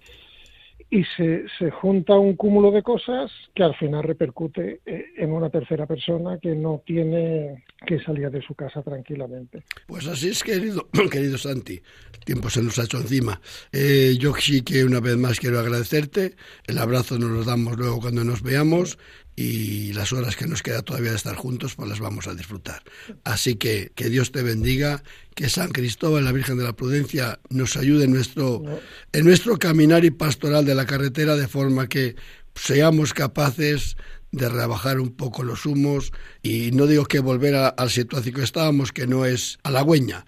y 0.89 1.03
se, 1.17 1.43
se, 1.59 1.69
junta 1.69 2.13
un 2.13 2.37
cúmulo 2.37 2.71
de 2.71 2.81
cosas 2.81 3.29
que 3.53 3.61
al 3.61 3.75
final 3.75 4.03
repercute 4.03 4.79
eh, 4.85 5.05
en 5.17 5.33
una 5.33 5.49
tercera 5.49 5.85
persona 5.85 6.37
que 6.41 6.55
no 6.55 6.81
tiene 6.85 7.65
que 7.85 7.99
salir 7.99 8.29
de 8.29 8.41
su 8.41 8.55
casa 8.55 8.81
tranquilamente. 8.83 9.63
Pues 9.87 10.07
así 10.07 10.29
es, 10.29 10.43
querido, 10.43 10.87
querido 11.11 11.37
Santi. 11.37 11.81
El 12.13 12.19
tiempo 12.23 12.49
se 12.49 12.63
nos 12.63 12.79
ha 12.79 12.83
hecho 12.83 12.99
encima. 12.99 13.41
Eh, 13.73 14.15
yo 14.17 14.33
sí 14.35 14.61
que 14.61 14.85
una 14.85 15.01
vez 15.01 15.17
más 15.17 15.41
quiero 15.41 15.59
agradecerte. 15.59 16.35
El 16.67 16.77
abrazo 16.77 17.19
nos 17.19 17.31
lo 17.31 17.43
damos 17.43 17.77
luego 17.77 17.99
cuando 17.99 18.23
nos 18.23 18.43
veamos 18.43 18.97
y 19.35 19.93
las 19.93 20.13
horas 20.13 20.35
que 20.35 20.47
nos 20.47 20.61
queda 20.61 20.81
todavía 20.81 21.11
de 21.11 21.17
estar 21.17 21.35
juntos, 21.35 21.75
pues 21.75 21.89
las 21.89 21.99
vamos 21.99 22.27
a 22.27 22.35
disfrutar. 22.35 22.83
Así 23.23 23.55
que 23.55 23.91
que 23.95 24.09
Dios 24.09 24.31
te 24.31 24.43
bendiga, 24.43 25.03
que 25.35 25.49
San 25.49 25.71
Cristóbal, 25.71 26.25
la 26.25 26.31
Virgen 26.31 26.57
de 26.57 26.63
la 26.63 26.73
Prudencia, 26.73 27.39
nos 27.49 27.77
ayude 27.77 28.05
en 28.05 28.11
nuestro, 28.11 28.63
en 29.11 29.25
nuestro 29.25 29.57
caminar 29.57 30.05
y 30.05 30.11
pastoral 30.11 30.65
de 30.65 30.75
la 30.75 30.85
carretera, 30.85 31.35
de 31.35 31.47
forma 31.47 31.87
que 31.87 32.15
seamos 32.55 33.13
capaces 33.13 33.97
de 34.31 34.49
rebajar 34.49 34.99
un 34.99 35.11
poco 35.11 35.43
los 35.43 35.65
humos 35.65 36.11
y 36.41 36.71
no 36.71 36.87
digo 36.87 37.05
que 37.05 37.19
volver 37.19 37.55
a, 37.55 37.67
al 37.67 37.91
situación 37.91 38.35
que 38.35 38.43
estábamos, 38.43 38.91
que 38.91 39.05
no 39.05 39.25
es 39.25 39.59
halagüeña, 39.63 40.25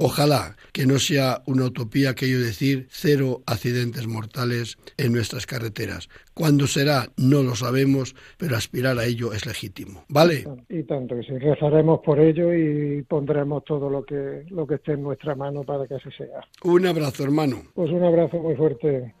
Ojalá 0.00 0.56
que 0.72 0.86
no 0.86 0.98
sea 0.98 1.42
una 1.46 1.64
utopía 1.64 2.10
aquello 2.10 2.40
decir 2.40 2.86
cero 2.90 3.42
accidentes 3.46 4.06
mortales 4.06 4.76
en 4.96 5.12
nuestras 5.12 5.46
carreteras. 5.46 6.08
Cuándo 6.34 6.66
será, 6.66 7.06
no 7.16 7.42
lo 7.42 7.54
sabemos, 7.54 8.14
pero 8.36 8.56
aspirar 8.56 8.98
a 8.98 9.04
ello 9.04 9.32
es 9.32 9.46
legítimo. 9.46 10.04
¿Vale? 10.08 10.44
Y 10.68 10.82
tanto 10.84 11.16
que 11.16 11.22
sí, 11.22 11.38
rezaremos 11.38 12.00
por 12.04 12.20
ello 12.20 12.54
y 12.54 13.02
pondremos 13.02 13.64
todo 13.64 13.90
lo 13.90 14.04
que, 14.04 14.44
lo 14.50 14.66
que 14.66 14.76
esté 14.76 14.92
en 14.92 15.02
nuestra 15.02 15.34
mano 15.34 15.62
para 15.62 15.86
que 15.86 15.94
así 15.94 16.10
sea. 16.16 16.40
Un 16.62 16.86
abrazo, 16.86 17.24
hermano. 17.24 17.62
Pues 17.74 17.90
un 17.90 18.04
abrazo 18.04 18.38
muy 18.38 18.54
fuerte. 18.54 19.14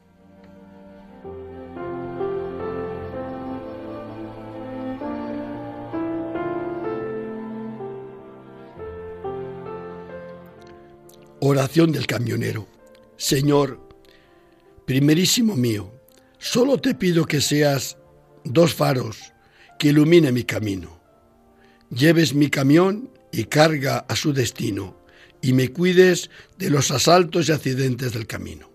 Oración 11.40 11.92
del 11.92 12.06
camionero. 12.06 12.66
Señor, 13.16 13.80
primerísimo 14.86 15.54
mío, 15.54 15.92
solo 16.38 16.78
te 16.78 16.94
pido 16.94 17.26
que 17.26 17.40
seas 17.40 17.96
dos 18.44 18.74
faros 18.74 19.32
que 19.78 19.88
ilumine 19.88 20.32
mi 20.32 20.42
camino. 20.42 21.00
Lleves 21.90 22.34
mi 22.34 22.50
camión 22.50 23.10
y 23.30 23.44
carga 23.44 23.98
a 24.08 24.16
su 24.16 24.32
destino 24.32 24.98
y 25.40 25.52
me 25.52 25.68
cuides 25.68 26.28
de 26.58 26.70
los 26.70 26.90
asaltos 26.90 27.48
y 27.48 27.52
accidentes 27.52 28.12
del 28.12 28.26
camino. 28.26 28.68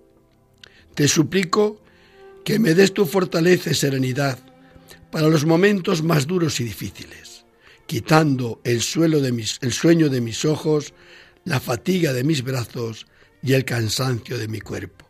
Te 0.96 1.10
suplico 1.10 1.82
que 2.46 2.60
me 2.60 2.74
des 2.74 2.94
tu 2.94 3.06
fortaleza 3.06 3.72
y 3.72 3.76
serenidad 3.76 4.40
para 5.12 5.28
los 5.28 5.46
momentos 5.46 6.02
más 6.02 6.28
duros 6.28 6.60
y 6.62 6.64
difíciles, 6.64 7.46
quitando 7.88 8.62
el, 8.64 8.82
suelo 8.82 9.20
el 9.20 9.74
sueño 9.74 10.10
de 10.10 10.22
mis 10.22 10.46
ojos, 10.46 10.94
la 11.46 11.60
fatiga 11.60 12.14
de 12.14 12.24
mis 12.24 12.44
brazos 12.44 13.08
y 13.42 13.54
el 13.54 13.66
cansancio 13.66 14.38
de 14.38 14.48
mi 14.48 14.62
cuerpo. 14.62 15.08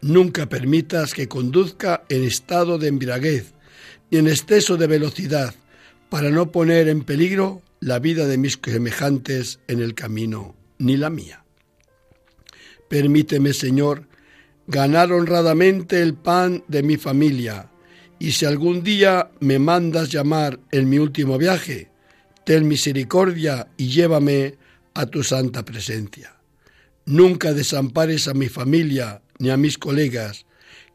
Nunca 0.00 0.48
permitas 0.48 1.14
que 1.14 1.28
conduzca 1.28 2.04
en 2.08 2.24
estado 2.24 2.78
de 2.78 2.88
embriaguez 2.88 3.52
ni 4.10 4.18
en 4.18 4.28
exceso 4.28 4.76
de 4.76 4.86
velocidad, 4.86 5.54
para 6.08 6.30
no 6.30 6.50
poner 6.50 6.88
en 6.88 7.04
peligro 7.04 7.60
la 7.80 7.98
vida 7.98 8.26
de 8.26 8.38
mis 8.38 8.58
semejantes 8.62 9.60
en 9.68 9.80
el 9.80 9.94
camino, 9.94 10.56
ni 10.78 10.96
la 10.96 11.10
mía. 11.10 11.44
Permíteme, 12.88 13.52
Señor, 13.52 14.06
ganar 14.66 15.12
honradamente 15.12 16.00
el 16.00 16.14
pan 16.14 16.64
de 16.68 16.82
mi 16.82 16.96
familia, 16.96 17.70
y 18.18 18.32
si 18.32 18.46
algún 18.46 18.82
día 18.82 19.30
me 19.40 19.58
mandas 19.58 20.10
llamar 20.10 20.58
en 20.70 20.88
mi 20.88 20.98
último 20.98 21.36
viaje, 21.36 21.90
ten 22.44 22.66
misericordia 22.66 23.68
y 23.76 23.88
llévame 23.88 24.56
a 24.98 25.06
tu 25.06 25.22
santa 25.22 25.64
presencia. 25.64 26.34
Nunca 27.06 27.54
desampares 27.54 28.26
a 28.26 28.34
mi 28.34 28.48
familia 28.48 29.22
ni 29.38 29.50
a 29.50 29.56
mis 29.56 29.78
colegas 29.78 30.44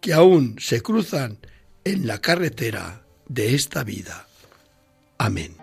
que 0.01 0.12
aún 0.12 0.58
se 0.60 0.82
cruzan 0.82 1.39
en 1.86 2.06
la 2.06 2.20
carretera 2.20 3.06
de 3.30 3.56
esta 3.56 3.86
vida. 3.86 4.28
Amén. 5.18 5.62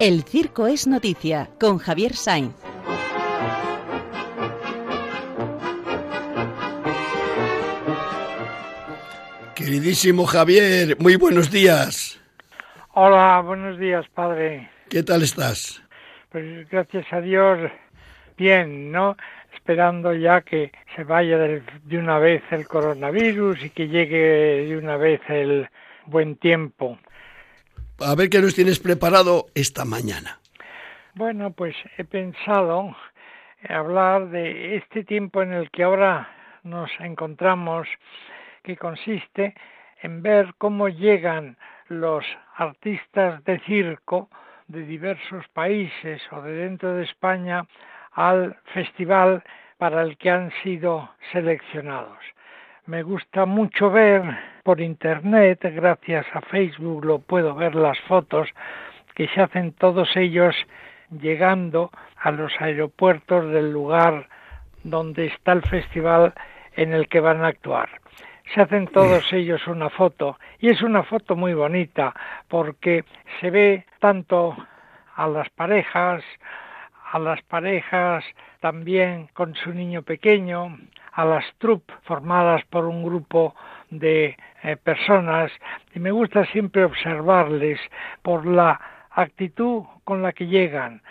El 0.00 0.22
Circo 0.22 0.66
es 0.66 0.86
Noticia 0.86 1.50
con 1.60 1.76
Javier 1.76 2.14
Sainz. 2.14 2.54
Queridísimo 9.54 10.24
Javier, 10.24 10.96
muy 10.98 11.16
buenos 11.16 11.50
días. 11.50 12.18
Hola, 12.94 13.42
buenos 13.44 13.78
días, 13.78 14.08
padre. 14.14 14.70
¿Qué 14.88 15.02
tal 15.02 15.22
estás? 15.22 15.82
Pues 16.30 16.66
gracias 16.70 17.04
a 17.12 17.20
Dios, 17.20 17.70
bien, 18.38 18.90
¿no? 18.90 19.18
Esperando 19.52 20.14
ya 20.14 20.40
que 20.40 20.72
se 20.96 21.04
vaya 21.04 21.36
de, 21.36 21.62
de 21.84 21.98
una 21.98 22.18
vez 22.18 22.42
el 22.52 22.66
coronavirus 22.66 23.66
y 23.66 23.68
que 23.68 23.88
llegue 23.88 24.64
de 24.66 24.78
una 24.78 24.96
vez 24.96 25.20
el 25.28 25.68
buen 26.06 26.36
tiempo 26.36 26.98
a 28.00 28.14
ver 28.14 28.30
qué 28.30 28.40
nos 28.40 28.54
tienes 28.54 28.78
preparado 28.78 29.46
esta 29.54 29.84
mañana. 29.84 30.38
Bueno, 31.14 31.52
pues 31.52 31.74
he 31.98 32.04
pensado 32.04 32.96
hablar 33.68 34.28
de 34.28 34.76
este 34.76 35.04
tiempo 35.04 35.42
en 35.42 35.52
el 35.52 35.70
que 35.70 35.82
ahora 35.82 36.28
nos 36.62 36.90
encontramos, 37.00 37.88
que 38.62 38.76
consiste 38.76 39.54
en 40.02 40.22
ver 40.22 40.54
cómo 40.58 40.88
llegan 40.88 41.56
los 41.88 42.24
artistas 42.56 43.42
de 43.44 43.58
circo 43.60 44.28
de 44.68 44.84
diversos 44.84 45.46
países 45.48 46.22
o 46.30 46.40
de 46.42 46.52
dentro 46.52 46.94
de 46.94 47.04
España 47.04 47.66
al 48.12 48.56
festival 48.72 49.42
para 49.78 50.02
el 50.02 50.16
que 50.16 50.30
han 50.30 50.52
sido 50.62 51.10
seleccionados. 51.32 52.18
Me 52.86 53.02
gusta 53.02 53.44
mucho 53.44 53.90
ver 53.90 54.22
por 54.62 54.80
internet, 54.80 55.60
gracias 55.62 56.26
a 56.32 56.40
Facebook 56.40 57.04
lo 57.04 57.18
puedo 57.18 57.54
ver 57.54 57.74
las 57.74 57.98
fotos 58.00 58.48
que 59.14 59.28
se 59.28 59.42
hacen 59.42 59.72
todos 59.72 60.16
ellos 60.16 60.56
llegando 61.10 61.90
a 62.16 62.30
los 62.30 62.52
aeropuertos 62.58 63.52
del 63.52 63.70
lugar 63.70 64.28
donde 64.82 65.26
está 65.26 65.52
el 65.52 65.62
festival 65.62 66.32
en 66.74 66.94
el 66.94 67.06
que 67.08 67.20
van 67.20 67.44
a 67.44 67.48
actuar. 67.48 67.88
Se 68.54 68.62
hacen 68.62 68.86
todos 68.86 69.30
ellos 69.32 69.66
una 69.66 69.90
foto 69.90 70.38
y 70.58 70.70
es 70.70 70.80
una 70.82 71.02
foto 71.02 71.36
muy 71.36 71.52
bonita 71.52 72.14
porque 72.48 73.04
se 73.40 73.50
ve 73.50 73.84
tanto 73.98 74.56
a 75.16 75.28
las 75.28 75.50
parejas, 75.50 76.24
a 77.12 77.18
las 77.18 77.42
parejas 77.42 78.24
también 78.60 79.28
con 79.34 79.54
su 79.54 79.72
niño 79.72 80.02
pequeño, 80.02 80.78
a 81.12 81.24
las 81.24 81.44
troupes 81.58 81.96
formadas 82.02 82.64
por 82.66 82.84
un 82.84 83.02
grupo 83.02 83.54
de 83.90 84.36
eh, 84.62 84.76
personas 84.76 85.50
y 85.94 85.98
me 85.98 86.10
gusta 86.10 86.44
siempre 86.46 86.84
observarles 86.84 87.80
por 88.22 88.46
la 88.46 88.80
actitud 89.10 89.84
con 90.04 90.22
la 90.22 90.32
que 90.32 90.46
llegan, 90.46 91.02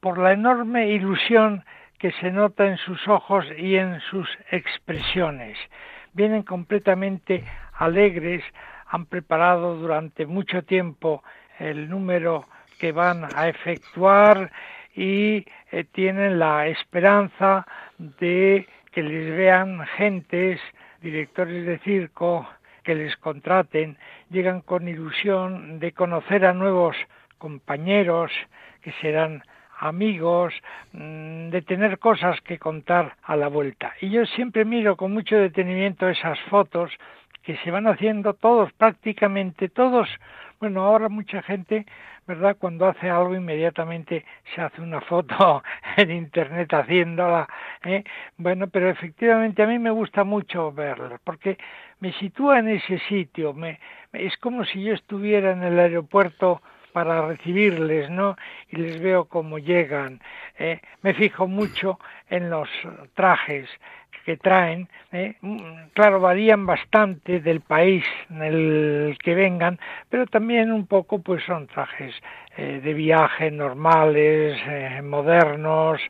por 0.00 0.18
la 0.18 0.32
enorme 0.32 0.88
ilusión 0.88 1.64
que 1.98 2.12
se 2.12 2.30
nota 2.30 2.66
en 2.66 2.78
sus 2.78 3.06
ojos 3.08 3.44
y 3.58 3.76
en 3.76 4.00
sus 4.00 4.28
expresiones. 4.50 5.58
Vienen 6.12 6.42
completamente 6.42 7.44
alegres, 7.74 8.42
han 8.86 9.06
preparado 9.06 9.76
durante 9.76 10.26
mucho 10.26 10.62
tiempo 10.62 11.22
el 11.58 11.88
número 11.88 12.46
que 12.78 12.92
van 12.92 13.28
a 13.36 13.48
efectuar 13.48 14.50
y 14.94 15.46
eh, 15.70 15.84
tienen 15.92 16.38
la 16.38 16.66
esperanza 16.66 17.66
de 17.98 18.66
que 18.90 19.02
les 19.02 19.36
vean 19.36 19.86
gentes, 19.96 20.60
directores 21.00 21.66
de 21.66 21.78
circo, 21.78 22.48
que 22.82 22.94
les 22.94 23.16
contraten, 23.16 23.96
llegan 24.30 24.60
con 24.60 24.88
ilusión 24.88 25.78
de 25.78 25.92
conocer 25.92 26.44
a 26.44 26.52
nuevos 26.52 26.96
compañeros 27.38 28.32
que 28.82 28.92
serán 29.00 29.42
amigos, 29.78 30.54
mm, 30.92 31.48
de 31.50 31.62
tener 31.62 31.98
cosas 31.98 32.40
que 32.42 32.58
contar 32.58 33.16
a 33.22 33.36
la 33.36 33.48
vuelta. 33.48 33.94
Y 34.00 34.10
yo 34.10 34.26
siempre 34.26 34.64
miro 34.64 34.96
con 34.96 35.12
mucho 35.12 35.36
detenimiento 35.36 36.08
esas 36.08 36.38
fotos 36.50 36.90
que 37.42 37.56
se 37.58 37.70
van 37.70 37.86
haciendo 37.86 38.34
todos, 38.34 38.72
prácticamente 38.74 39.68
todos. 39.68 40.08
Bueno, 40.60 40.82
ahora 40.84 41.08
mucha 41.08 41.42
gente 41.42 41.86
¿verdad? 42.30 42.56
Cuando 42.58 42.86
hace 42.86 43.10
algo 43.10 43.34
inmediatamente 43.34 44.24
se 44.54 44.60
hace 44.60 44.80
una 44.80 45.00
foto 45.00 45.62
en 45.96 46.12
internet 46.12 46.72
haciéndola, 46.72 47.48
¿eh? 47.84 48.04
Bueno, 48.36 48.68
pero 48.68 48.88
efectivamente 48.88 49.62
a 49.64 49.66
mí 49.66 49.80
me 49.80 49.90
gusta 49.90 50.22
mucho 50.22 50.70
verlo, 50.70 51.18
porque 51.24 51.58
me 51.98 52.12
sitúa 52.12 52.60
en 52.60 52.68
ese 52.68 53.00
sitio, 53.08 53.52
me, 53.52 53.80
es 54.12 54.36
como 54.36 54.64
si 54.64 54.84
yo 54.84 54.94
estuviera 54.94 55.50
en 55.50 55.64
el 55.64 55.78
aeropuerto 55.78 56.62
para 56.92 57.26
recibirles, 57.26 58.10
¿no? 58.10 58.36
Y 58.68 58.76
les 58.76 59.00
veo 59.00 59.24
cómo 59.24 59.58
llegan. 59.58 60.20
¿eh? 60.58 60.80
Me 61.02 61.14
fijo 61.14 61.48
mucho 61.48 61.98
en 62.28 62.48
los 62.50 62.68
trajes, 63.14 63.68
que 64.30 64.36
traen, 64.36 64.88
¿eh? 65.10 65.34
mm, 65.40 65.90
claro, 65.92 66.20
varían 66.20 66.64
bastante 66.64 67.40
del 67.40 67.62
país 67.62 68.04
en 68.30 68.42
el 68.42 69.18
que 69.20 69.34
vengan, 69.34 69.80
pero 70.08 70.24
también 70.26 70.70
un 70.70 70.86
poco 70.86 71.18
pues 71.20 71.42
son 71.44 71.66
trajes 71.66 72.14
eh, 72.56 72.80
de 72.80 72.94
viaje 72.94 73.50
normales, 73.50 74.56
eh, 74.68 75.02
modernos, 75.02 76.00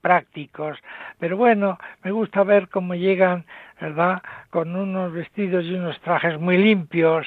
prácticos. 0.00 0.78
Pero 1.18 1.36
bueno, 1.36 1.78
me 2.04 2.10
gusta 2.10 2.42
ver 2.42 2.68
cómo 2.68 2.94
llegan, 2.94 3.44
¿verdad? 3.80 4.22
Con 4.48 4.74
unos 4.74 5.12
vestidos 5.12 5.64
y 5.64 5.74
unos 5.74 6.00
trajes 6.00 6.40
muy 6.40 6.56
limpios, 6.56 7.26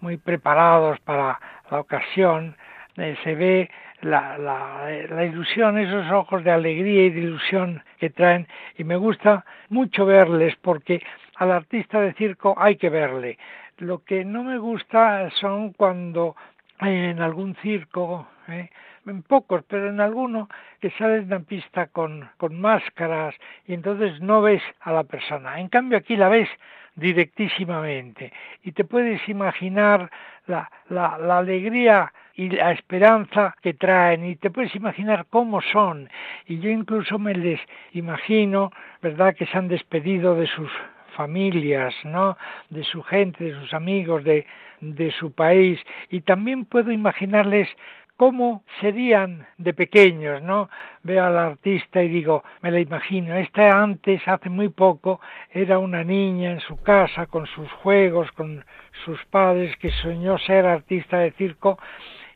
muy 0.00 0.16
preparados 0.16 0.98
para 1.00 1.38
la 1.70 1.80
ocasión. 1.80 2.56
se 2.96 3.34
ve 3.34 3.70
la, 4.02 4.36
la, 4.36 4.88
la, 5.08 5.24
ilusión, 5.24 5.78
esos 5.78 6.10
ojos 6.10 6.44
de 6.44 6.50
alegría 6.50 7.04
y 7.04 7.10
de 7.10 7.20
ilusión 7.20 7.82
que 7.98 8.10
traen 8.10 8.46
y 8.76 8.84
me 8.84 8.96
gusta 8.96 9.44
mucho 9.68 10.04
verles 10.04 10.54
porque 10.60 11.02
al 11.36 11.52
artista 11.52 12.00
de 12.00 12.12
circo 12.14 12.54
hay 12.58 12.76
que 12.76 12.90
verle. 12.90 13.38
Lo 13.78 14.04
que 14.04 14.24
no 14.24 14.44
me 14.44 14.58
gusta 14.58 15.30
son 15.40 15.72
cuando 15.72 16.36
en 16.80 17.20
algún 17.20 17.54
circo, 17.56 18.28
¿eh? 18.48 18.68
en 19.06 19.22
pocos, 19.22 19.64
pero 19.68 19.88
en 19.88 20.00
alguno, 20.00 20.48
que 20.80 20.90
sales 20.90 21.28
de 21.28 21.36
una 21.36 21.44
pista 21.44 21.86
con, 21.86 22.28
con 22.36 22.60
máscaras 22.60 23.34
y 23.66 23.74
entonces 23.74 24.20
no 24.20 24.42
ves 24.42 24.62
a 24.80 24.92
la 24.92 25.04
persona. 25.04 25.60
En 25.60 25.68
cambio 25.68 25.98
aquí 25.98 26.16
la 26.16 26.28
ves 26.28 26.48
directísimamente 26.96 28.32
y 28.62 28.72
te 28.72 28.84
puedes 28.84 29.26
imaginar 29.28 30.10
la, 30.46 30.70
la, 30.88 31.18
la 31.18 31.38
alegría 31.38 32.12
y 32.34 32.50
la 32.50 32.72
esperanza 32.72 33.54
que 33.62 33.74
traen 33.74 34.24
y 34.24 34.36
te 34.36 34.50
puedes 34.50 34.74
imaginar 34.74 35.26
cómo 35.30 35.60
son 35.60 36.08
y 36.46 36.58
yo 36.60 36.70
incluso 36.70 37.18
me 37.18 37.34
les 37.34 37.60
imagino, 37.92 38.70
¿verdad?, 39.02 39.34
que 39.34 39.46
se 39.46 39.58
han 39.58 39.68
despedido 39.68 40.34
de 40.34 40.46
sus 40.46 40.70
familias, 41.16 41.94
¿no? 42.04 42.36
de 42.70 42.84
su 42.84 43.02
gente, 43.02 43.44
de 43.44 43.60
sus 43.60 43.74
amigos, 43.74 44.24
de, 44.24 44.46
de 44.80 45.10
su 45.12 45.32
país 45.32 45.78
y 46.10 46.22
también 46.22 46.64
puedo 46.64 46.90
imaginarles 46.90 47.68
cómo 48.16 48.62
serían 48.80 49.46
de 49.58 49.74
pequeños, 49.74 50.42
¿no? 50.42 50.68
Veo 51.02 51.24
al 51.24 51.36
artista 51.36 52.02
y 52.04 52.08
digo, 52.08 52.44
me 52.60 52.70
la 52.70 52.78
imagino, 52.78 53.34
esta 53.34 53.82
antes, 53.82 54.22
hace 54.26 54.48
muy 54.48 54.68
poco, 54.68 55.20
era 55.50 55.80
una 55.80 56.04
niña 56.04 56.52
en 56.52 56.60
su 56.60 56.80
casa 56.82 57.26
con 57.26 57.46
sus 57.46 57.68
juegos, 57.72 58.30
con 58.32 58.64
sus 59.04 59.18
padres, 59.24 59.76
que 59.78 59.90
soñó 59.90 60.38
ser 60.38 60.66
artista 60.66 61.18
de 61.18 61.32
circo 61.32 61.78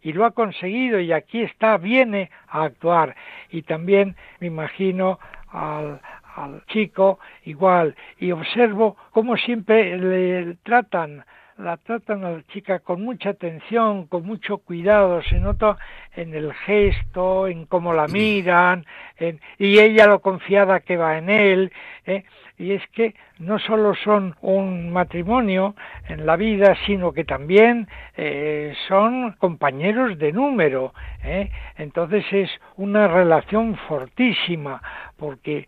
y 0.06 0.12
lo 0.12 0.24
ha 0.24 0.30
conseguido 0.30 1.00
y 1.00 1.12
aquí 1.12 1.42
está, 1.42 1.78
viene 1.78 2.30
a 2.46 2.62
actuar. 2.62 3.16
Y 3.50 3.62
también 3.62 4.14
me 4.38 4.46
imagino 4.46 5.18
al, 5.48 6.00
al 6.36 6.64
chico 6.66 7.18
igual 7.44 7.96
y 8.20 8.30
observo 8.30 8.96
cómo 9.10 9.36
siempre 9.36 9.98
le 9.98 10.54
tratan 10.62 11.24
la 11.58 11.78
tratan 11.78 12.24
a 12.24 12.32
la 12.32 12.42
chica 12.52 12.80
con 12.80 13.02
mucha 13.02 13.30
atención, 13.30 14.06
con 14.06 14.26
mucho 14.26 14.58
cuidado, 14.58 15.22
se 15.22 15.40
nota 15.40 15.78
en 16.14 16.34
el 16.34 16.52
gesto, 16.52 17.48
en 17.48 17.64
cómo 17.64 17.94
la 17.94 18.06
miran, 18.08 18.84
y 19.58 19.78
ella 19.78 20.06
lo 20.06 20.20
confiada 20.20 20.80
que 20.80 20.98
va 20.98 21.16
en 21.16 21.30
él, 21.30 21.72
¿eh? 22.04 22.24
Y 22.58 22.72
es 22.72 22.82
que 22.88 23.14
no 23.38 23.58
solo 23.58 23.94
son 23.94 24.34
un 24.40 24.90
matrimonio 24.90 25.74
en 26.08 26.26
la 26.26 26.36
vida, 26.36 26.76
sino 26.86 27.12
que 27.12 27.24
también 27.24 27.88
eh, 28.16 28.74
son 28.88 29.32
compañeros 29.32 30.18
de 30.18 30.32
número. 30.32 30.94
¿Eh? 31.26 31.50
Entonces 31.76 32.24
es 32.32 32.50
una 32.76 33.08
relación 33.08 33.76
fortísima, 33.88 34.80
porque 35.16 35.66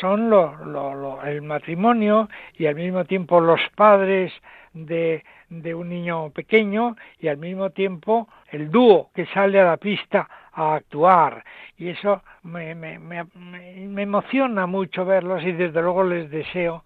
son 0.00 0.30
lo, 0.30 1.22
el 1.24 1.42
matrimonio 1.42 2.28
y 2.54 2.66
al 2.66 2.74
mismo 2.74 3.04
tiempo 3.04 3.40
los 3.40 3.60
padres 3.76 4.32
de, 4.72 5.22
de 5.48 5.74
un 5.74 5.88
niño 5.88 6.30
pequeño 6.30 6.96
y 7.20 7.28
al 7.28 7.36
mismo 7.36 7.70
tiempo 7.70 8.28
el 8.50 8.70
dúo 8.70 9.10
que 9.14 9.26
sale 9.26 9.60
a 9.60 9.64
la 9.64 9.76
pista 9.76 10.28
a 10.52 10.74
actuar 10.74 11.44
y 11.76 11.88
eso 11.88 12.22
me, 12.42 12.74
me, 12.74 12.98
me, 12.98 13.24
me, 13.34 14.02
emociona 14.02 14.66
mucho 14.66 15.04
verlos 15.04 15.42
y 15.42 15.52
desde 15.52 15.82
luego 15.82 16.04
les 16.04 16.30
deseo 16.30 16.84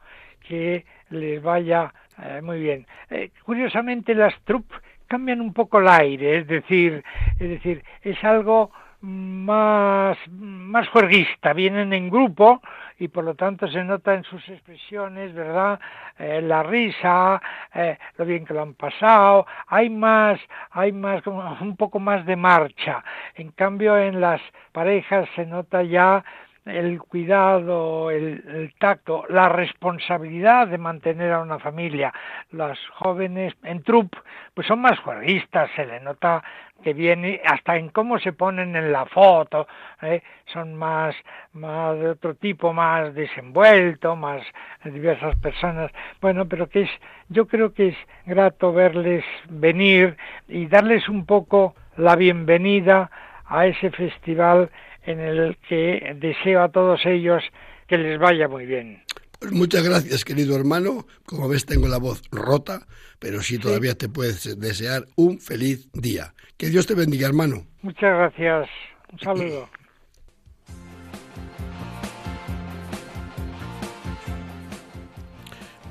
que 0.48 0.84
les 1.10 1.42
vaya 1.42 1.92
eh, 2.22 2.40
muy 2.42 2.60
bien. 2.60 2.86
Eh, 3.10 3.30
curiosamente 3.44 4.14
las 4.14 4.34
troupes 4.44 4.80
cambian 5.06 5.40
un 5.40 5.52
poco 5.52 5.78
el 5.78 5.88
aire, 5.88 6.38
es 6.38 6.46
decir, 6.46 7.04
es 7.38 7.48
decir, 7.48 7.84
es 8.02 8.22
algo 8.24 8.70
más, 9.00 10.16
más 10.28 10.88
juerguista, 10.88 11.52
vienen 11.52 11.92
en 11.92 12.10
grupo 12.10 12.60
y 12.98 13.08
por 13.08 13.24
lo 13.24 13.34
tanto 13.34 13.68
se 13.68 13.84
nota 13.84 14.14
en 14.14 14.24
sus 14.24 14.48
expresiones, 14.48 15.34
¿verdad? 15.34 15.78
Eh, 16.18 16.40
la 16.40 16.62
risa, 16.62 17.40
eh, 17.74 17.98
lo 18.16 18.24
bien 18.24 18.44
que 18.44 18.54
lo 18.54 18.62
han 18.62 18.74
pasado, 18.74 19.46
hay 19.66 19.90
más, 19.90 20.40
hay 20.70 20.92
más, 20.92 21.24
un 21.26 21.76
poco 21.76 21.98
más 22.00 22.24
de 22.24 22.36
marcha. 22.36 23.04
En 23.34 23.50
cambio 23.50 23.98
en 23.98 24.20
las 24.20 24.40
parejas 24.72 25.28
se 25.36 25.44
nota 25.44 25.82
ya 25.82 26.24
el 26.66 26.98
cuidado, 26.98 28.10
el, 28.10 28.74
tacto, 28.78 29.24
la 29.28 29.48
responsabilidad 29.48 30.66
de 30.66 30.78
mantener 30.78 31.32
a 31.32 31.40
una 31.40 31.58
familia. 31.58 32.12
Las 32.50 32.78
jóvenes 32.94 33.54
en 33.62 33.82
trup 33.82 34.14
pues 34.52 34.66
son 34.66 34.80
más 34.80 34.98
juerguistas, 34.98 35.70
se 35.76 35.86
le 35.86 36.00
nota 36.00 36.42
que 36.82 36.92
viene 36.92 37.40
hasta 37.44 37.76
en 37.76 37.88
cómo 37.88 38.18
se 38.18 38.32
ponen 38.32 38.76
en 38.76 38.92
la 38.92 39.06
foto, 39.06 39.66
¿eh? 40.02 40.22
son 40.52 40.74
más, 40.74 41.14
más 41.52 41.98
de 41.98 42.10
otro 42.10 42.34
tipo, 42.34 42.72
más 42.72 43.14
desenvuelto, 43.14 44.16
más 44.16 44.42
diversas 44.84 45.36
personas. 45.36 45.90
Bueno, 46.20 46.46
pero 46.46 46.68
que 46.68 46.82
es, 46.82 46.90
yo 47.28 47.46
creo 47.46 47.72
que 47.72 47.88
es 47.88 47.96
grato 48.26 48.72
verles 48.72 49.24
venir 49.48 50.16
y 50.48 50.66
darles 50.66 51.08
un 51.08 51.26
poco 51.26 51.74
la 51.96 52.16
bienvenida 52.16 53.10
a 53.46 53.66
ese 53.66 53.90
festival 53.90 54.70
en 55.06 55.20
el 55.20 55.56
que 55.68 56.16
deseo 56.20 56.62
a 56.62 56.70
todos 56.70 57.00
ellos 57.06 57.42
que 57.86 57.96
les 57.98 58.18
vaya 58.18 58.48
muy 58.48 58.66
bien. 58.66 59.02
Pues 59.38 59.52
muchas 59.52 59.82
gracias, 59.84 60.24
querido 60.24 60.56
hermano. 60.56 61.06
Como 61.24 61.48
ves, 61.48 61.66
tengo 61.66 61.88
la 61.88 61.98
voz 61.98 62.22
rota, 62.30 62.86
pero 63.18 63.42
sí 63.42 63.58
todavía 63.58 63.94
te 63.94 64.08
puedes 64.08 64.58
desear 64.58 65.04
un 65.14 65.38
feliz 65.40 65.88
día. 65.92 66.34
Que 66.56 66.68
Dios 66.68 66.86
te 66.86 66.94
bendiga, 66.94 67.28
hermano. 67.28 67.66
Muchas 67.82 68.16
gracias. 68.16 68.68
Un 69.12 69.18
saludo. 69.18 69.68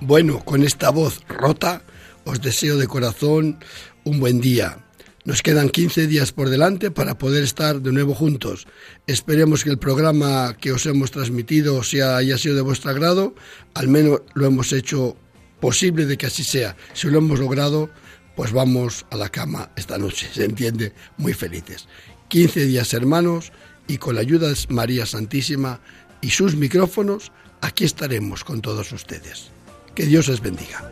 Bueno, 0.01 0.41
con 0.45 0.61
esta 0.61 0.91
voz 0.91 1.25
rota, 1.27 1.81
os 2.25 2.39
deseo 2.39 2.77
de 2.77 2.85
corazón 2.85 3.57
un 4.03 4.19
buen 4.19 4.39
día 4.39 4.84
nos 5.25 5.41
quedan 5.41 5.69
15 5.69 6.07
días 6.07 6.31
por 6.31 6.49
delante 6.49 6.91
para 6.91 7.17
poder 7.17 7.43
estar 7.43 7.81
de 7.81 7.91
nuevo 7.91 8.13
juntos. 8.13 8.67
Esperemos 9.07 9.63
que 9.63 9.71
el 9.71 9.79
programa 9.79 10.55
que 10.59 10.71
os 10.71 10.85
hemos 10.85 11.11
transmitido 11.11 11.83
sea, 11.83 12.17
haya 12.17 12.37
sido 12.37 12.55
de 12.55 12.61
vuestro 12.61 12.91
agrado. 12.91 13.33
Al 13.73 13.87
menos 13.87 14.21
lo 14.35 14.45
hemos 14.45 14.71
hecho 14.71 15.17
posible 15.59 16.05
de 16.05 16.17
que 16.17 16.27
así 16.27 16.43
sea. 16.43 16.77
Si 16.93 17.09
lo 17.09 17.17
hemos 17.17 17.39
logrado, 17.39 17.89
pues 18.35 18.51
vamos 18.51 19.05
a 19.09 19.17
la 19.17 19.29
cama 19.29 19.71
esta 19.75 19.97
noche, 19.97 20.29
se 20.31 20.45
entiende, 20.45 20.93
muy 21.17 21.33
felices. 21.33 21.87
15 22.27 22.65
días 22.65 22.93
hermanos 22.93 23.51
y 23.87 23.97
con 23.97 24.15
la 24.15 24.21
ayuda 24.21 24.49
de 24.49 24.57
María 24.69 25.05
Santísima 25.07 25.81
y 26.21 26.29
sus 26.29 26.55
micrófonos, 26.55 27.31
aquí 27.61 27.83
estaremos 27.83 28.43
con 28.43 28.61
todos 28.61 28.91
ustedes. 28.91 29.51
Que 29.95 30.05
Dios 30.05 30.27
les 30.27 30.41
bendiga. 30.41 30.91